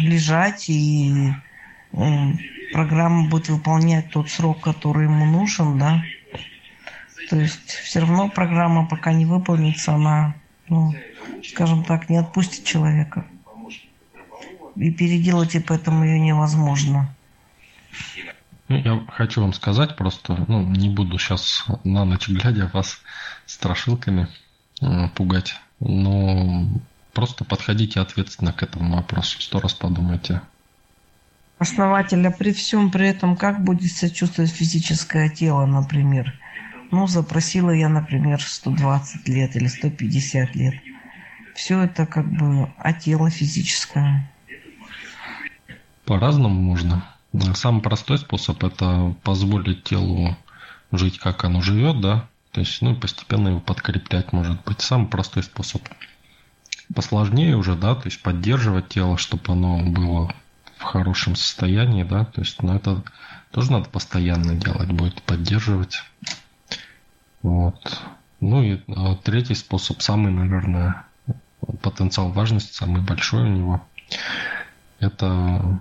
лежать 0.00 0.68
и 0.68 1.32
э, 1.92 2.32
программа 2.74 3.28
будет 3.28 3.48
выполнять 3.48 4.10
тот 4.10 4.28
срок, 4.28 4.60
который 4.60 5.04
ему 5.04 5.24
нужен, 5.24 5.78
да. 5.78 6.02
То 7.30 7.36
есть 7.36 7.70
все 7.70 8.00
равно 8.00 8.28
программа 8.28 8.86
пока 8.86 9.12
не 9.12 9.24
выполнится, 9.24 9.94
она, 9.94 10.34
ну, 10.68 10.92
скажем 11.42 11.84
так, 11.84 12.10
не 12.10 12.16
отпустит 12.16 12.64
человека. 12.64 13.24
И 14.76 14.90
переделать 14.90 15.54
и 15.54 15.60
поэтому 15.60 16.04
ее 16.04 16.18
невозможно. 16.18 17.14
Ну, 18.68 18.76
я 18.76 19.00
хочу 19.08 19.40
вам 19.40 19.52
сказать 19.52 19.96
просто, 19.96 20.44
ну, 20.48 20.62
не 20.62 20.90
буду 20.90 21.16
сейчас 21.18 21.64
на 21.84 22.04
ночь 22.04 22.28
глядя 22.28 22.68
вас 22.72 22.98
страшилками 23.46 24.26
э, 24.82 25.08
пугать, 25.14 25.54
но 25.78 26.66
Просто 27.14 27.44
подходите 27.44 28.00
ответственно 28.00 28.52
к 28.52 28.62
этому 28.64 28.96
вопросу. 28.96 29.40
Сто 29.40 29.60
раз 29.60 29.72
подумайте. 29.72 30.42
Основателя 31.64 32.30
при 32.30 32.52
всем 32.52 32.90
при 32.90 33.08
этом, 33.08 33.36
как 33.36 33.64
будет 33.64 33.90
себя 33.90 34.10
чувствовать 34.10 34.50
физическое 34.50 35.30
тело, 35.30 35.64
например? 35.64 36.38
Ну, 36.90 37.06
запросила 37.06 37.70
я, 37.70 37.88
например, 37.88 38.42
120 38.42 39.26
лет 39.28 39.56
или 39.56 39.66
150 39.66 40.54
лет. 40.56 40.74
Все 41.54 41.80
это 41.80 42.04
как 42.04 42.30
бы, 42.30 42.70
а 42.76 42.92
тело 42.92 43.30
физическое? 43.30 44.30
По-разному 46.04 46.60
можно. 46.60 47.02
Самый 47.54 47.80
простой 47.80 48.18
способ– 48.18 48.62
это 48.64 49.16
позволить 49.22 49.84
телу 49.84 50.36
жить, 50.92 51.18
как 51.18 51.44
оно 51.44 51.62
живет, 51.62 51.98
да, 52.02 52.28
то 52.52 52.60
есть, 52.60 52.82
ну, 52.82 52.94
постепенно 52.94 53.48
его 53.48 53.60
подкреплять, 53.60 54.34
может 54.34 54.62
быть. 54.64 54.82
Самый 54.82 55.08
простой 55.08 55.42
способ– 55.42 55.80
посложнее 56.94 57.56
уже, 57.56 57.74
да, 57.74 57.94
то 57.94 58.04
есть 58.04 58.22
поддерживать 58.22 58.88
тело, 58.88 59.16
чтобы 59.16 59.54
оно 59.54 59.78
было 59.78 60.34
в 60.78 60.82
хорошем 60.82 61.36
состоянии, 61.36 62.02
да, 62.02 62.24
то 62.24 62.40
есть, 62.40 62.62
ну, 62.62 62.74
это 62.74 63.02
тоже 63.50 63.72
надо 63.72 63.88
постоянно 63.88 64.54
делать 64.54 64.90
будет, 64.92 65.22
поддерживать. 65.22 66.02
Вот. 67.42 68.02
Ну 68.40 68.62
и 68.62 68.80
а, 68.88 69.16
третий 69.16 69.54
способ, 69.54 70.02
самый, 70.02 70.32
наверное, 70.32 71.06
потенциал 71.82 72.30
важности, 72.30 72.72
самый 72.72 73.02
большой 73.02 73.42
у 73.42 73.46
него, 73.46 73.86
это, 74.98 75.80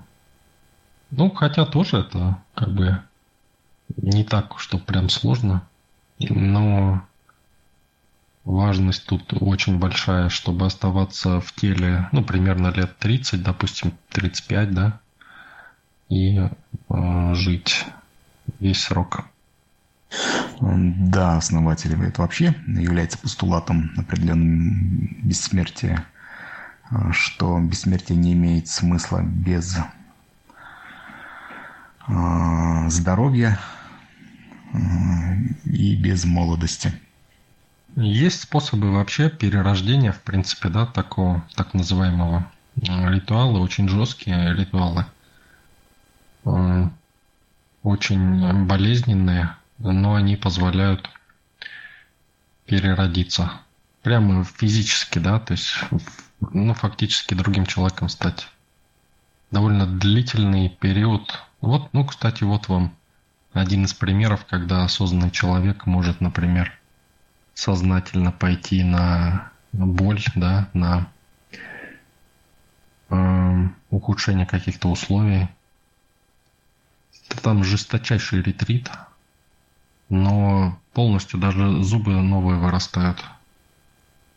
ну, 1.11 1.31
хотя 1.31 1.65
тоже 1.65 1.97
это 1.97 2.37
как 2.53 2.73
бы 2.73 3.01
не 3.97 4.23
так, 4.23 4.59
что 4.59 4.77
прям 4.77 5.09
сложно, 5.09 5.67
но 6.19 7.03
важность 8.45 9.05
тут 9.05 9.33
очень 9.41 9.79
большая, 9.79 10.29
чтобы 10.29 10.65
оставаться 10.65 11.39
в 11.39 11.53
теле, 11.53 12.09
ну, 12.11 12.23
примерно 12.23 12.67
лет 12.69 12.97
30, 12.97 13.41
допустим, 13.41 13.93
35, 14.09 14.73
да, 14.73 14.99
и 16.09 16.37
э, 16.37 17.33
жить 17.33 17.85
весь 18.59 18.83
срок. 18.83 19.25
Да, 20.59 21.37
основатель 21.37 21.99
это 22.03 22.21
вообще 22.21 22.53
является 22.67 23.17
постулатом 23.17 23.91
определенного 23.97 24.75
бессмертия, 25.23 26.05
э, 26.91 27.11
что 27.11 27.59
бессмертие 27.59 28.17
не 28.17 28.33
имеет 28.33 28.67
смысла 28.67 29.21
без 29.23 29.77
э, 32.07 32.89
здоровья 32.89 33.57
и 35.65 35.95
без 35.95 36.25
молодости. 36.25 36.91
Есть 37.95 38.41
способы 38.41 38.91
вообще 38.91 39.29
перерождения, 39.29 40.11
в 40.11 40.21
принципе, 40.21 40.69
да, 40.69 40.87
такого 40.87 41.43
так 41.55 41.75
называемого 41.75 42.51
ритуала, 42.75 43.59
очень 43.59 43.87
жесткие 43.87 44.55
ритуалы, 44.55 45.05
очень 47.83 48.65
болезненные, 48.65 49.55
но 49.77 50.15
они 50.15 50.35
позволяют 50.35 51.07
переродиться. 52.65 53.51
Прямо 54.01 54.43
физически, 54.43 55.19
да, 55.19 55.39
то 55.39 55.53
есть, 55.53 55.75
ну, 56.39 56.73
фактически 56.73 57.35
другим 57.35 57.67
человеком 57.67 58.09
стать. 58.09 58.47
Довольно 59.51 59.85
длительный 59.85 60.67
период. 60.67 61.43
Вот, 61.61 61.93
ну, 61.93 62.05
кстати, 62.05 62.43
вот 62.43 62.67
вам 62.69 62.95
один 63.53 63.85
из 63.85 63.93
примеров, 63.93 64.45
когда 64.49 64.83
осознанный 64.83 65.29
человек 65.29 65.85
может, 65.85 66.21
например, 66.21 66.75
сознательно 67.53 68.31
пойти 68.31 68.83
на 68.83 69.51
боль, 69.71 70.23
да, 70.35 70.69
на 70.73 71.07
э, 73.09 73.67
ухудшение 73.89 74.45
каких-то 74.45 74.89
условий. 74.89 75.47
Это 77.29 77.41
там 77.41 77.63
жесточайший 77.63 78.41
ретрит, 78.41 78.91
но 80.09 80.77
полностью 80.93 81.39
даже 81.39 81.83
зубы 81.83 82.11
новые 82.11 82.59
вырастают. 82.59 83.23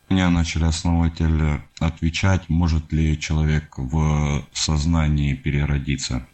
Мне 0.09 0.29
начали 0.29 0.65
основатель 0.65 1.61
отвечать, 1.81 2.49
может 2.49 2.93
ли 2.93 3.19
человек 3.19 3.77
в 3.77 4.45
сознании 4.53 5.35
переродиться. 5.35 6.25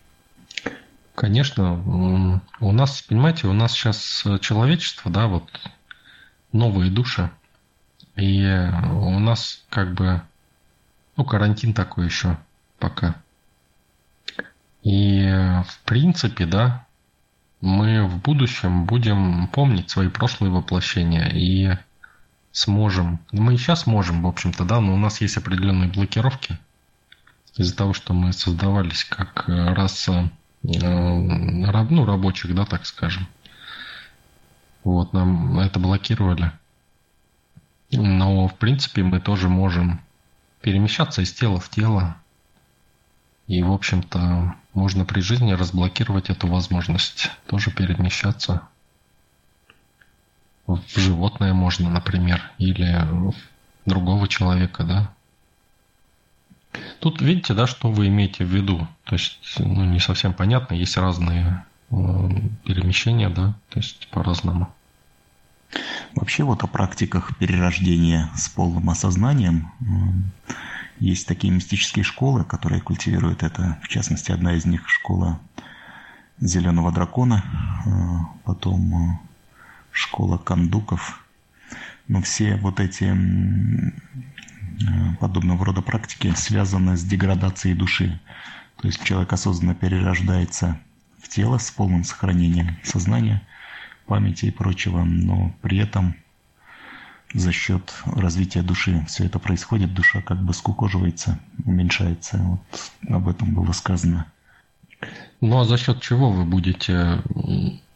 Конечно, 1.14 2.41
у 2.61 2.72
нас, 2.72 3.03
понимаете, 3.03 3.47
у 3.47 3.53
нас 3.53 3.72
сейчас 3.72 4.24
человечество, 4.41 5.11
да, 5.11 5.26
вот 5.26 5.51
новые 6.53 6.90
души, 6.90 7.30
и 8.16 8.44
у 8.92 9.18
нас 9.18 9.64
как 9.70 9.94
бы, 9.94 10.22
ну, 11.16 11.24
карантин 11.24 11.74
такой 11.74 12.07
еще 12.07 12.36
пока. 12.78 13.16
И 14.82 15.24
в 15.66 15.78
принципе, 15.84 16.44
да, 16.46 16.86
мы 17.61 18.05
в 18.05 18.18
будущем 18.18 18.84
будем 18.84 19.46
помнить 19.48 19.90
свои 19.90 20.09
прошлые 20.09 20.50
воплощения 20.50 21.28
и 21.28 21.78
сможем, 22.50 23.20
мы 23.30 23.55
и 23.55 23.57
сейчас 23.57 23.86
можем, 23.86 24.22
в 24.22 24.26
общем-то, 24.26 24.64
да, 24.64 24.80
но 24.80 24.94
у 24.94 24.98
нас 24.98 25.20
есть 25.20 25.36
определенные 25.36 25.88
блокировки 25.88 26.59
из-за 27.57 27.76
того, 27.76 27.92
что 27.92 28.12
мы 28.12 28.32
создавались 28.32 29.05
как 29.05 29.44
раса 29.46 30.30
э, 30.64 30.68
ну, 30.78 32.05
рабочих, 32.05 32.55
да, 32.55 32.64
так 32.66 32.84
скажем. 32.86 33.26
Вот, 34.85 35.12
нам 35.12 35.59
это 35.61 35.78
блокировали. 35.78 36.53
Но, 37.93 38.49
в 38.49 38.55
принципе, 38.55 39.03
мы 39.03 39.20
тоже 39.20 39.49
можем 39.49 40.01
перемещаться 40.61 41.22
из 41.22 41.33
тела 41.33 41.61
в 41.61 41.68
тело. 41.68 42.16
И, 43.47 43.62
в 43.62 43.70
общем-то, 43.70 44.55
можно 44.72 45.05
при 45.05 45.20
жизни 45.20 45.53
разблокировать 45.53 46.30
эту 46.30 46.47
возможность. 46.47 47.30
Тоже 47.47 47.70
перемещаться. 47.70 48.62
В 50.66 50.80
животное 50.97 51.53
можно, 51.53 51.91
например, 51.91 52.51
или 52.59 53.07
другого 53.85 54.28
человека, 54.28 54.85
да. 54.85 55.12
Тут 57.01 57.20
видите, 57.20 57.53
да, 57.53 57.66
что 57.66 57.91
вы 57.91 58.07
имеете 58.09 58.45
в 58.45 58.49
виду. 58.49 58.89
То 59.05 59.16
есть, 59.16 59.39
ну, 59.59 59.85
не 59.85 59.99
совсем 59.99 60.33
понятно, 60.33 60.74
есть 60.74 60.97
разные 60.97 61.64
перемещения, 62.64 63.28
да, 63.28 63.55
то 63.68 63.78
есть 63.78 64.09
по-разному. 64.11 64.72
Вообще 66.14 66.45
вот 66.45 66.62
о 66.62 66.66
практиках 66.66 67.36
перерождения 67.38 68.30
с 68.34 68.49
полным 68.49 68.90
осознанием 68.90 69.70
есть 70.99 71.26
такие 71.26 71.53
мистические 71.53 72.05
школы, 72.05 72.45
которые 72.45 72.80
культивируют 72.80 73.43
это. 73.43 73.78
В 73.82 73.88
частности, 73.88 74.30
одна 74.32 74.55
из 74.55 74.64
них 74.64 74.88
школа 74.88 75.40
зеленого 76.40 76.93
дракона, 76.93 77.45
э, 77.84 77.90
потом 78.45 78.95
э, 78.95 79.18
школа 79.90 80.38
кандуков. 80.38 81.24
Но 82.09 82.20
все 82.22 82.57
вот 82.57 82.80
эти 82.80 83.05
э, 83.05 83.93
подобного 85.20 85.64
рода 85.64 85.82
практики 85.82 86.32
связаны 86.36 86.97
с 86.97 87.05
деградацией 87.05 87.74
души. 87.74 88.20
То 88.76 88.88
есть 88.88 89.03
человек 89.05 89.32
осознанно 89.32 89.74
перерождается 89.74 90.78
в 91.22 91.28
тело 91.28 91.58
с 91.58 91.70
полным 91.70 92.04
сохранением 92.04 92.76
сознания, 92.82 93.42
памяти 94.06 94.46
и 94.46 94.50
прочего, 94.50 95.04
но 95.04 95.54
при 95.62 95.78
этом 95.78 96.16
за 97.32 97.52
счет 97.52 97.94
развития 98.04 98.62
души 98.62 99.04
все 99.08 99.24
это 99.24 99.38
происходит, 99.38 99.94
душа 99.94 100.20
как 100.20 100.42
бы 100.42 100.52
скукоживается, 100.52 101.38
уменьшается. 101.64 102.38
Вот 102.38 102.92
об 103.08 103.28
этом 103.28 103.54
было 103.54 103.72
сказано. 103.72 104.26
Ну 105.40 105.58
а 105.58 105.64
за 105.64 105.78
счет 105.78 106.00
чего 106.00 106.30
вы 106.30 106.44
будете 106.44 107.22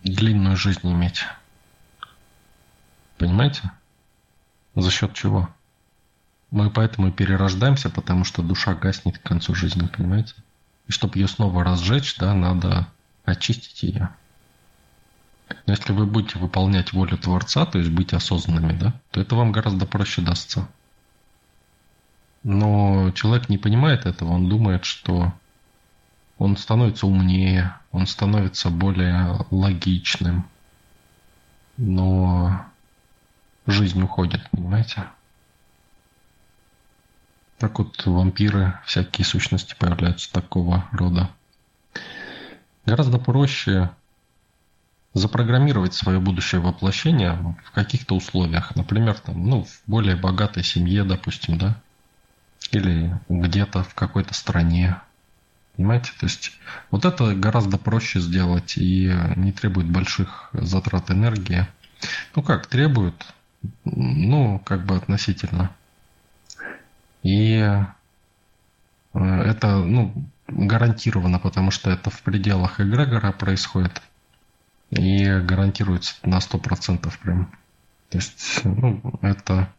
длинную 0.02 0.56
жизнь 0.56 0.90
иметь? 0.90 1.24
Понимаете? 3.18 3.70
За 4.74 4.90
счет 4.90 5.14
чего? 5.14 5.48
Мы 6.50 6.70
поэтому 6.70 7.08
и 7.08 7.12
перерождаемся, 7.12 7.90
потому 7.90 8.24
что 8.24 8.42
душа 8.42 8.74
гаснет 8.74 9.18
к 9.18 9.22
концу 9.22 9.54
жизни, 9.54 9.86
понимаете? 9.86 10.34
И 10.86 10.92
чтобы 10.92 11.18
ее 11.18 11.28
снова 11.28 11.64
разжечь, 11.64 12.16
да, 12.18 12.34
надо 12.34 12.86
очистить 13.26 13.82
ее. 13.82 14.08
Но 15.48 15.72
если 15.72 15.92
вы 15.92 16.06
будете 16.06 16.38
выполнять 16.38 16.92
волю 16.92 17.18
Творца, 17.18 17.66
то 17.66 17.78
есть 17.78 17.90
быть 17.90 18.12
осознанными, 18.12 18.72
да, 18.78 18.94
то 19.10 19.20
это 19.20 19.36
вам 19.36 19.52
гораздо 19.52 19.86
проще 19.86 20.22
дастся. 20.22 20.66
Но 22.42 23.10
человек 23.12 23.48
не 23.48 23.58
понимает 23.58 24.06
этого, 24.06 24.30
он 24.30 24.48
думает, 24.48 24.84
что 24.84 25.32
он 26.38 26.56
становится 26.56 27.06
умнее, 27.06 27.74
он 27.92 28.06
становится 28.06 28.70
более 28.70 29.46
логичным. 29.50 30.46
Но 31.76 32.64
жизнь 33.66 34.00
уходит, 34.02 34.48
понимаете? 34.50 35.06
Так 37.58 37.78
вот 37.78 38.04
вампиры, 38.04 38.78
всякие 38.84 39.24
сущности 39.24 39.74
появляются 39.78 40.30
такого 40.32 40.86
рода. 40.92 41.30
Гораздо 42.86 43.18
проще 43.18 43.90
запрограммировать 45.12 45.94
свое 45.94 46.20
будущее 46.20 46.60
воплощение 46.60 47.56
в 47.64 47.72
каких-то 47.72 48.14
условиях. 48.14 48.76
Например, 48.76 49.18
там, 49.18 49.44
ну, 49.44 49.64
в 49.64 49.82
более 49.86 50.14
богатой 50.14 50.62
семье, 50.62 51.02
допустим, 51.04 51.58
да, 51.58 51.80
или 52.70 53.18
где-то 53.28 53.82
в 53.82 53.94
какой-то 53.94 54.34
стране. 54.34 54.96
Понимаете? 55.76 56.12
То 56.18 56.26
есть 56.26 56.52
вот 56.90 57.04
это 57.04 57.34
гораздо 57.34 57.76
проще 57.76 58.20
сделать 58.20 58.76
и 58.76 59.12
не 59.36 59.52
требует 59.52 59.88
больших 59.88 60.50
затрат 60.52 61.10
энергии. 61.10 61.66
Ну 62.34 62.42
как, 62.42 62.66
требует, 62.66 63.26
ну, 63.84 64.58
как 64.64 64.84
бы 64.84 64.96
относительно. 64.96 65.70
И 67.22 67.56
э, 67.56 67.84
это, 69.12 69.78
ну, 69.78 70.14
гарантированно, 70.48 71.38
потому 71.38 71.70
что 71.70 71.90
это 71.90 72.10
в 72.10 72.22
пределах 72.22 72.80
эгрегора 72.80 73.32
происходит 73.32 74.00
и 74.90 75.26
гарантируется 75.40 76.14
на 76.22 76.38
100% 76.38 77.12
прям. 77.22 77.50
То 78.10 78.18
есть, 78.18 78.60
ну, 78.64 79.00
это 79.22 79.72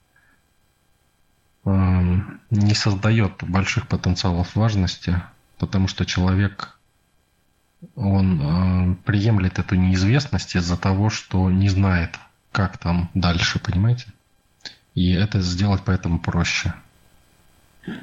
э, 1.65 1.69
не 2.49 2.73
создает 2.73 3.43
больших 3.43 3.87
потенциалов 3.87 4.55
важности, 4.55 5.21
потому 5.57 5.87
что 5.87 6.05
человек, 6.05 6.77
он 7.95 8.41
э, 8.41 8.95
приемлет 9.05 9.59
эту 9.59 9.75
неизвестность 9.75 10.55
из-за 10.55 10.77
того, 10.77 11.09
что 11.09 11.49
не 11.49 11.69
знает, 11.69 12.19
как 12.51 12.77
там 12.77 13.09
дальше, 13.13 13.59
понимаете? 13.59 14.07
И 14.93 15.11
это 15.11 15.41
сделать 15.41 15.83
поэтому 15.85 16.19
проще. 16.19 16.73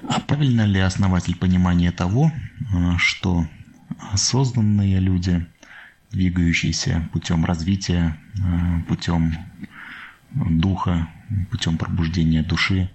А 0.08 0.20
правильно 0.20 0.62
ли 0.62 0.80
основатель 0.80 1.36
понимания 1.36 1.92
того, 1.92 2.32
э, 2.72 2.96
что 2.96 3.46
осознанные 4.12 4.98
люди 4.98 5.46
двигающийся 6.10 7.08
путем 7.12 7.44
развития, 7.44 8.16
э, 8.38 8.82
путем 8.88 9.34
духа, 10.32 11.08
путем 11.50 11.76
пробуждения 11.76 12.42
души, 12.42 12.90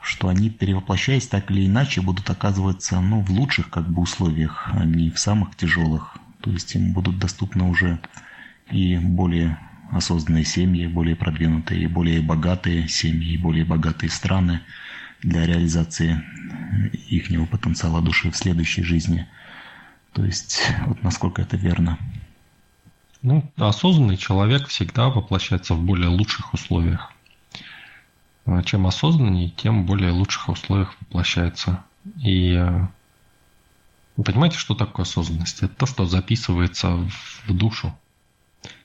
что 0.00 0.28
они, 0.28 0.48
перевоплощаясь 0.48 1.26
так 1.26 1.50
или 1.50 1.66
иначе, 1.66 2.00
будут 2.00 2.30
оказываться 2.30 3.00
ну, 3.00 3.20
в 3.20 3.30
лучших 3.30 3.68
как 3.68 3.88
бы 3.88 4.02
условиях, 4.02 4.68
а 4.72 4.84
не 4.84 5.10
в 5.10 5.18
самых 5.18 5.56
тяжелых. 5.56 6.16
То 6.40 6.50
есть 6.50 6.74
им 6.74 6.92
будут 6.92 7.18
доступны 7.18 7.64
уже 7.64 7.98
и 8.70 8.96
более 8.96 9.58
осознанные 9.90 10.44
семьи, 10.44 10.86
более 10.86 11.16
продвинутые, 11.16 11.88
более 11.88 12.22
богатые 12.22 12.88
семьи, 12.88 13.36
более 13.36 13.64
богатые 13.64 14.10
страны 14.10 14.60
для 15.22 15.46
реализации 15.46 16.22
их 17.08 17.50
потенциала 17.50 18.00
души 18.00 18.30
в 18.30 18.36
следующей 18.36 18.82
жизни. 18.82 19.26
То 20.12 20.24
есть, 20.24 20.62
вот 20.86 21.02
насколько 21.02 21.42
это 21.42 21.56
верно. 21.56 21.98
Ну, 23.22 23.50
осознанный 23.56 24.16
человек 24.16 24.68
всегда 24.68 25.08
воплощается 25.08 25.74
в 25.74 25.82
более 25.82 26.08
лучших 26.08 26.54
условиях. 26.54 27.12
А 28.46 28.62
чем 28.62 28.86
осознаннее, 28.86 29.50
тем 29.50 29.84
более 29.84 30.12
лучших 30.12 30.48
условиях 30.48 30.94
воплощается. 31.00 31.84
И 32.22 32.52
э, 32.54 32.86
понимаете, 34.22 34.56
что 34.56 34.74
такое 34.74 35.04
осознанность? 35.04 35.62
Это 35.62 35.74
то, 35.74 35.86
что 35.86 36.06
записывается 36.06 36.90
в 37.46 37.52
душу, 37.52 37.94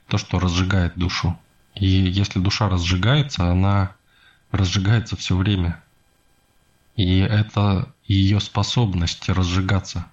то, 0.08 0.18
что 0.18 0.40
разжигает 0.40 0.96
душу. 0.96 1.40
И 1.76 1.88
если 1.88 2.40
душа 2.40 2.68
разжигается, 2.68 3.50
она 3.50 3.96
разжигается 4.52 5.16
все 5.16 5.36
время. 5.36 5.82
И 6.96 7.20
это 7.20 7.94
ее 8.06 8.40
способность 8.40 9.30
разжигаться. 9.30 10.06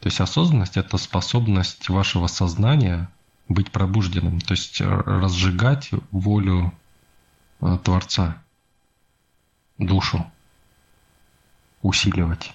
То 0.00 0.08
есть 0.08 0.20
осознанность– 0.20 0.76
это 0.78 0.98
способность 0.98 1.88
вашего 1.88 2.26
сознания 2.26 3.10
быть 3.48 3.70
пробужденным, 3.70 4.40
то 4.40 4.52
есть 4.52 4.80
разжигать 4.80 5.90
волю 6.10 6.74
э, 7.60 7.78
Творца 7.82 8.42
душу 9.78 10.30
усиливать. 11.82 12.52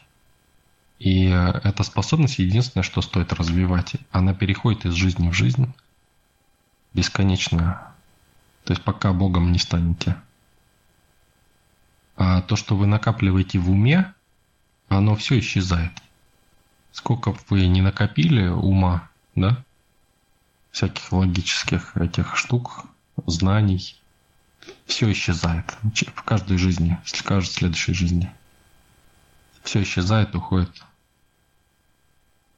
И 1.00 1.26
эта 1.26 1.84
способность 1.84 2.38
единственное, 2.38 2.84
что 2.84 3.02
стоит 3.02 3.34
развивать. 3.34 3.96
Она 4.12 4.36
переходит 4.36 4.86
из 4.86 4.94
жизни 4.94 5.30
в 5.30 5.34
жизнь 5.34 5.74
бесконечно. 6.94 7.94
То 8.66 8.74
есть 8.74 8.84
пока 8.84 9.12
Богом 9.12 9.52
не 9.52 9.58
станете. 9.58 10.16
А 12.24 12.40
то, 12.44 12.56
что 12.56 12.76
вы 12.76 12.86
накапливаете 12.86 13.58
в 13.58 13.72
уме, 13.72 14.14
оно 14.90 15.16
все 15.16 15.40
исчезает. 15.40 15.92
Сколько 16.92 17.36
вы 17.50 17.66
не 17.66 17.82
накопили 17.82 18.46
ума, 18.48 19.10
да, 19.34 19.64
всяких 20.70 21.12
логических 21.12 21.98
этих 21.98 22.38
штук, 22.38 22.86
знаний, 23.26 24.00
все 24.86 25.12
исчезает 25.12 25.76
в 25.82 26.22
каждой 26.22 26.60
жизни, 26.60 27.00
в 27.04 27.24
каждой 27.24 27.54
следующей 27.54 27.94
жизни. 27.94 28.32
Все 29.64 29.82
исчезает, 29.82 30.36
уходит. 30.36 30.84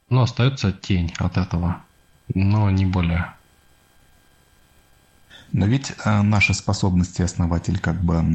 Но 0.10 0.24
остается 0.24 0.74
тень 0.74 1.14
от 1.20 1.38
этого, 1.38 1.82
но 2.36 2.70
не 2.70 2.86
более. 2.86 3.34
Но 5.54 5.68
ведь 5.68 5.94
э, 6.04 6.22
наши 6.24 6.56
способности 6.56 7.22
основатель 7.22 7.78
как 7.78 8.04
бы 8.04 8.26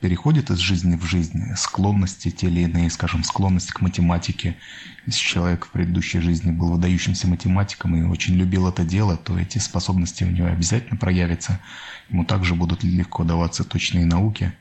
переходит 0.00 0.50
из 0.50 0.58
жизни 0.58 0.96
в 0.96 1.04
жизнь, 1.04 1.54
склонности 1.54 2.32
те 2.32 2.48
или 2.48 2.62
иные, 2.62 2.90
скажем, 2.90 3.22
склонность 3.22 3.70
к 3.70 3.80
математике. 3.80 4.56
Если 5.06 5.20
человек 5.20 5.66
в 5.66 5.70
предыдущей 5.70 6.18
жизни 6.18 6.50
был 6.50 6.72
выдающимся 6.72 7.28
математиком 7.28 7.94
и 7.94 8.02
очень 8.02 8.34
любил 8.34 8.68
это 8.68 8.82
дело, 8.82 9.16
то 9.16 9.38
эти 9.38 9.58
способности 9.58 10.24
у 10.24 10.30
него 10.30 10.48
обязательно 10.48 10.96
проявятся. 10.96 11.60
Ему 12.08 12.24
также 12.24 12.56
будут 12.56 12.82
легко 12.82 13.22
даваться 13.22 13.62
точные 13.62 14.04
науки. 14.04 14.52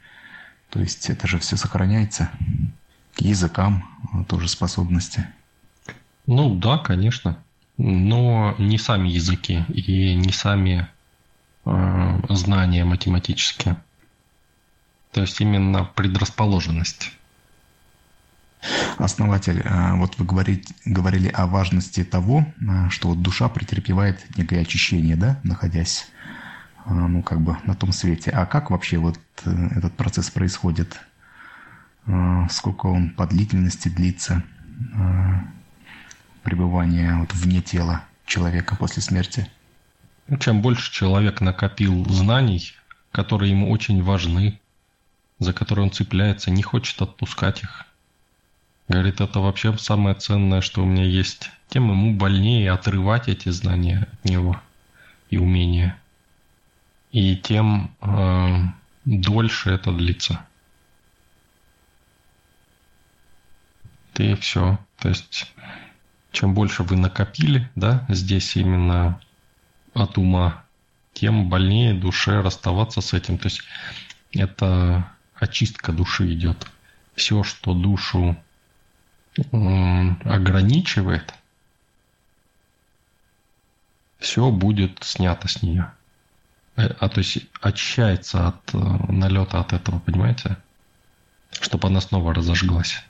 То 0.70 0.80
есть 0.80 1.10
это 1.10 1.28
же 1.28 1.40
все 1.40 1.58
сохраняется. 1.58 2.30
К 3.16 3.22
языкам 3.22 3.84
тоже 4.28 4.48
способности. 4.48 5.26
Ну 6.28 6.54
да, 6.54 6.78
конечно. 6.78 7.40
Но 7.78 8.54
не 8.60 8.78
сами 8.78 9.10
языки 9.10 9.66
и 9.70 10.14
не 10.14 10.32
сами 10.32 10.88
Э, 10.88 10.99
знания 12.30 12.86
математические. 12.86 13.78
То 15.12 15.22
есть 15.22 15.42
именно 15.42 15.86
предрасположенность. 15.86 17.12
Основатель, 18.98 19.62
э, 19.64 19.96
вот 19.96 20.18
вы 20.18 20.26
говорите, 20.26 20.74
говорили 20.86 21.30
о 21.30 21.48
важности 21.48 22.04
того, 22.04 22.46
э, 22.60 22.90
что 22.90 23.10
вот 23.10 23.22
душа 23.22 23.48
претерпевает 23.48 24.26
некое 24.38 24.62
очищение, 24.62 25.16
да, 25.16 25.40
находясь 25.44 26.08
ну, 26.86 27.22
как 27.22 27.42
бы 27.42 27.58
на 27.66 27.76
том 27.76 27.92
свете. 27.92 28.32
А 28.32 28.46
как 28.46 28.72
вообще 28.72 28.98
вот 28.98 29.20
этот 29.46 29.96
процесс 29.96 30.30
происходит? 30.32 31.00
Сколько 32.50 32.88
он 32.88 33.12
по 33.12 33.28
длительности 33.28 33.90
длится 33.90 34.44
пребывание 36.42 37.18
вот 37.18 37.34
вне 37.34 37.62
тела 37.62 38.06
человека 38.26 38.76
после 38.76 39.04
смерти? 39.04 39.48
Чем 40.40 40.62
больше 40.62 40.92
человек 40.92 41.42
накопил 41.42 42.06
знаний, 42.10 42.74
которые 43.12 43.52
ему 43.52 43.72
очень 43.72 44.04
важны, 44.04 44.60
за 45.40 45.54
которые 45.54 45.86
он 45.86 45.92
цепляется, 45.92 46.52
не 46.52 46.62
хочет 46.62 47.02
отпускать 47.02 47.64
их. 47.64 47.86
Говорит, 48.88 49.22
это 49.22 49.40
вообще 49.40 49.76
самое 49.78 50.16
ценное, 50.16 50.62
что 50.62 50.84
у 50.84 50.86
меня 50.86 51.04
есть. 51.04 51.50
Тем 51.70 51.90
ему 51.90 52.14
больнее 52.16 52.72
отрывать 52.72 53.28
эти 53.28 53.50
знания 53.50 54.08
от 54.12 54.26
него 54.30 54.62
и 55.30 55.38
умения. 55.38 56.00
И 57.12 57.36
тем 57.36 57.96
э, 58.02 58.56
дольше 59.06 59.72
это 59.72 59.92
длится. 59.92 60.46
И 64.20 64.36
все. 64.36 64.78
То 64.98 65.08
есть, 65.08 65.54
чем 66.34 66.54
больше 66.54 66.84
вы 66.84 66.98
накопили, 66.98 67.70
да, 67.76 68.06
здесь 68.10 68.58
именно 68.58 69.22
от 69.94 70.18
ума, 70.18 70.64
тем 71.14 71.50
больнее 71.50 71.94
душе 71.94 72.42
расставаться 72.42 73.02
с 73.02 73.14
этим. 73.14 73.38
То 73.38 73.48
есть 73.48 73.62
это 74.32 75.12
очистка 75.36 75.92
души 75.92 76.34
идет. 76.34 76.68
Все, 77.16 77.44
что 77.44 77.74
душу 77.74 78.38
ограничивает, 79.52 81.34
все 84.20 84.50
будет 84.52 85.04
снято 85.04 85.48
с 85.48 85.62
нее. 85.62 85.92
Э, 86.76 86.88
а 87.00 87.10
то 87.10 87.20
есть 87.20 87.40
очищается 87.62 88.48
от 88.50 88.74
э, 88.74 88.78
налета 88.78 89.60
от 89.60 89.74
этого, 89.74 90.00
понимаете? 90.00 90.58
Чтобы 91.52 91.88
она 91.88 92.02
снова 92.02 92.34
разожглась. 92.34 93.04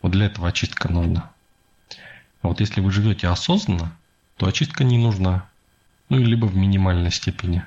Вот 0.00 0.12
для 0.12 0.26
этого 0.26 0.48
очистка 0.48 0.90
нужна. 0.90 1.30
А 2.42 2.48
вот 2.48 2.60
если 2.60 2.80
вы 2.80 2.90
живете 2.90 3.28
осознанно, 3.28 3.96
то 4.36 4.46
очистка 4.46 4.82
не 4.82 4.98
нужна 4.98 5.48
ну, 6.12 6.18
либо 6.18 6.44
в 6.44 6.54
минимальной 6.54 7.10
степени. 7.10 7.60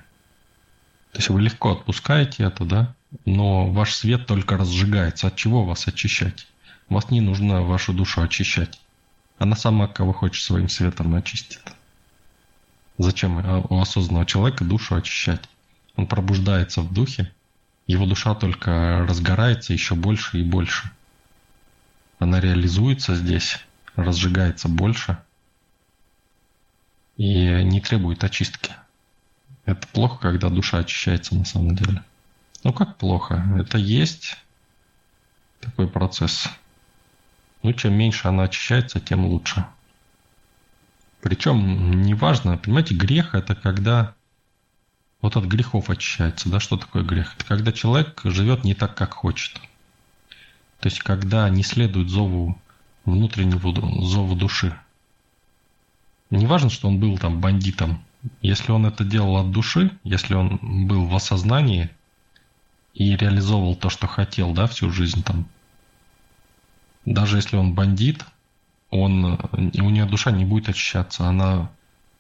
То 1.14 1.18
есть 1.18 1.30
вы 1.30 1.42
легко 1.42 1.72
отпускаете 1.72 2.44
это, 2.44 2.64
да, 2.64 2.96
но 3.26 3.72
ваш 3.72 3.96
свет 3.96 4.28
только 4.28 4.56
разжигается. 4.56 5.28
От 5.28 5.36
чего 5.36 5.66
вас 5.66 5.88
очищать? 5.88 6.46
Вас 6.88 7.10
не 7.10 7.22
нужно 7.22 7.64
вашу 7.64 7.92
душу 7.92 8.22
очищать. 8.22 8.80
Она 9.40 9.56
сама 9.56 9.88
кого 9.88 10.14
хочет 10.14 10.44
своим 10.44 10.70
светом 10.70 11.16
очистит. 11.16 11.74
Зачем 13.00 13.44
у 13.72 13.82
осознанного 13.82 14.28
человека 14.28 14.64
душу 14.64 14.94
очищать? 14.94 15.50
Он 15.96 16.06
пробуждается 16.06 16.82
в 16.82 16.94
духе, 16.94 17.32
его 17.88 18.06
душа 18.06 18.36
только 18.36 19.08
разгорается 19.10 19.74
еще 19.74 19.96
больше 19.96 20.40
и 20.40 20.44
больше. 20.44 20.92
Она 22.20 22.40
реализуется 22.40 23.16
здесь, 23.16 23.58
разжигается 23.96 24.70
больше– 24.70 25.18
и 27.18 27.64
не 27.64 27.82
требует 27.82 28.24
очистки. 28.24 28.74
Это 29.66 29.88
плохо, 29.88 30.18
когда 30.20 30.50
душа 30.50 30.80
очищается 30.80 31.36
на 31.36 31.46
самом 31.46 31.76
деле. 31.76 32.04
Ну 32.64 32.74
как 32.74 32.98
плохо? 32.98 33.44
Это 33.58 33.78
есть 33.78 34.38
такой 35.60 35.88
процесс. 35.88 36.48
Ну, 37.64 37.74
чем 37.74 37.94
меньше 37.94 38.28
она 38.28 38.44
очищается, 38.44 39.00
тем 39.00 39.26
лучше. 39.26 39.66
Причем, 41.22 42.04
неважно, 42.04 42.58
понимаете, 42.58 42.94
грех 42.94 43.34
это 43.34 43.56
когда 43.56 44.14
вот 45.22 45.36
от 45.36 45.46
грехов 45.46 45.90
очищается. 45.90 46.50
Да, 46.50 46.60
что 46.60 46.78
такое 46.78 47.04
грех? 47.04 47.34
Это 47.36 47.46
когда 47.46 47.72
человек 47.72 48.22
живет 48.24 48.64
не 48.64 48.76
так, 48.76 48.94
как 48.94 49.14
хочет. 49.16 49.56
То 50.80 50.90
есть, 50.90 51.00
когда 51.00 51.50
не 51.50 51.64
следует 51.64 52.10
зову 52.10 52.62
внутреннего 53.06 53.74
зову 54.06 54.36
души. 54.36 54.78
Не 56.36 56.46
важно, 56.46 56.70
что 56.70 56.88
он 56.90 57.00
был 57.00 57.18
там 57.18 57.40
бандитом. 57.40 58.04
Если 58.42 58.72
он 58.72 58.86
это 58.86 59.04
делал 59.04 59.38
от 59.38 59.52
души, 59.52 59.92
если 60.04 60.34
он 60.34 60.60
был 60.88 61.06
в 61.06 61.16
осознании 61.16 61.90
и 62.94 63.16
реализовывал 63.16 63.76
то, 63.76 63.90
что 63.90 64.08
хотел, 64.08 64.54
да, 64.54 64.68
всю 64.68 64.92
жизнь 64.92 65.24
там, 65.24 65.48
даже 67.06 67.38
если 67.38 67.56
он 67.56 67.74
бандит, 67.74 68.26
он, 68.90 69.40
у 69.54 69.90
нее 69.90 70.06
душа 70.06 70.32
не 70.32 70.44
будет 70.44 70.70
очищаться, 70.70 71.28
она 71.28 71.72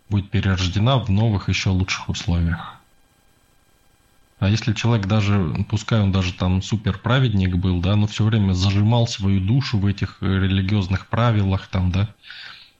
будет 0.09 0.29
перерождена 0.29 0.97
в 0.97 1.09
новых 1.09 1.49
еще 1.49 1.69
лучших 1.69 2.09
условиях. 2.09 2.75
А 4.39 4.49
если 4.49 4.73
человек 4.73 5.07
даже, 5.07 5.65
пускай 5.69 6.01
он 6.01 6.11
даже 6.11 6.33
там 6.33 6.61
супер 6.61 6.99
праведник 6.99 7.55
был, 7.55 7.81
да, 7.81 7.95
но 7.95 8.05
все 8.05 8.23
время 8.23 8.53
зажимал 8.53 9.07
свою 9.07 9.39
душу 9.39 9.77
в 9.79 9.85
этих 9.85 10.17
религиозных 10.21 11.07
правилах, 11.07 11.67
там, 11.67 11.91
да, 11.91 12.13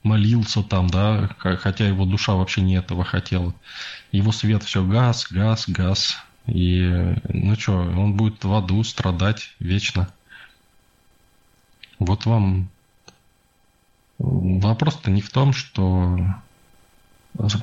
молился 0.06 0.64
там, 0.64 0.88
да, 0.88 1.30
хотя 1.38 1.88
его 1.88 2.06
душа 2.06 2.34
вообще 2.36 2.62
не 2.62 2.76
этого 2.76 3.04
хотела. 3.04 3.54
Его 4.12 4.32
свет 4.32 4.64
все 4.64 4.86
газ, 4.86 5.28
газ, 5.30 5.68
газ. 5.68 6.18
И, 6.46 7.16
ну 7.28 7.56
что, 7.56 7.74
он 7.74 8.16
будет 8.16 8.44
в 8.44 8.54
аду 8.54 8.84
страдать 8.84 9.56
вечно. 9.60 10.08
Вот 11.98 12.26
вам 12.26 12.70
вопрос-то 14.20 15.10
не 15.10 15.22
в 15.22 15.30
том, 15.32 15.54
что 15.54 16.20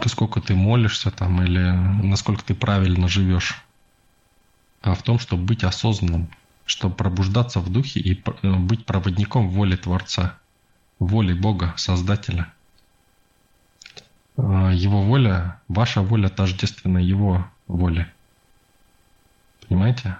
сколько 0.06 0.40
ты 0.40 0.54
молишься 0.54 1.10
там 1.10 1.42
или 1.42 1.70
насколько 2.04 2.44
ты 2.44 2.54
правильно 2.54 3.08
живешь, 3.08 3.62
а 4.82 4.94
в 4.94 5.02
том, 5.02 5.18
чтобы 5.18 5.44
быть 5.44 5.64
осознанным, 5.64 6.28
чтобы 6.66 6.94
пробуждаться 6.94 7.60
в 7.60 7.70
духе 7.70 8.00
и 8.00 8.20
быть 8.42 8.84
проводником 8.84 9.48
воли 9.48 9.76
Творца, 9.76 10.38
воли 11.06 11.34
Бога, 11.34 11.74
Создателя. 11.76 12.52
А, 14.36 14.70
его 14.72 15.02
воля, 15.02 15.60
ваша 15.68 16.00
воля 16.02 16.28
тождественна 16.28 16.98
Его 16.98 17.46
воле. 17.66 18.12
Понимаете? 19.66 20.16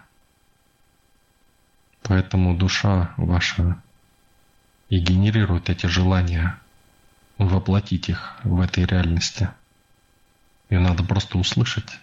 Поэтому 2.02 2.56
душа 2.56 3.14
ваша 3.16 3.80
и 4.88 4.98
генерирует 4.98 5.70
эти 5.70 5.86
желания, 5.86 6.58
воплотить 7.38 8.08
их 8.08 8.36
в 8.42 8.60
этой 8.60 8.84
реальности. 8.84 9.48
Ее 10.68 10.80
надо 10.80 11.04
просто 11.04 11.38
услышать 11.38 11.98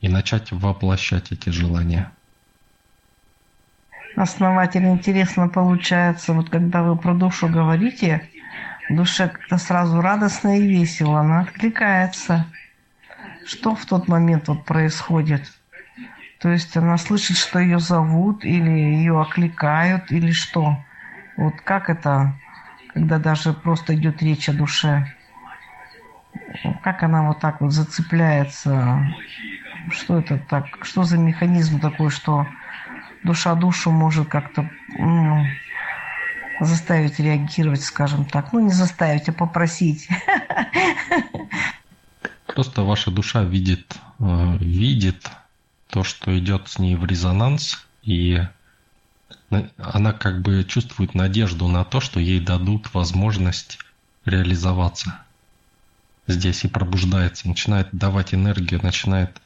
и 0.00 0.08
начать 0.08 0.52
воплощать 0.52 1.32
эти 1.32 1.50
желания. 1.50 2.12
Основатель, 4.18 4.84
интересно 4.84 5.48
получается, 5.48 6.32
вот 6.32 6.50
когда 6.50 6.82
вы 6.82 6.96
про 6.96 7.14
душу 7.14 7.46
говорите, 7.46 8.28
душе 8.90 9.28
как-то 9.28 9.58
сразу 9.58 10.00
радостно 10.00 10.58
и 10.58 10.66
весело, 10.66 11.20
она 11.20 11.42
откликается. 11.42 12.44
Что 13.46 13.76
в 13.76 13.86
тот 13.86 14.08
момент 14.08 14.48
вот 14.48 14.64
происходит? 14.64 15.48
То 16.40 16.48
есть 16.48 16.76
она 16.76 16.98
слышит, 16.98 17.36
что 17.36 17.60
ее 17.60 17.78
зовут, 17.78 18.44
или 18.44 18.68
ее 18.68 19.20
окликают, 19.20 20.10
или 20.10 20.32
что? 20.32 20.76
Вот 21.36 21.54
как 21.60 21.88
это, 21.88 22.34
когда 22.92 23.20
даже 23.20 23.52
просто 23.52 23.94
идет 23.94 24.20
речь 24.20 24.48
о 24.48 24.52
душе? 24.52 25.14
Как 26.82 27.04
она 27.04 27.22
вот 27.22 27.38
так 27.38 27.60
вот 27.60 27.72
зацепляется? 27.72 29.14
Что 29.92 30.18
это 30.18 30.38
так? 30.38 30.64
Что 30.82 31.04
за 31.04 31.18
механизм 31.18 31.78
такой, 31.78 32.10
что 32.10 32.48
душа 33.28 33.54
душу 33.54 33.90
может 33.90 34.28
как-то 34.28 34.70
ну, 34.98 35.44
заставить 36.60 37.18
реагировать, 37.18 37.82
скажем 37.82 38.24
так. 38.24 38.52
Ну, 38.54 38.60
не 38.60 38.72
заставить, 38.72 39.28
а 39.28 39.32
попросить. 39.32 40.08
Просто 42.46 42.82
ваша 42.82 43.10
душа 43.10 43.42
видит, 43.44 43.96
э, 44.18 44.56
видит 44.58 45.30
то, 45.88 46.04
что 46.04 46.36
идет 46.38 46.68
с 46.68 46.78
ней 46.78 46.96
в 46.96 47.04
резонанс, 47.04 47.86
и 48.02 48.42
она 49.76 50.12
как 50.12 50.40
бы 50.40 50.64
чувствует 50.64 51.14
надежду 51.14 51.68
на 51.68 51.84
то, 51.84 52.00
что 52.00 52.20
ей 52.20 52.40
дадут 52.40 52.94
возможность 52.94 53.78
реализоваться 54.24 55.20
здесь 56.26 56.64
и 56.64 56.68
пробуждается, 56.68 57.46
начинает 57.46 57.88
давать 57.92 58.34
энергию, 58.34 58.80
начинает 58.82 59.40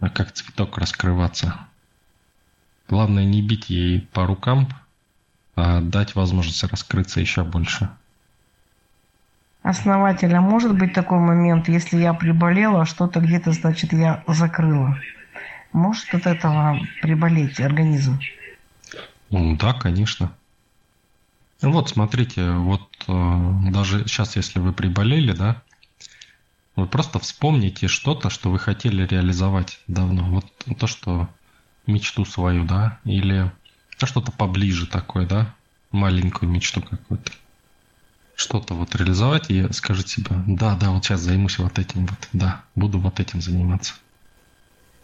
э, 0.00 0.08
как 0.08 0.32
цветок 0.32 0.78
раскрываться. 0.78 1.68
Главное 2.88 3.24
не 3.24 3.42
бить 3.42 3.70
ей 3.70 4.00
по 4.12 4.26
рукам, 4.26 4.68
а 5.56 5.80
дать 5.80 6.14
возможность 6.14 6.62
раскрыться 6.64 7.20
еще 7.20 7.44
больше. 7.44 7.88
Основатель, 9.62 10.34
а 10.34 10.42
может 10.42 10.76
быть 10.76 10.92
такой 10.92 11.18
момент, 11.18 11.68
если 11.68 11.96
я 11.96 12.12
приболела, 12.12 12.84
что-то 12.84 13.20
где-то, 13.20 13.52
значит, 13.52 13.94
я 13.94 14.22
закрыла? 14.26 14.98
Может 15.72 16.14
от 16.14 16.26
этого 16.26 16.78
приболеть 17.00 17.58
организм? 17.60 18.20
Ну, 19.30 19.56
да, 19.56 19.72
конечно. 19.72 20.32
Вот, 21.62 21.88
смотрите, 21.88 22.50
вот 22.52 22.88
э, 23.08 23.50
даже 23.70 24.06
сейчас, 24.06 24.36
если 24.36 24.58
вы 24.58 24.74
приболели, 24.74 25.32
да, 25.32 25.62
вы 26.76 26.86
просто 26.86 27.18
вспомните 27.18 27.88
что-то, 27.88 28.28
что 28.28 28.50
вы 28.50 28.58
хотели 28.58 29.06
реализовать 29.06 29.80
давно. 29.86 30.24
Вот 30.24 30.78
то, 30.78 30.86
что 30.86 31.28
мечту 31.86 32.24
свою, 32.24 32.64
да, 32.64 32.98
или 33.04 33.52
а 34.00 34.06
что-то 34.06 34.32
поближе 34.32 34.86
такое, 34.86 35.26
да, 35.26 35.54
маленькую 35.90 36.50
мечту 36.50 36.82
какую-то. 36.82 37.32
Что-то 38.36 38.74
вот 38.74 38.94
реализовать 38.96 39.50
и 39.50 39.72
скажите 39.72 40.08
себе, 40.08 40.42
да, 40.46 40.76
да, 40.76 40.90
вот 40.90 41.04
сейчас 41.04 41.20
займусь 41.20 41.58
вот 41.58 41.78
этим 41.78 42.06
вот, 42.06 42.28
да, 42.32 42.64
буду 42.74 42.98
вот 42.98 43.20
этим 43.20 43.40
заниматься. 43.40 43.94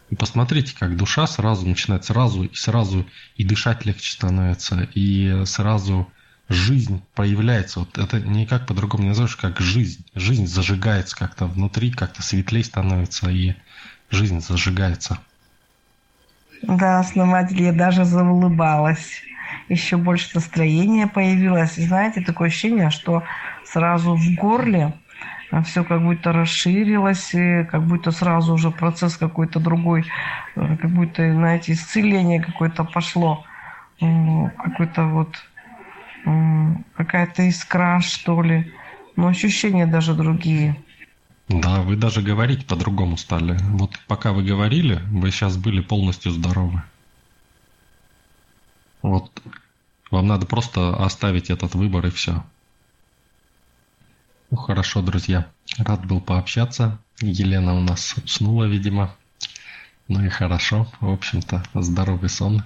И 0.09 0.15
посмотрите, 0.15 0.75
как 0.77 0.97
душа 0.97 1.25
сразу 1.25 1.65
начинает 1.65 2.03
сразу 2.03 2.43
и 2.43 2.53
сразу 2.53 3.07
и 3.37 3.45
дышать 3.45 3.85
легче 3.85 4.11
становится, 4.11 4.89
и 4.93 5.45
сразу 5.45 6.11
жизнь 6.49 7.01
проявляется. 7.15 7.79
Вот 7.79 7.97
это 7.97 8.19
никак 8.19 8.67
по-другому 8.67 9.03
не 9.03 9.09
назовешь, 9.09 9.37
как 9.37 9.61
жизнь. 9.61 10.05
Жизнь 10.13 10.47
зажигается 10.47 11.15
как-то 11.15 11.47
внутри, 11.47 11.91
как-то 11.91 12.21
светлее 12.21 12.65
становится, 12.65 13.29
и 13.29 13.55
жизнь 14.09 14.41
зажигается. 14.41 15.19
Да, 16.61 16.99
основатель, 16.99 17.61
я 17.63 17.73
даже 17.73 18.05
заулыбалась. 18.05 19.21
Еще 19.69 19.97
больше 19.97 20.29
настроения 20.35 21.07
появилось. 21.07 21.75
Знаете, 21.75 22.21
такое 22.21 22.47
ощущение, 22.47 22.89
что 22.89 23.23
сразу 23.65 24.15
в 24.15 24.35
горле 24.35 24.93
все 25.65 25.83
как 25.83 26.01
будто 26.01 26.31
расширилось, 26.31 27.33
и 27.33 27.63
как 27.65 27.85
будто 27.85 28.11
сразу 28.11 28.53
уже 28.53 28.71
процесс 28.71 29.17
какой-то 29.17 29.59
другой, 29.59 30.05
э, 30.55 30.77
как 30.77 30.91
будто, 30.91 31.33
знаете, 31.33 31.73
исцеление 31.73 32.41
какое-то 32.41 32.83
пошло. 32.85 33.45
Какой-то 33.99 35.05
вот 35.05 35.35
какая-то 36.95 37.43
искра, 37.43 37.99
что 37.99 38.41
ли. 38.41 38.71
Но 39.15 39.27
ощущения 39.27 39.85
даже 39.85 40.13
другие. 40.13 40.75
Да, 41.53 41.81
вы 41.81 41.97
даже 41.97 42.21
говорить 42.21 42.65
по-другому 42.65 43.17
стали. 43.17 43.57
Вот 43.71 43.91
пока 44.07 44.31
вы 44.31 44.43
говорили, 44.43 45.01
вы 45.11 45.31
сейчас 45.31 45.57
были 45.57 45.81
полностью 45.81 46.31
здоровы. 46.31 46.81
Вот 49.01 49.31
вам 50.11 50.27
надо 50.27 50.45
просто 50.45 50.95
оставить 51.03 51.49
этот 51.49 51.75
выбор 51.75 52.05
и 52.05 52.09
все. 52.09 52.43
Ну 54.49 54.57
хорошо, 54.57 55.01
друзья. 55.01 55.49
Рад 55.77 56.05
был 56.05 56.21
пообщаться. 56.21 56.99
Елена 57.19 57.73
у 57.75 57.81
нас 57.81 58.15
уснула, 58.23 58.65
видимо. 58.65 59.15
Ну 60.07 60.23
и 60.23 60.29
хорошо. 60.29 60.87
В 60.99 61.09
общем-то, 61.09 61.63
здоровый 61.73 62.29
сон. 62.29 62.63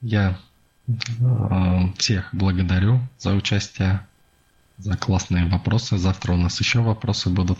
Я 0.00 0.38
э, 0.86 0.92
всех 1.98 2.28
благодарю 2.32 3.00
за 3.18 3.34
участие 3.34 4.06
за 4.82 4.96
классные 4.96 5.46
вопросы. 5.46 5.96
Завтра 5.96 6.32
у 6.32 6.36
нас 6.36 6.58
еще 6.58 6.80
вопросы 6.80 7.30
будут. 7.30 7.58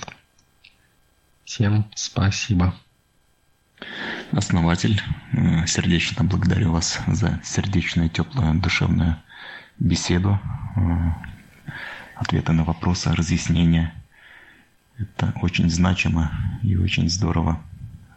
Всем 1.44 1.86
спасибо. 1.94 2.74
Основатель, 4.32 5.00
э, 5.32 5.66
сердечно 5.66 6.24
благодарю 6.24 6.72
вас 6.72 6.98
за 7.06 7.40
сердечную, 7.44 8.08
теплую, 8.08 8.60
душевную 8.60 9.16
беседу, 9.78 10.40
э, 10.76 10.80
ответы 12.16 12.52
на 12.52 12.64
вопросы, 12.64 13.12
разъяснения. 13.12 13.94
Это 14.98 15.32
очень 15.42 15.70
значимо 15.70 16.30
и 16.62 16.76
очень 16.76 17.08
здорово, 17.08 17.60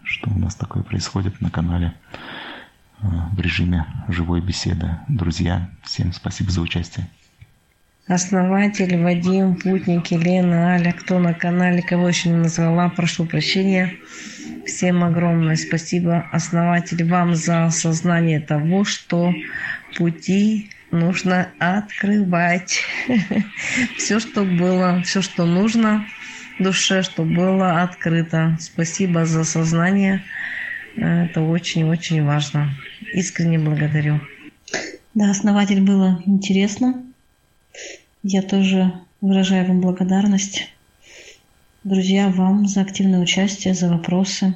что 0.04 0.30
у 0.30 0.38
нас 0.38 0.56
такое 0.56 0.84
происходит 0.84 1.42
на 1.42 1.52
канале 1.52 1.94
э, 3.02 3.08
в 3.08 3.40
режиме 3.40 3.86
живой 4.08 4.42
беседы. 4.42 4.98
Друзья, 5.08 5.70
всем 5.84 6.14
спасибо 6.14 6.52
за 6.52 6.62
участие 6.62 7.08
основатель, 8.08 8.98
Вадим, 9.02 9.56
Путник, 9.56 10.08
Елена, 10.08 10.74
Аля, 10.74 10.92
кто 10.92 11.20
на 11.20 11.34
канале, 11.34 11.82
кого 11.82 12.08
еще 12.08 12.30
не 12.30 12.38
назвала, 12.38 12.90
прошу 12.90 13.26
прощения. 13.26 13.94
Всем 14.66 15.04
огромное 15.04 15.56
спасибо, 15.56 16.28
основатель, 16.32 17.04
вам 17.04 17.36
за 17.36 17.66
осознание 17.66 18.40
того, 18.40 18.84
что 18.84 19.34
пути 19.98 20.70
нужно 20.92 21.50
открывать. 21.60 22.82
Все, 23.98 24.20
что 24.20 24.44
было, 24.44 25.02
все, 25.04 25.22
что 25.22 25.46
нужно 25.46 26.06
душе, 26.60 27.02
что 27.04 27.24
было 27.24 27.82
открыто. 27.84 28.58
Спасибо 28.60 29.26
за 29.26 29.44
сознание. 29.44 30.24
Это 30.96 31.42
очень-очень 31.42 32.24
важно. 32.24 32.70
Искренне 33.14 33.60
благодарю. 33.60 34.22
Да, 35.14 35.32
основатель 35.32 35.82
было 35.82 36.22
интересно. 36.26 37.05
Я 38.24 38.42
тоже 38.42 38.94
выражаю 39.22 39.68
вам 39.68 39.82
благодарность. 39.82 40.68
Друзья, 41.84 42.30
вам 42.30 42.68
за 42.68 42.82
активное 42.82 43.20
участие, 43.20 43.74
за 43.74 43.90
вопросы. 43.90 44.56